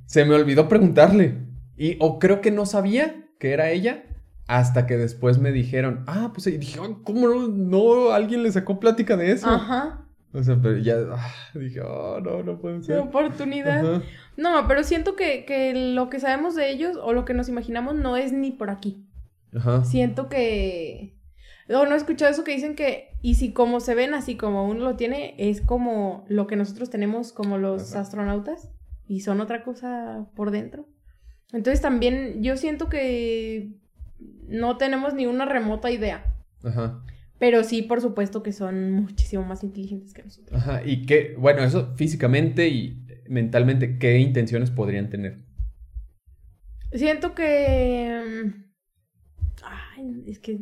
[0.07, 1.39] se me olvidó preguntarle.
[1.77, 4.05] Y o creo que no sabía que era ella
[4.49, 8.51] hasta que después me dijeron, ah, pues y dije, "Ay, ¿cómo no, no alguien le
[8.53, 9.49] sacó plática de eso?
[9.49, 10.07] Ajá.
[10.33, 12.99] O sea, pero ya ah, dije, oh, no, no puede ser.
[12.99, 13.97] oportunidad.
[13.97, 14.03] Ajá.
[14.37, 17.97] No, pero siento que, que lo que sabemos de ellos o lo que nos imaginamos
[17.97, 19.05] no es ni por aquí.
[19.55, 19.85] Ajá.
[19.85, 21.17] Siento que...
[21.69, 24.69] O no he escuchado eso que dicen que, y si como se ven así como
[24.69, 28.01] uno lo tiene, es como lo que nosotros tenemos como los Ajá.
[28.01, 28.71] astronautas,
[29.11, 30.87] y son otra cosa por dentro.
[31.53, 33.73] Entonces también yo siento que
[34.49, 36.25] no tenemos ni una remota idea,
[36.63, 37.03] Ajá.
[37.41, 40.61] Pero sí, por supuesto que son muchísimo más inteligentes que nosotros.
[40.61, 40.83] Ajá.
[40.85, 45.39] Y qué, bueno, eso físicamente y mentalmente, ¿qué intenciones podrían tener?
[46.93, 48.45] Siento que...
[48.45, 50.61] mm, Ay, es que...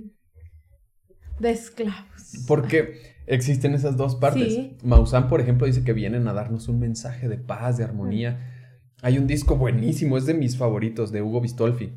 [1.41, 2.45] De esclavos.
[2.47, 4.55] Porque existen esas dos partes.
[4.55, 4.77] Sí.
[4.85, 8.55] Maussan, por ejemplo, dice que vienen a darnos un mensaje de paz, de armonía.
[9.03, 11.93] Hay un disco buenísimo, es de mis favoritos, de Hugo Bistolfi.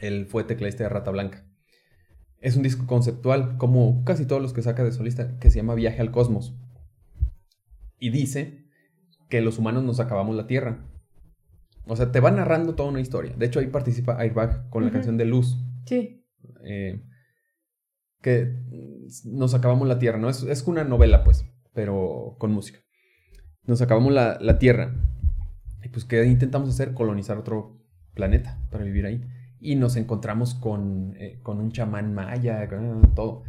[0.00, 1.45] Él fue tecladista de Rata Blanca.
[2.40, 5.74] Es un disco conceptual, como casi todos los que saca de solista, que se llama
[5.74, 6.54] Viaje al Cosmos.
[7.98, 8.66] Y dice
[9.28, 10.84] que los humanos nos acabamos la Tierra.
[11.86, 13.34] O sea, te va narrando toda una historia.
[13.36, 15.56] De hecho, ahí participa Airbag con la canción de Luz
[15.86, 16.24] Sí.
[16.64, 17.02] eh,
[18.22, 18.56] que
[19.24, 20.28] nos acabamos la Tierra, ¿no?
[20.28, 22.80] Es, es una novela, pues, pero con música.
[23.64, 24.94] Nos acabamos la, la Tierra.
[25.84, 26.92] Y pues, ¿qué intentamos hacer?
[26.92, 27.80] Colonizar otro
[28.14, 29.24] planeta para vivir ahí.
[29.60, 33.42] Y nos encontramos con, eh, con un chamán maya, con todo.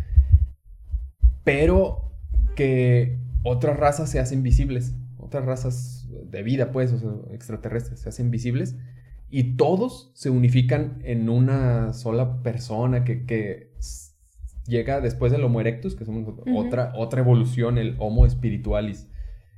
[1.43, 2.11] Pero
[2.55, 4.95] que otras razas se hacen visibles.
[5.17, 8.75] Otras razas de vida, pues, o sea, extraterrestres, se hacen visibles.
[9.29, 13.71] Y todos se unifican en una sola persona que, que
[14.65, 16.57] llega después del Homo erectus, que Ujú.
[16.57, 19.09] otra, otra evolución, el Homo spiritualis.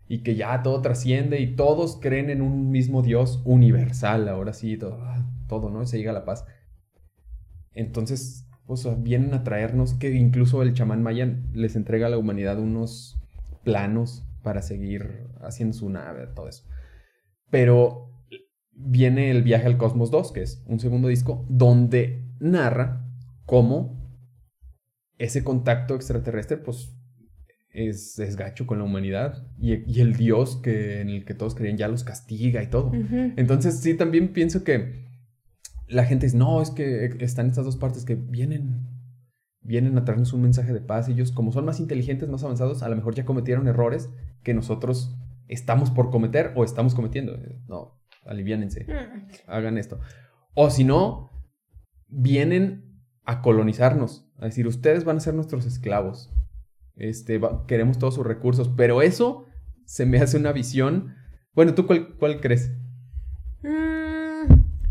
[0.07, 4.27] Y que ya todo trasciende y todos creen en un mismo Dios universal.
[4.27, 4.97] Ahora sí, todo,
[5.49, 5.85] todo ¿no?
[5.85, 6.45] Se llega a la paz.
[7.73, 12.17] Entonces, o sea, vienen a traernos que incluso el chamán maya les entrega a la
[12.17, 13.19] humanidad unos
[13.63, 16.63] planos para seguir haciendo su nave, todo eso.
[17.49, 18.11] Pero
[18.71, 23.05] viene el viaje al Cosmos 2, que es un segundo disco, donde narra
[23.45, 23.99] cómo
[25.17, 26.95] ese contacto extraterrestre, pues,
[27.71, 29.47] es, es gacho con la humanidad.
[29.59, 32.91] Y, y el Dios que, en el que todos creían ya los castiga y todo.
[32.93, 35.08] Entonces, sí, también pienso que
[35.89, 38.87] la gente dice, no, es que están estas dos partes que vienen,
[39.61, 41.09] vienen a traernos un mensaje de paz.
[41.09, 44.09] Ellos, como son más inteligentes, más avanzados, a lo mejor ya cometieron errores
[44.43, 45.15] que nosotros
[45.47, 47.37] estamos por cometer o estamos cometiendo.
[47.67, 49.27] No, aliviánense, Mm.
[49.47, 49.99] hagan esto.
[50.53, 51.31] O si no,
[52.07, 56.31] vienen a colonizarnos, a decir, ustedes van a ser nuestros esclavos.
[56.95, 59.45] Este, va- queremos todos sus recursos, pero eso
[59.85, 61.15] se me hace una visión.
[61.53, 62.71] Bueno, ¿tú cuál, cuál crees?
[63.63, 63.88] Mm,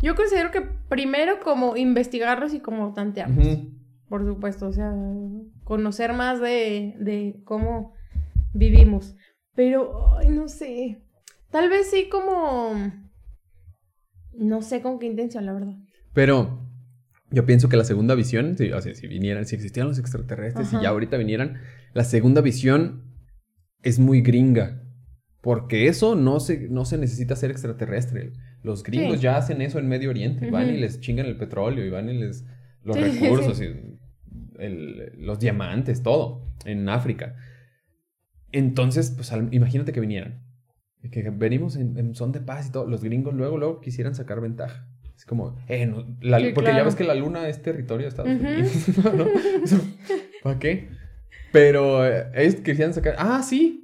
[0.01, 3.59] yo considero que primero como investigarlos y como tantearlos.
[4.09, 4.95] Por supuesto, o sea,
[5.65, 7.93] conocer más de, de cómo
[8.55, 9.17] vivimos.
[9.55, 11.03] Pero, ay, no sé.
[11.51, 12.75] Tal vez sí como...
[14.33, 15.75] No sé con qué intención, la verdad.
[16.15, 16.61] Pero
[17.31, 20.73] yo pienso que la segunda visión, si, o sea, si vinieran, si existieran los extraterrestres
[20.73, 21.61] y ya ahorita vinieran,
[21.93, 23.03] la segunda visión
[23.83, 24.83] es muy gringa.
[25.41, 28.33] Porque eso no se, no se necesita ser extraterrestre.
[28.63, 29.23] Los gringos Sí.
[29.23, 30.51] ya hacen eso en Medio Oriente.
[30.51, 32.45] Van y les chingan el petróleo y van y les...
[32.85, 33.65] Los Sí, recursos, sí.
[33.65, 33.99] y
[34.63, 37.37] el- los diamantes, todo, en África.
[38.53, 40.43] Entonces, pues al- imagínate que vinieran.
[41.13, 42.87] Que venimos en, en son de paz y todo.
[42.87, 44.89] Los gringos luego, luego quisieran sacar ventaja.
[45.17, 48.31] Es como, eh, no, la- porque ya ves que la luna es territorio de Estados.
[48.31, 48.89] Unidos.
[49.17, 49.27] ¿no?
[50.43, 50.89] ¿Para qué?
[51.53, 53.78] Pero eh, ellos quisieran sacar, ah, sí,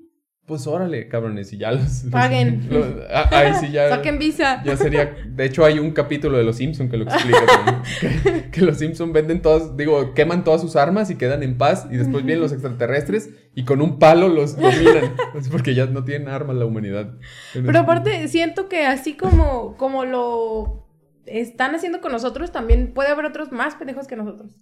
[0.46, 2.04] pues órale, cabrones, y ya los...
[2.04, 2.66] los- Paguen.
[2.70, 3.88] los- ah, ahí sí ya...
[3.96, 4.62] Saquen visa.
[4.64, 5.16] Ya sería.
[5.26, 7.82] De hecho, hay un capítulo de Los Simpson que lo explica.
[8.00, 11.86] Que, que los Simpson venden todas, digo, queman todas sus armas y quedan en paz.
[11.90, 15.14] Y después vienen los extraterrestres y con un palo los dominan.
[15.50, 17.14] Porque ya no tienen armas la humanidad.
[17.52, 20.86] Pero aparte, siento que así como, como lo
[21.26, 24.52] están haciendo con nosotros, también puede haber otros más pendejos que nosotros.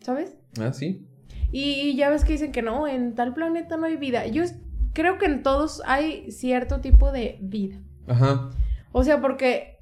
[0.00, 0.34] ¿Sabes?
[0.60, 1.06] Ah, sí.
[1.52, 4.26] Y ya ves que dicen que no, en tal planeta no hay vida.
[4.26, 4.44] Yo
[4.92, 7.80] creo que en todos hay cierto tipo de vida.
[8.06, 8.50] Ajá.
[8.92, 9.78] O sea, porque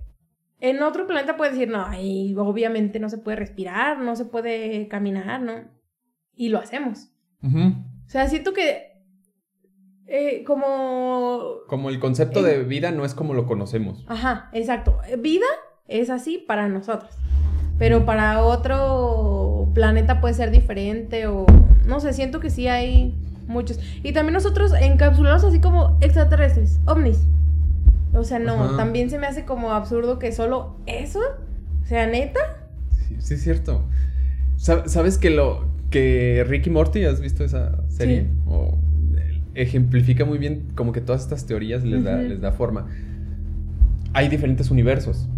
[0.60, 4.88] en otro planeta puedes decir, no, ahí obviamente no se puede respirar, no se puede
[4.88, 5.52] caminar, ¿no?
[6.34, 7.10] Y lo hacemos.
[7.42, 7.74] Ujú.
[8.06, 8.88] O sea, siento que
[10.06, 11.58] eh, como...
[11.66, 14.04] Como el concepto de vida no es como lo conocemos.
[14.08, 14.98] Ajá, exacto.
[15.18, 15.46] Vida
[15.86, 17.14] es así para nosotros.
[17.78, 21.46] Pero para otro planeta puede ser diferente o...
[21.86, 23.14] No sé, siento que sí hay
[23.48, 23.80] muchos.
[24.02, 27.26] Y también nosotros encapsulados así como extraterrestres, ovnis.
[28.14, 28.76] O sea, no, Ajá.
[28.76, 31.20] también se me hace como absurdo que solo eso,
[31.82, 32.40] o sea, neta.
[33.08, 33.84] Sí, sí es cierto.
[34.56, 38.22] Sa- ¿Sabes que lo que Ricky Morty, has visto esa serie?
[38.22, 38.28] Sí.
[38.46, 38.78] O
[39.54, 42.86] ejemplifica muy bien como que todas estas teorías les, da, les da forma.
[44.14, 45.28] Hay diferentes universos.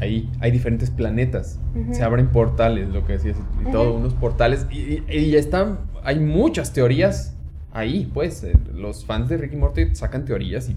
[0.00, 1.58] Ahí hay diferentes planetas.
[1.92, 4.66] Se abren portales, lo que decías, y todo, unos portales.
[4.70, 7.35] Y, y- y están, hay muchas teorías
[7.78, 8.42] ahí, pues.
[8.44, 10.74] eh, Los fans de Ricky Morty sacan teorías y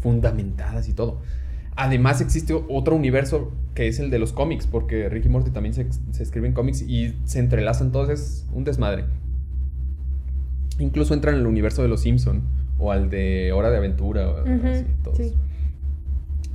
[0.00, 1.20] fundamentadas y todo.
[1.76, 5.86] Además existe otro universo que es el de los cómics, porque Ricky Morty también se,
[6.10, 9.04] se escribe en cómics y se entrelazan todos, es un desmadre.
[10.80, 12.42] Incluso entran en el universo de los Simpson
[12.78, 15.16] o al de Hora de Aventura, o Ujú, así, todos.
[15.18, 15.34] sí.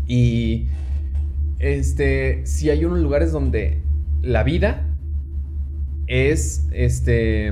[0.07, 0.68] Y
[1.60, 3.80] este, si hay unos lugares donde
[4.22, 4.86] la vida
[6.07, 7.52] es este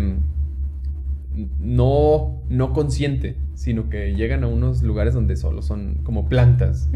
[1.60, 6.90] no no consciente, sino que llegan a unos lugares donde solo son como plantas.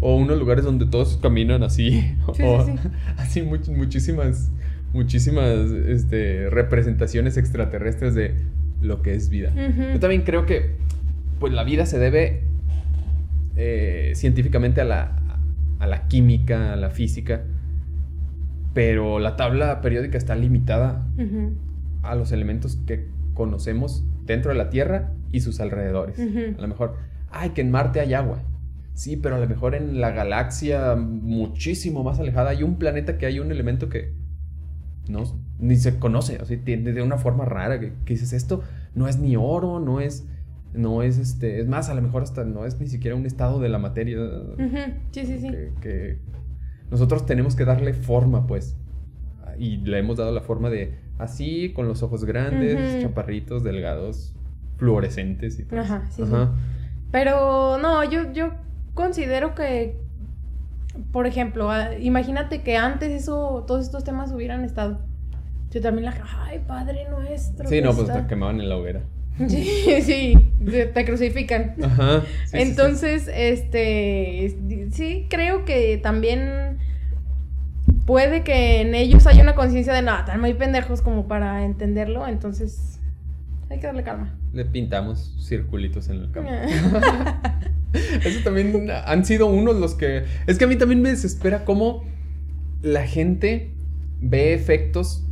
[0.00, 1.90] O unos lugares donde todos caminan así.
[1.90, 2.88] Sí, o sí, sí.
[3.18, 4.50] así much- muchísimas
[4.94, 8.34] muchísimas este, representaciones extraterrestres de
[8.82, 9.50] lo que es vida.
[9.92, 10.76] Yo también creo que
[11.38, 12.42] pues la vida se debe
[13.56, 15.16] eh, científicamente a la,
[15.78, 17.42] a la química, a la física,
[18.74, 21.06] pero la tabla periódica está limitada
[22.02, 26.18] a los elementos que conocemos dentro de la Tierra y sus alrededores.
[26.18, 26.96] A lo mejor,
[27.30, 28.42] ay, que en Marte hay agua.
[28.94, 33.24] Sí, pero a lo mejor en la galaxia muchísimo más alejada hay un planeta que
[33.24, 34.12] hay un elemento que
[35.08, 35.24] no,
[35.58, 38.62] ni se conoce, o sea, tiene de una forma rara que, que dices esto
[38.94, 40.26] no es ni oro, no es,
[40.74, 43.60] no es este, es más, a lo mejor hasta no es ni siquiera un estado
[43.60, 44.18] de la materia.
[45.10, 45.50] Sí, sí, sí.
[45.50, 46.18] que, que
[46.90, 48.76] nosotros tenemos que darle forma, pues,
[49.62, 54.34] y le hemos dado la forma de así, con los ojos grandes, chaparritos, delgados,
[54.76, 55.78] fluorescentes y todo.
[55.78, 56.50] Ajá, sí, Ajá.
[56.52, 56.60] sí.
[57.12, 58.54] Pero no, yo, yo
[58.94, 59.96] considero que,
[61.12, 64.98] por ejemplo, ah, imagínate que antes eso, todos estos temas hubieran estado.
[65.70, 67.68] Yo también la, ay, Padre nuestro.
[67.68, 68.22] Sí, no, pues está-".
[68.22, 69.02] te quemaban en la hoguera.
[69.48, 70.34] Sí, sí,
[70.92, 71.76] te crucifican.
[71.82, 72.20] Ajá.
[72.20, 72.58] sí, sí, sí.
[72.58, 74.56] Entonces, este,
[74.90, 76.78] sí, creo que también
[78.06, 82.26] puede que en ellos haya una conciencia de, nada, están muy pendejos como para entenderlo,
[82.26, 83.00] entonces
[83.70, 84.38] hay que darle calma.
[84.52, 86.50] Le pintamos circulitos en el campo.
[87.92, 90.24] Eso también han sido unos los que...
[90.46, 92.04] Es que a mí también me desespera cómo
[92.82, 93.74] la gente
[94.20, 95.26] ve efectos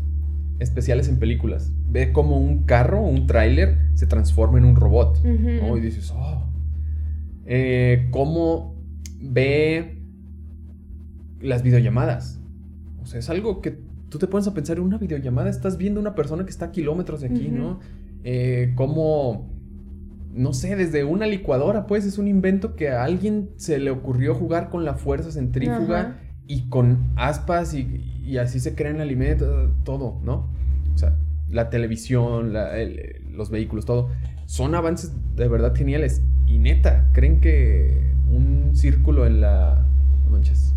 [0.59, 1.73] especiales en películas.
[1.89, 5.23] Ve como un carro, un tráiler, se transforma en un robot.
[5.25, 5.77] ¿no?
[5.77, 6.47] Y dices, oh.
[7.47, 8.77] Eh, cómo
[9.19, 9.99] ve
[11.41, 12.40] las videollamadas.
[13.11, 13.78] Sea, es algo que
[14.09, 16.73] tú te pones a pensar en una videollamada, estás viendo una persona que está a
[16.73, 17.49] kilómetros de aquí.
[17.59, 17.81] ¿no?
[18.24, 19.49] Eh, cómo,
[20.32, 24.35] no sé, desde una licuadora, pues es un invento que a alguien se le ocurrió
[24.35, 29.73] jugar con la fuerza centrífuga y con aspas y, y así se crea el alimento,
[29.85, 30.49] todo, ¿no?
[30.95, 31.16] O sea,
[31.49, 34.09] la televisión, la- el- los vehículos, todo.
[34.47, 36.23] Son avances de verdad geniales.
[36.47, 39.87] Y neta, ¿creen que un círculo en la...
[40.24, 40.74] No manches.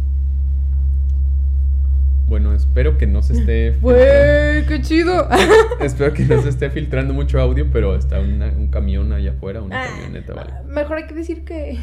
[2.28, 3.72] Bueno, espero que no se esté...
[3.82, 5.28] ¡Güey, qué chido!
[5.82, 9.62] Espero que no se esté filtrando mucho audio, pero está una- un camión allá afuera,
[9.62, 10.54] una Ah, camioneta, vale.
[10.68, 11.78] Mejor hay que decir que,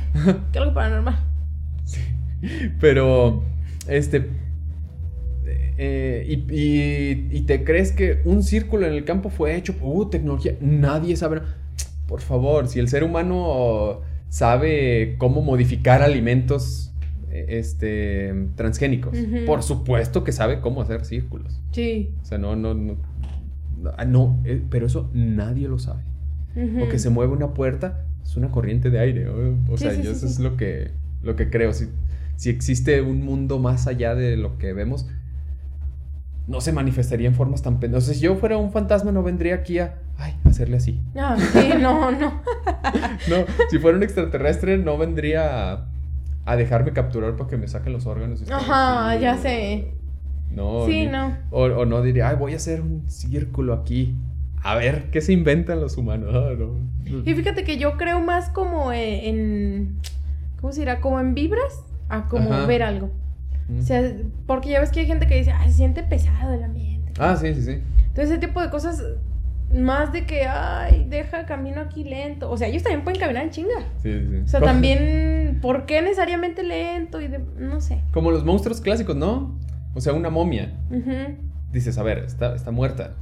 [0.53, 1.19] que algo paranormal.
[2.81, 3.45] Pero,
[3.87, 4.29] este.
[5.47, 9.95] eh, y, y- y te crees que un círculo en el campo fue hecho por
[9.97, 10.55] uh, tecnología.
[10.61, 11.43] Nadie sabe.
[12.07, 16.90] Por favor, si el ser humano sabe cómo modificar alimentos
[17.31, 19.16] este, transgénicos,
[19.47, 21.61] por supuesto que sabe cómo hacer círculos.
[21.73, 22.15] Sí.
[22.23, 22.97] O sea, no, no, no.
[23.81, 26.02] no, ah, no, eh, pero eso nadie lo sabe.
[26.57, 26.85] Ujú.
[26.85, 29.28] O que se mueve una puerta, es una corriente de aire.
[29.28, 30.90] O, o Sí, sea, sí, yo sí, eso es lo que,
[31.23, 31.73] lo que creo.
[31.73, 31.89] Si,
[32.36, 35.07] si existe un mundo más allá de lo que vemos,
[36.48, 38.05] no se manifestaría en formas tan pendientes.
[38.05, 41.01] O sea, si yo fuera un fantasma, no vendría aquí a ay, hacerle así.
[41.16, 42.43] Ah, sí, no, no.
[43.28, 45.90] No, si fuera un extraterrestre, no vendría a,
[46.47, 48.43] a dejarme capturar para que me saquen los órganos.
[48.47, 49.93] y Ajá, ya sé.
[50.51, 51.37] No, Sí, ni- no.
[51.51, 54.15] O, o no diría, ay, voy a hacer un círculo aquí.
[54.62, 56.31] A ver, ¿qué se inventan los humanos?
[56.35, 57.23] Ah, no.
[57.25, 59.97] Y fíjate que yo creo más como en, en-
[60.61, 61.01] ¿cómo se dirá?
[61.01, 62.67] Como en vibras a como Ajá.
[62.67, 63.11] ver algo.
[63.69, 63.79] Mm.
[63.79, 64.12] O sea,
[64.47, 67.12] porque ya ves que hay gente que dice, ay, se siente pesado el ambiente.
[67.19, 67.71] Ah, sí, sí, sí.
[68.09, 69.03] Entonces, ese tipo de cosas,
[69.72, 72.51] más de que, ay, deja camino aquí lento.
[72.51, 73.88] O sea, ellos también pueden caminar en chinga.
[74.02, 74.36] Sí, sí.
[74.44, 77.20] O sea, también, ¿por qué necesariamente lento?
[77.20, 78.02] Y de, no sé.
[78.12, 79.59] Como los monstruos clásicos, ¿no?
[79.94, 80.72] O sea, una momia.
[81.72, 83.14] Dices, a ver, está, está muerta.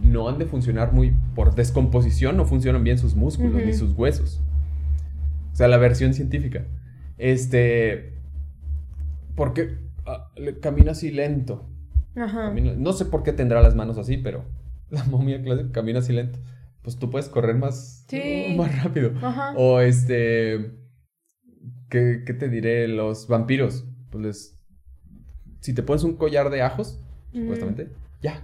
[0.00, 1.12] No han de funcionar muy...
[1.34, 4.40] Por descomposición no funcionan bien sus músculos ni sus huesos.
[5.52, 6.64] O sea, la versión científica.
[7.16, 8.14] Este...
[9.34, 11.64] Porque ah, le- camina así lento.
[12.16, 12.52] Ajá.
[12.52, 14.44] No sé por qué tendrá las manos así, pero
[14.90, 16.38] la momia clásica camina así lento.
[16.82, 18.54] pues tú puedes correr más, Sí.
[18.56, 19.12] más rápido.
[19.22, 19.52] Ajá.
[19.56, 20.72] O este,
[21.90, 22.88] ¿qué, qué te diré?
[22.88, 24.58] Los vampiros, pues les,
[25.60, 27.00] si te pones un collar de ajos,
[27.32, 27.88] supuestamente,
[28.22, 28.42] ya,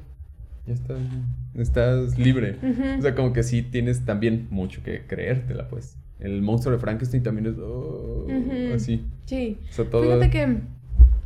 [0.66, 0.98] ya estás,
[1.54, 2.58] estás libre.
[2.98, 5.96] O sea, como que sí tienes también mucho que creértela, pues.
[6.20, 8.26] El monstruo de Frankenstein también es oh,
[8.74, 9.04] así.
[9.26, 9.58] Sí.
[9.68, 10.02] O sea, todo.
[10.04, 10.58] Fíjate que,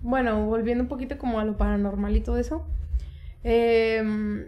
[0.02, 2.66] bueno, volviendo un poquito como a lo paranormal y todo eso.
[3.44, 4.46] em,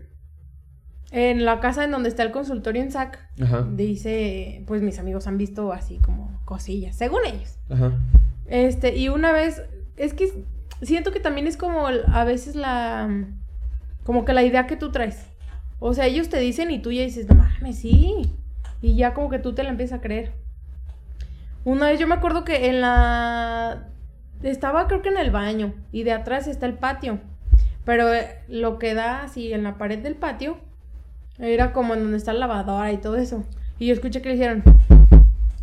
[1.11, 3.67] en la casa en donde está el consultorio en SAC, Ajá.
[3.73, 7.59] dice, pues mis amigos han visto así como cosillas, según ellos.
[7.69, 7.93] Ajá.
[8.47, 9.63] Este, y una vez,
[9.97, 10.45] es que
[10.83, 13.09] siento que también es como a veces la,
[14.05, 15.27] como que la idea que tú traes.
[15.79, 18.33] O sea, ellos te dicen y tú ya dices, no mames, sí.
[18.83, 20.33] Y ya como que tú te la empiezas a creer.
[21.65, 23.89] Una vez yo me acuerdo que en la...
[24.43, 27.19] Estaba creo que en el baño y de atrás está el patio.
[27.85, 30.59] Pero eh, lo que da así en la pared del patio
[31.41, 33.45] era como en donde está la lavadora y todo eso.
[33.79, 34.63] Y yo escuché que le hicieron...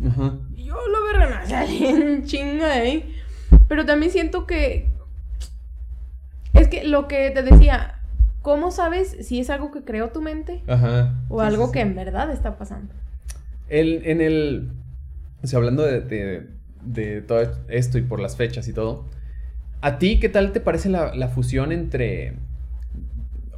[0.06, 0.34] Ajá.
[0.56, 3.14] Y Yo lo verga, no, salí chinga de ahí.
[3.68, 4.88] Pero también siento que.
[6.54, 8.00] Es que lo que te decía,
[8.42, 11.14] ¿cómo sabes si es algo que creó tu mente Ajá.
[11.28, 12.92] o Sí, algo sí, que en verdad está pasando?
[13.68, 14.70] El, en el.
[15.42, 16.46] O sea, hablando de, de,
[16.82, 19.04] de todo esto y por las fechas y todo.
[19.80, 22.34] ¿A ti qué tal te parece la, la fusión entre.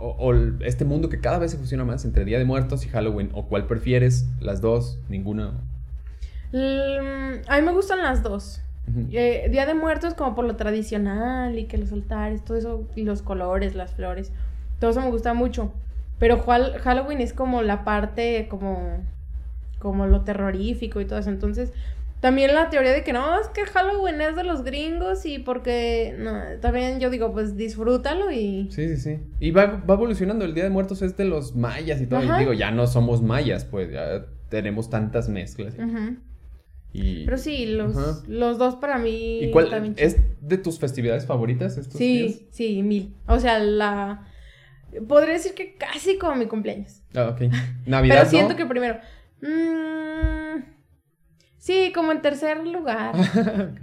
[0.02, 3.30] O, este mundo que cada vez se fusiona más entre Día de Muertos y Halloween?
[3.34, 4.26] ¿O cuál prefieres?
[4.40, 4.98] ¿Las dos?
[5.08, 5.52] ¿Ninguna?
[6.52, 8.60] Mm, a mí me gustan las dos.
[9.12, 13.04] Eh, Día de Muertos como por lo tradicional y que los altares, todo eso, y
[13.04, 14.32] los colores, las flores,
[14.80, 15.72] todo eso me gusta mucho.
[16.18, 18.98] Pero Hal- Halloween es como la parte como
[19.78, 21.30] como lo terrorífico y todo eso.
[21.30, 21.72] Entonces,
[22.20, 26.14] también la teoría de que no, es que Halloween es de los gringos y porque
[26.18, 29.18] no, también yo digo, pues disfrútalo y Sí, sí, sí.
[29.40, 30.44] Y va, va evolucionando.
[30.44, 32.20] El Día de Muertos es de los mayas y todo.
[32.20, 32.36] Ajá.
[32.36, 35.74] Y digo, ya no somos mayas, pues ya tenemos tantas mezclas.
[36.92, 38.22] Y, Pero sí, los, Ajá.
[38.26, 42.32] los dos para mí ¿Y cuál también es de tus festividades favoritas estos días?
[42.32, 43.14] Sí, sí, mil.
[43.28, 44.26] O sea, la
[45.08, 47.00] podría decir que casi como mi cumpleaños.
[47.14, 47.42] Ah, ok.
[47.86, 48.56] Navidad, Pero siento ¿no?
[48.56, 48.98] que primero.
[49.40, 50.79] mm,
[51.60, 53.14] sí, como en tercer lugar.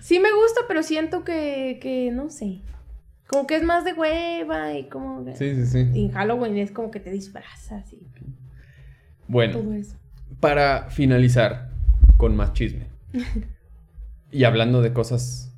[0.00, 2.60] Sí me gusta, pero siento que, que no sé.
[3.26, 5.24] Como que es más de hueva y como...
[5.34, 5.90] Sí, sí, sí.
[5.92, 7.98] Y en Halloween es como que te disfrazas y
[9.28, 9.96] Bueno, todo eso.
[10.40, 11.68] para finalizar
[12.16, 12.86] con más chisme.
[14.30, 15.52] y hablando de cosas,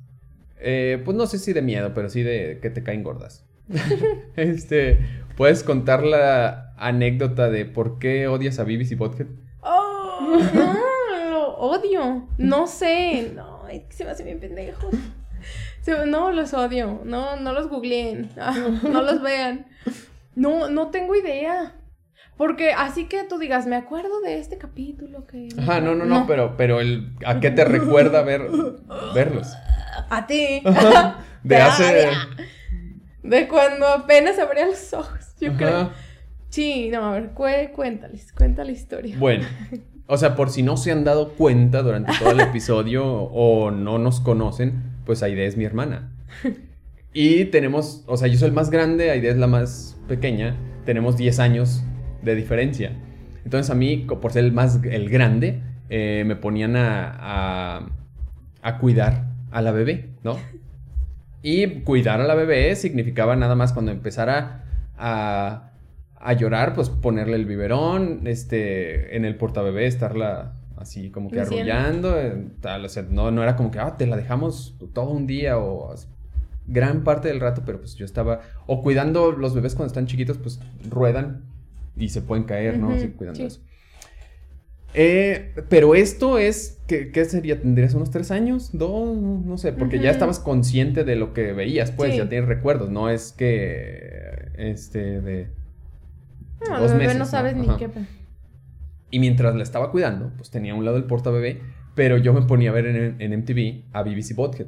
[0.59, 3.45] eh, pues no sé si de miedo, pero sí de que te caen gordas.
[4.35, 4.99] este,
[5.37, 9.27] ¿puedes contar la anécdota de por qué odias a Bibis y Butthead?
[9.61, 10.37] ¡Oh!
[11.57, 12.27] Odio.
[12.37, 13.31] No sé.
[13.35, 14.89] No, es que se me hace bien pendejo.
[15.81, 17.01] Se- No, los odio.
[17.03, 18.29] No, no los googleen.
[18.39, 19.67] Ah, no los vean.
[20.35, 21.73] No, no tengo idea.
[22.37, 25.49] Porque así que tú digas, me acuerdo de este capítulo que.
[25.59, 28.43] Ajá, no, no, no, pero, pero el, ¿a qué te recuerda ver,
[29.15, 29.53] verlos?
[30.09, 30.61] A ti.
[31.43, 32.09] De hace...
[33.23, 35.57] De cuando apenas abría los ojos, yo Ajá.
[35.57, 35.91] creo.
[36.49, 39.15] Sí, no, a ver, cué- cuéntales, cuenta la historia.
[39.17, 39.45] Bueno,
[40.07, 43.99] o sea, por si no se han dado cuenta durante todo el episodio o no
[43.99, 46.11] nos conocen, pues Aide es mi hermana.
[47.13, 50.55] Y tenemos, o sea, yo soy el más grande, Aide es la más pequeña,
[50.85, 51.83] tenemos 10 años
[52.21, 52.91] de diferencia.
[53.43, 57.89] Entonces a mí, por ser el más el grande, eh, me ponían a, a,
[58.61, 60.37] a cuidar a la bebé, ¿no?
[61.43, 64.65] Y cuidar a la bebé significaba nada más cuando empezara
[64.97, 65.71] a,
[66.19, 72.19] a llorar, pues ponerle el biberón, este, en el portabebé estarla así como que arrullando,
[72.19, 75.25] eh, tal, o sea, no, no era como que, ah, te la dejamos todo un
[75.25, 75.93] día o
[76.67, 80.37] gran parte del rato, pero pues yo estaba, o cuidando los bebés cuando están chiquitos,
[80.37, 81.43] pues ruedan
[81.95, 82.87] y se pueden caer, ¿no?
[82.87, 83.45] Ujú, Así cuidando sí.
[83.45, 83.61] eso.
[84.93, 87.59] Eh, pero esto es, ¿qué, qué sería?
[87.61, 88.69] ¿Tendrías unos tres años?
[88.73, 89.15] ¿Dos?
[89.17, 92.17] No, sé, porque ya estabas consciente de lo que veías, pues Sí.
[92.17, 95.49] ya tienes recuerdos, no es que, este, de...
[96.61, 97.29] No, dos de bebé meses, no ¿no?
[97.29, 97.77] sabes ni Ajá.
[97.77, 97.89] qué.
[99.11, 101.61] Y mientras la estaba cuidando, pues tenía a un lado el porta bebé,
[101.95, 104.67] pero yo me ponía a ver en, en MTV a BBC Bothead.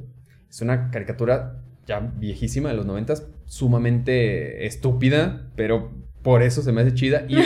[0.50, 5.92] Es una caricatura ya viejísima de los noventas, sumamente estúpida, pero
[6.22, 7.26] por eso se me hace chida.
[7.28, 7.38] Y,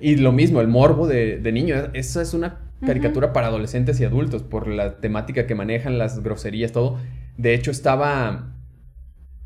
[0.00, 1.76] y lo mismo, el morbo de, de niño.
[1.94, 6.72] Esa es una caricatura para adolescentes y adultos, por la temática que manejan, las groserías,
[6.72, 6.98] todo.
[7.36, 8.54] De hecho, estaba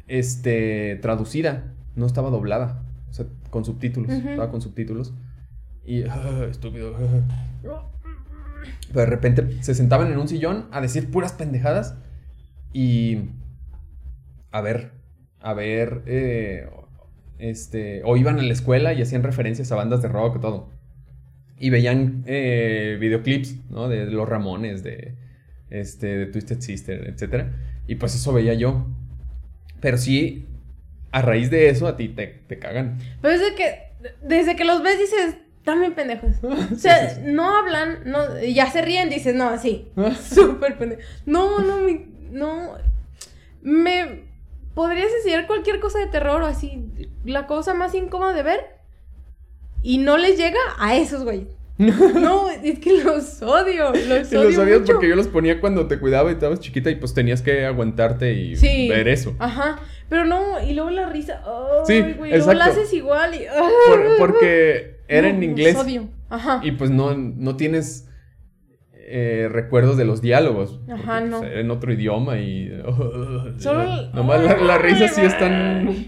[0.06, 2.84] este, traducida, no estaba doblada.
[3.15, 4.11] O sea, con subtítulos.
[4.11, 5.15] Estaba con subtítulos.
[5.85, 6.03] Y,
[6.51, 6.97] estúpido.
[7.62, 11.97] Pero de repente se sentaban en un sillón a decir puras pendejadas.
[12.73, 13.31] Y.
[14.51, 14.91] A ver.
[15.39, 16.03] A ver.
[16.07, 16.69] eh,
[17.39, 18.03] este.
[18.05, 20.70] O iban a la escuela y hacían referencias a bandas de rock y todo.
[21.57, 23.89] y veían eh, videoclips, ¿no?
[23.89, 25.15] De, los Ramones, de,
[25.70, 27.53] este, de Twisted Sister, etc.
[27.86, 28.89] Y pues eso veía yo.
[29.81, 30.49] Pero sí,
[31.15, 32.99] a raíz de eso a ti te, te cagan.
[33.23, 36.32] Pero es de que, desde que los ves dices, también pendejos.
[36.73, 39.93] O sea, no hablan, no, ya se ríen, dices, no, sí,
[40.28, 41.05] súper pendejos.
[41.24, 41.77] No, no,
[42.32, 42.78] no,
[43.62, 44.24] me
[44.74, 46.85] podrías decir cualquier cosa de terror o así,
[47.24, 48.61] la cosa más incómoda de ver
[49.85, 51.47] y no les llega a esos güeyes.
[51.79, 53.91] No, es que los odio.
[53.93, 56.97] Los y los odias porque yo los ponía cuando te cuidaba y estabas chiquita y
[56.97, 59.35] pues tenías que aguantarte y ver eso.
[59.39, 59.81] Ajá.
[60.09, 61.43] Pero no, y luego la risa.
[61.87, 63.47] sí, güey, luego la haces igual y.
[64.19, 65.75] porque era en inglés.
[65.75, 66.09] Los odio.
[66.31, 66.61] Ajá.
[66.63, 68.09] Y pues no, no tienes
[68.93, 70.81] eh, recuerdos de los diálogos.
[70.89, 71.41] Ajá, no.
[71.41, 72.71] Pues, en otro idioma y.
[73.59, 74.11] Solo.
[74.13, 76.07] Nomás la, risa sí están.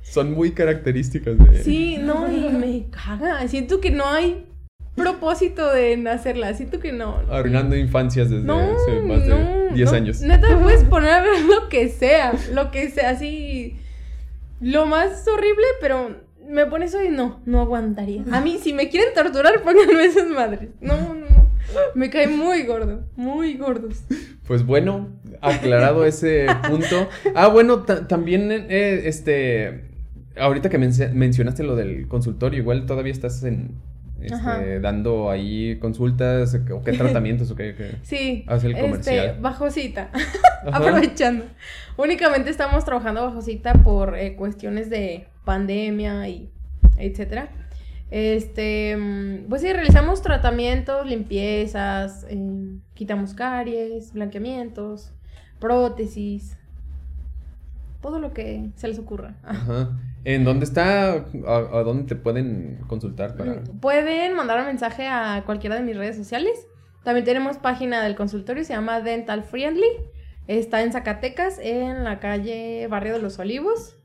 [0.00, 1.62] Son muy características de.
[1.62, 3.46] Sí, no, y me caga.
[3.48, 4.46] Siento que no hay
[4.94, 6.54] propósito de hacerla.
[6.54, 7.20] Siento que no.
[7.30, 10.20] Arruinando infancias desde hace más de 10 años.
[10.20, 12.32] Neta, puedes poner a ver lo que sea.
[12.52, 13.76] Lo que sea, así.
[14.60, 16.16] Lo más horrible, pero
[16.48, 18.24] me pone eso y no, no aguantaría.
[18.30, 20.70] A mí, si me quieren torturar, pónganme esas madres.
[20.80, 21.50] No, no.
[21.94, 24.04] Me cae muy gordo, muy gordos.
[24.46, 25.08] Pues bueno,
[25.40, 27.08] aclarado ese punto.
[27.34, 29.84] Ah, bueno, también, eh, este,
[30.36, 33.76] ahorita que mencionaste lo del consultorio, igual todavía estás en,
[34.26, 39.26] este, dando ahí consultas o qué tratamientos o qué, sí, hace el comercial.
[39.26, 40.10] Este, bajo cita,
[40.72, 41.44] aprovechando.
[41.96, 46.50] Únicamente estamos trabajando bajo cita por eh, cuestiones de pandemia y
[46.98, 47.50] etcétera.
[48.10, 55.12] Este, mm, pues sí, realizamos tratamientos, limpiezas, eh, quitamos caries, blanqueamientos,
[55.58, 56.56] prótesis,
[58.02, 59.36] todo lo que se les ocurra.
[59.42, 59.96] Ajá.
[60.24, 61.26] ¿En dónde está?
[61.46, 63.36] ¿A, dónde te pueden consultar?
[63.36, 63.54] Para...
[63.54, 66.66] Mm, pueden mandar un mensaje a cualquiera de mis redes sociales.
[67.02, 69.88] También tenemos página del consultorio, se llama Dental Friendly.
[70.46, 73.96] Está en Zacatecas, en la calle Barrio de los Olivos,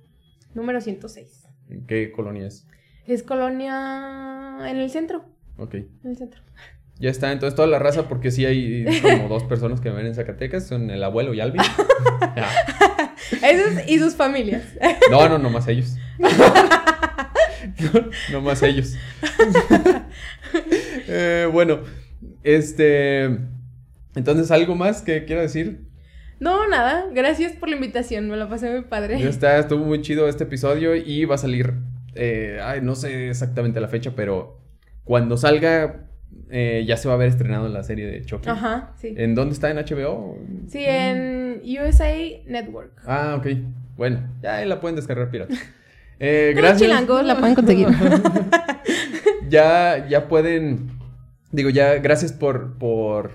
[0.53, 1.48] número 106.
[1.69, 2.68] ¿En qué colonia es?
[3.06, 5.26] Es colonia en el centro.
[5.57, 5.76] Ok.
[5.76, 6.41] En el centro.
[6.99, 10.07] Ya está, entonces toda la raza, porque sí hay como dos personas que me ven
[10.07, 11.61] en Zacatecas, son el abuelo y Alvin.
[13.41, 14.64] Esos y sus familias.
[15.10, 15.95] No, no, no más ellos.
[18.31, 18.95] no, más ellos.
[21.10, 21.80] Eh, bueno,
[22.44, 23.23] este.
[24.15, 25.88] Entonces, ¿algo más que quiero decir?
[26.39, 27.06] No, nada.
[27.14, 28.30] Gracias por la invitación.
[28.30, 29.19] Me lo pasé muy padre.
[29.19, 31.73] Ya está, estuvo muy chido este episodio y va a salir.
[32.15, 34.60] Eh, ay, no sé exactamente la fecha, pero
[35.03, 36.07] cuando salga
[36.49, 38.49] eh, ya se va a haber estrenado la serie de Chucky.
[38.49, 39.14] Ajá, sí.
[39.18, 39.70] ¿En dónde está?
[39.70, 40.38] ¿En HBO?
[40.68, 42.14] Sí, en USA
[42.45, 42.91] Network.
[43.06, 43.48] Ah, ok.
[43.98, 45.56] Bueno, ya la pueden descargar pirata.
[46.20, 46.82] Eh, gracias.
[46.82, 47.90] chilangos la pueden conseguir.
[49.52, 50.90] ya, ya pueden.
[51.52, 53.34] Digo, ya, gracias por, por,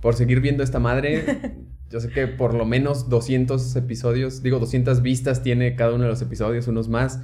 [0.00, 1.24] por seguir viendo esta madre.
[1.90, 6.10] Yo sé que por lo menos 200 episodios, digo, 200 vistas tiene cada uno de
[6.10, 7.20] los episodios, unos más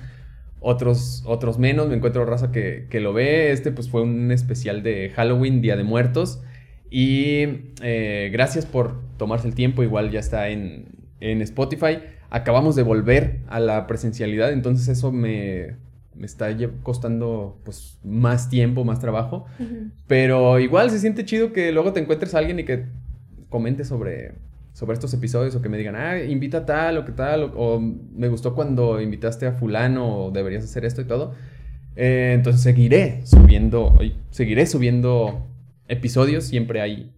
[0.60, 1.88] otros, otros menos.
[1.88, 3.50] Me encuentro raza que, lo ve.
[3.52, 6.42] Este pues fue un especial de Halloween, Día de Muertos.
[6.90, 9.82] Y eh, gracias por tomarse el tiempo.
[9.82, 11.98] Igual ya está en, Spotify.
[12.30, 15.76] Acabamos de volver a la presencialidad, entonces eso me,
[16.14, 16.48] me está
[16.82, 19.46] costando pues más tiempo, más trabajo.
[20.06, 22.86] Pero igual se siente chido que luego te encuentres a alguien y que
[23.50, 24.32] comente sobre
[24.72, 28.28] sobre estos episodios o que me digan, ah, invita tal o que tal, o, me
[28.28, 31.34] gustó cuando invitaste a fulano o deberías hacer esto y todo.
[31.96, 33.98] Eh, entonces seguiré subiendo,
[34.30, 35.46] seguiré subiendo
[35.88, 37.12] episodios, siempre hay,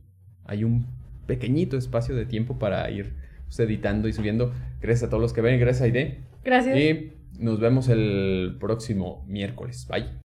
[0.45, 0.87] hay un
[1.27, 3.13] pequeñito espacio de tiempo para ir
[3.45, 4.53] pues, editando y subiendo.
[4.81, 6.19] Gracias a todos los que ven, gracias a Aide.
[6.45, 6.77] Gracias.
[6.77, 9.87] Y nos vemos el próximo miércoles.
[9.89, 10.21] Bye.